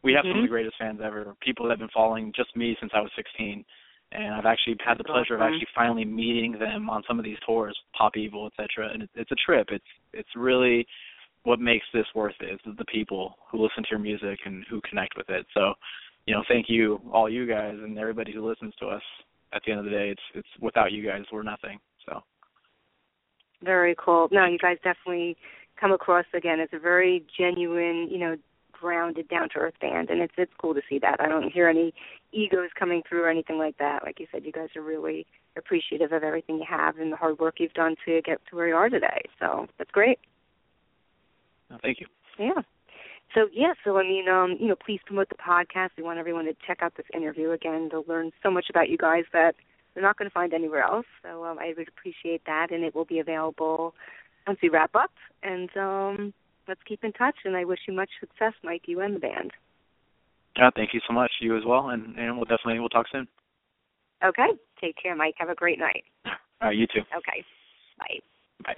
We 0.03 0.12
have 0.14 0.22
some 0.22 0.30
of 0.30 0.36
Mhm. 0.36 0.42
the 0.42 0.49
greatest 0.49 0.76
fans 0.78 1.01
ever. 1.01 1.34
People 1.40 1.66
that 1.66 1.72
have 1.72 1.78
been 1.80 1.88
following 1.88 2.32
just 2.32 2.55
me 2.57 2.76
since 2.80 2.92
I 2.94 3.01
was 3.01 3.12
16 3.14 3.64
and 4.12 4.34
I've 4.34 4.46
actually 4.46 4.76
had 4.84 4.99
the 4.99 5.05
pleasure 5.05 5.34
of 5.34 5.42
actually 5.42 5.68
finally 5.74 6.05
meeting 6.05 6.53
them 6.53 6.88
on 6.88 7.03
some 7.07 7.18
of 7.18 7.24
these 7.24 7.38
tours, 7.44 7.78
Pop 7.96 8.16
Evil, 8.16 8.46
etc. 8.46 8.90
And 8.92 9.03
it, 9.03 9.11
it's 9.14 9.30
a 9.30 9.36
trip. 9.36 9.68
It's 9.70 9.84
it's 10.12 10.28
really 10.34 10.86
what 11.42 11.61
makes 11.61 11.86
this 11.92 12.07
worth 12.14 12.34
it 12.40 12.61
is 12.66 12.76
the 12.76 12.84
people 12.86 13.36
who 13.51 13.62
listen 13.62 13.82
to 13.82 13.90
your 13.90 13.99
music 13.99 14.38
and 14.44 14.64
who 14.68 14.80
connect 14.88 15.16
with 15.16 15.28
it. 15.30 15.46
So, 15.55 15.72
you 16.26 16.34
know, 16.34 16.42
thank 16.49 16.66
you 16.68 17.01
all 17.12 17.28
you 17.28 17.46
guys 17.46 17.74
and 17.74 17.99
everybody 17.99 18.32
who 18.32 18.46
listens 18.46 18.74
to 18.80 18.86
us. 18.86 19.03
At 19.53 19.62
the 19.64 19.72
end 19.72 19.78
of 19.78 19.84
the 19.86 19.90
day, 19.90 20.11
it's 20.11 20.22
it's 20.34 20.49
without 20.61 20.92
you 20.92 21.07
guys 21.07 21.24
we're 21.30 21.42
nothing. 21.42 21.78
So 22.07 22.22
Very 23.62 23.94
cool. 23.99 24.28
No, 24.30 24.46
you 24.46 24.59
guys 24.59 24.78
definitely 24.82 25.36
come 25.78 25.92
across 25.92 26.26
again 26.34 26.61
as 26.61 26.68
a 26.72 26.78
very 26.78 27.24
genuine, 27.38 28.09
you 28.11 28.18
know, 28.18 28.36
grounded, 28.81 29.29
down 29.29 29.49
to 29.51 29.59
earth 29.59 29.74
band, 29.81 30.11
and 30.11 30.20
it's 30.20 30.35
it's 30.37 30.53
cool 30.59 30.74
to 30.74 30.83
see 30.89 30.99
that. 31.01 31.20
I 31.20 31.29
don't 31.29 31.51
hear 31.51 31.68
any 31.68 31.95
egos 32.33 32.70
coming 32.79 33.03
through 33.09 33.24
or 33.24 33.29
anything 33.29 33.59
like 33.59 33.79
that. 33.79 34.03
Like 34.05 34.20
you 34.20 34.26
said, 34.31 34.45
you 34.45 34.53
guys 34.53 34.68
are 34.76 34.83
really 34.83 35.26
appreciative 35.57 36.12
of 36.12 36.22
everything 36.22 36.59
you 36.59 36.66
have 36.68 36.99
and 36.99 37.12
the 37.12 37.16
hard 37.16 37.39
work 37.39 37.57
you've 37.59 37.74
done 37.74 37.97
to 38.07 38.22
get 38.22 38.41
to 38.51 38.57
where 38.57 38.68
you 38.68 38.74
are 38.74 38.89
today. 38.89 39.22
So 39.39 39.66
that's 39.79 39.91
great. 39.91 40.18
thank 41.83 42.01
you. 42.01 42.07
Yeah. 42.39 42.62
So 43.35 43.49
yeah, 43.53 43.74
so 43.85 43.99
I 43.99 44.03
mean, 44.03 44.29
um, 44.29 44.57
you 44.59 44.68
know, 44.68 44.76
please 44.76 45.01
promote 45.05 45.29
the 45.29 45.35
podcast. 45.35 45.91
We 45.97 46.03
want 46.03 46.18
everyone 46.18 46.47
to 46.47 46.55
check 46.66 46.79
out 46.83 46.97
this 46.97 47.07
interview 47.14 47.51
again. 47.51 47.89
They'll 47.91 48.05
learn 48.09 48.33
so 48.43 48.51
much 48.51 48.66
about 48.70 48.89
you 48.89 48.97
guys 48.97 49.24
that 49.33 49.55
they're 49.93 50.03
not 50.03 50.16
going 50.16 50.31
to 50.31 50.35
find 50.35 50.55
anywhere 50.55 50.83
else. 50.83 51.07
So 51.22 51.45
um, 51.45 51.59
I 51.59 51.74
would 51.76 51.89
appreciate 51.89 52.43
that, 52.47 52.70
and 52.70 52.85
it 52.85 52.95
will 52.95 53.05
be 53.05 53.18
available 53.18 53.95
once 54.47 54.59
we 54.62 54.68
wrap 54.70 54.95
up. 54.95 55.11
And 55.43 55.68
um, 55.76 56.33
let's 56.69 56.81
keep 56.87 57.03
in 57.03 57.12
touch. 57.12 57.37
And 57.45 57.57
I 57.57 57.64
wish 57.64 57.81
you 57.89 57.95
much 57.95 58.11
success, 58.21 58.53
Mike, 58.62 58.83
you 58.87 59.01
and 59.01 59.16
the 59.16 59.21
band. 59.21 59.53
Yeah, 60.57 60.71
thank 60.75 60.95
you 60.95 61.01
so 61.07 61.14
much. 61.14 61.31
You 61.41 61.57
as 61.57 61.64
well, 61.66 61.91
and 61.91 62.16
and 62.16 62.37
we'll 62.37 62.45
definitely 62.45 62.81
we'll 62.81 62.89
talk 62.89 63.07
soon. 63.11 63.27
Okay. 64.25 64.49
Take 64.81 64.97
care, 65.01 65.14
Mike. 65.14 65.35
Have 65.39 65.49
a 65.49 65.55
great 65.55 65.79
night. 65.79 66.05
All 66.27 66.69
right, 66.69 66.77
you 66.77 66.87
too. 66.87 67.01
Okay. 67.16 67.45
Bye. 67.99 68.19
Bye. 68.64 68.75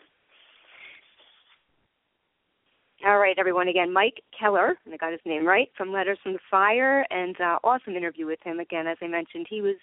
All 3.06 3.18
right, 3.18 3.36
everyone. 3.38 3.68
Again, 3.68 3.90
Mike 3.90 4.22
Keller, 4.38 4.76
and 4.84 4.92
I 4.92 4.98
got 4.98 5.12
his 5.12 5.20
name 5.24 5.46
right, 5.46 5.68
from 5.74 5.90
Letters 5.90 6.18
from 6.22 6.34
the 6.34 6.38
Fire, 6.50 7.06
and 7.10 7.34
uh, 7.40 7.58
awesome 7.64 7.96
interview 7.96 8.26
with 8.26 8.40
him. 8.44 8.60
Again, 8.60 8.86
as 8.86 8.98
I 9.00 9.06
mentioned, 9.06 9.46
he 9.48 9.62
was, 9.62 9.76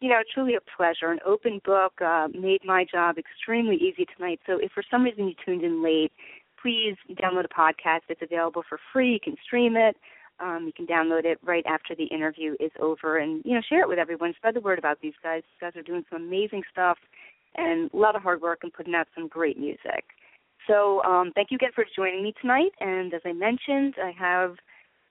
you 0.00 0.08
know, 0.08 0.20
truly 0.32 0.54
a 0.54 0.60
pleasure. 0.76 1.10
An 1.10 1.18
open 1.26 1.60
book 1.64 1.94
uh, 2.00 2.28
made 2.32 2.60
my 2.64 2.84
job 2.84 3.16
extremely 3.18 3.74
easy 3.74 4.06
tonight. 4.16 4.38
So 4.46 4.58
if 4.60 4.70
for 4.70 4.84
some 4.88 5.02
reason 5.02 5.26
you 5.26 5.34
tuned 5.44 5.64
in 5.64 5.82
late, 5.82 6.12
please 6.62 6.96
download 7.10 7.44
a 7.44 7.48
podcast. 7.48 8.02
It's 8.08 8.22
available 8.22 8.62
for 8.68 8.78
free. 8.92 9.12
You 9.14 9.20
can 9.20 9.36
stream 9.44 9.76
it. 9.76 9.96
Um, 10.40 10.64
you 10.66 10.72
can 10.72 10.86
download 10.86 11.24
it 11.24 11.38
right 11.44 11.64
after 11.66 11.94
the 11.94 12.04
interview 12.04 12.54
is 12.58 12.70
over, 12.80 13.18
and 13.18 13.42
you 13.44 13.54
know, 13.54 13.60
share 13.68 13.82
it 13.82 13.88
with 13.88 13.98
everyone. 13.98 14.32
Spread 14.36 14.54
the 14.54 14.60
word 14.60 14.78
about 14.78 15.00
these 15.00 15.12
guys. 15.22 15.42
These 15.42 15.60
guys 15.60 15.76
are 15.76 15.82
doing 15.82 16.04
some 16.10 16.22
amazing 16.22 16.62
stuff, 16.70 16.98
and 17.56 17.90
a 17.92 17.96
lot 17.96 18.16
of 18.16 18.22
hard 18.22 18.40
work 18.40 18.60
and 18.62 18.72
putting 18.72 18.94
out 18.94 19.06
some 19.14 19.28
great 19.28 19.58
music. 19.58 20.04
So 20.66 21.02
um, 21.04 21.32
thank 21.34 21.50
you 21.50 21.56
again 21.56 21.70
for 21.74 21.84
joining 21.94 22.22
me 22.22 22.34
tonight. 22.40 22.72
And 22.80 23.12
as 23.14 23.20
I 23.24 23.32
mentioned, 23.32 23.94
I 24.02 24.12
have, 24.18 24.56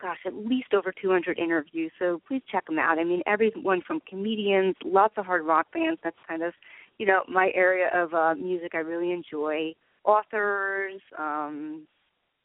gosh, 0.01 0.17
at 0.25 0.33
least 0.33 0.73
over 0.73 0.93
200 1.01 1.37
interviews. 1.37 1.91
So 1.99 2.21
please 2.27 2.41
check 2.51 2.65
them 2.65 2.79
out. 2.79 2.99
I 2.99 3.03
mean, 3.03 3.21
everyone 3.25 3.81
from 3.85 4.01
comedians, 4.09 4.75
lots 4.83 5.15
of 5.17 5.25
hard 5.25 5.45
rock 5.45 5.67
bands. 5.73 5.99
That's 6.03 6.17
kind 6.27 6.41
of, 6.41 6.53
you 6.99 7.05
know, 7.05 7.23
my 7.27 7.51
area 7.53 7.89
of 7.93 8.13
uh, 8.13 8.35
music 8.35 8.71
I 8.73 8.79
really 8.79 9.11
enjoy. 9.11 9.73
Authors, 10.03 11.01
um, 11.17 11.87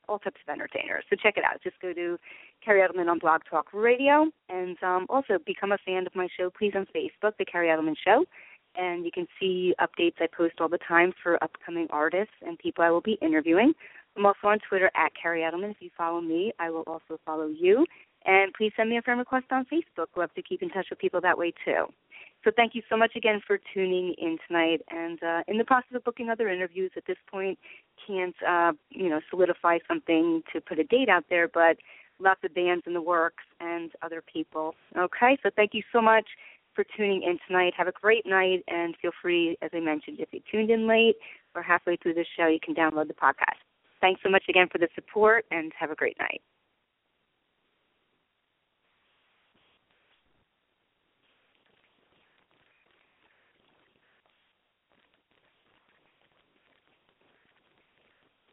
all 0.09 0.19
types 0.19 0.41
of 0.47 0.53
entertainers. 0.53 1.05
So 1.11 1.17
check 1.21 1.37
it 1.37 1.45
out. 1.45 1.63
Just 1.63 1.81
go 1.81 1.93
to 1.93 2.19
Kerri 2.67 2.87
Edelman 2.87 3.11
on 3.11 3.19
Blog 3.19 3.43
Talk 3.49 3.67
Radio, 3.73 4.27
and 4.49 4.77
um, 4.83 5.07
also 5.09 5.39
become 5.45 5.73
a 5.73 5.79
fan 5.85 6.07
of 6.07 6.15
my 6.15 6.29
show, 6.39 6.51
please, 6.57 6.73
on 6.77 6.87
Facebook, 6.95 7.33
The 7.39 7.45
Kerri 7.45 7.69
Edelman 7.69 7.97
Show 8.05 8.25
and 8.77 9.05
you 9.05 9.11
can 9.11 9.27
see 9.41 9.75
updates 9.81 10.21
I 10.21 10.27
post 10.27 10.55
all 10.61 10.69
the 10.69 10.79
time 10.87 11.13
for 11.23 11.43
upcoming 11.43 11.87
artists 11.91 12.35
and 12.47 12.59
people 12.59 12.85
I 12.85 12.91
will 12.91 13.01
be 13.01 13.19
interviewing. 13.23 13.73
I'm 14.17 14.27
also 14.27 14.49
on 14.49 14.59
Twitter 14.69 14.91
at 14.95 15.13
Kerri 15.15 15.41
Edelman. 15.41 15.71
If 15.71 15.77
you 15.81 15.91
follow 15.97 16.21
me, 16.21 16.53
I 16.59 16.71
will 16.71 16.85
also 16.87 17.19
follow 17.25 17.49
you. 17.49 17.85
And 18.25 18.53
please 18.55 18.73
send 18.77 18.91
me 18.91 18.97
a 18.97 19.03
friend 19.03 19.19
request 19.19 19.47
on 19.51 19.67
Facebook. 19.67 20.07
Love 20.17 20.33
to 20.35 20.43
keep 20.43 20.63
in 20.63 20.71
touch 20.71 20.87
with 20.91 20.99
people 20.99 21.21
that 21.21 21.37
way 21.37 21.53
too. 21.65 21.85
So 22.47 22.53
thank 22.55 22.77
you 22.77 22.83
so 22.89 22.97
much 22.97 23.17
again 23.17 23.41
for 23.45 23.59
tuning 23.75 24.15
in 24.19 24.39
tonight. 24.47 24.81
And 24.89 25.21
uh, 25.21 25.43
in 25.49 25.59
the 25.59 25.65
process 25.65 25.97
of 25.97 26.05
booking 26.05 26.31
other 26.31 26.49
interviews 26.49 26.93
at 26.97 27.05
this 27.05 27.17
point, 27.29 27.59
can't 28.07 28.37
uh, 28.47 28.73
you 28.91 29.09
know 29.09 29.21
solidify 29.31 29.79
something 29.89 30.43
to 30.53 30.61
put 30.61 30.79
a 30.79 30.85
date 30.85 31.09
out 31.09 31.25
there, 31.29 31.49
but 31.49 31.79
lots 32.21 32.41
of 32.45 32.55
bands 32.55 32.85
in 32.87 32.95
the 32.95 33.03
works 33.03 33.43
and 33.59 33.91
other 34.01 34.23
people. 34.33 34.77
Okay, 34.97 35.37
so 35.43 35.51
thank 35.57 35.75
you 35.75 35.83
so 35.93 36.01
much 36.01 36.27
for 36.73 36.85
tuning 36.97 37.25
in 37.25 37.37
tonight. 37.49 37.73
Have 37.77 37.89
a 37.89 37.93
great 38.01 38.25
night, 38.25 38.63
and 38.69 38.95
feel 39.03 39.11
free, 39.21 39.59
as 39.61 39.71
I 39.75 39.81
mentioned, 39.81 40.21
if 40.21 40.29
you 40.31 40.41
tuned 40.49 40.71
in 40.71 40.87
late 40.87 41.17
or 41.57 41.63
halfway 41.63 41.97
through 41.97 42.15
the 42.15 42.25
show, 42.39 42.47
you 42.47 42.61
can 42.63 42.77
download 42.77 43.09
the 43.09 43.15
podcast. 43.15 43.59
Thanks 44.01 44.21
so 44.23 44.31
much 44.31 44.45
again 44.49 44.69
for 44.71 44.79
the 44.79 44.89
support, 44.95 45.47
and 45.51 45.73
have 45.77 45.91
a 45.91 45.97
great 45.97 46.17
night. 46.21 46.43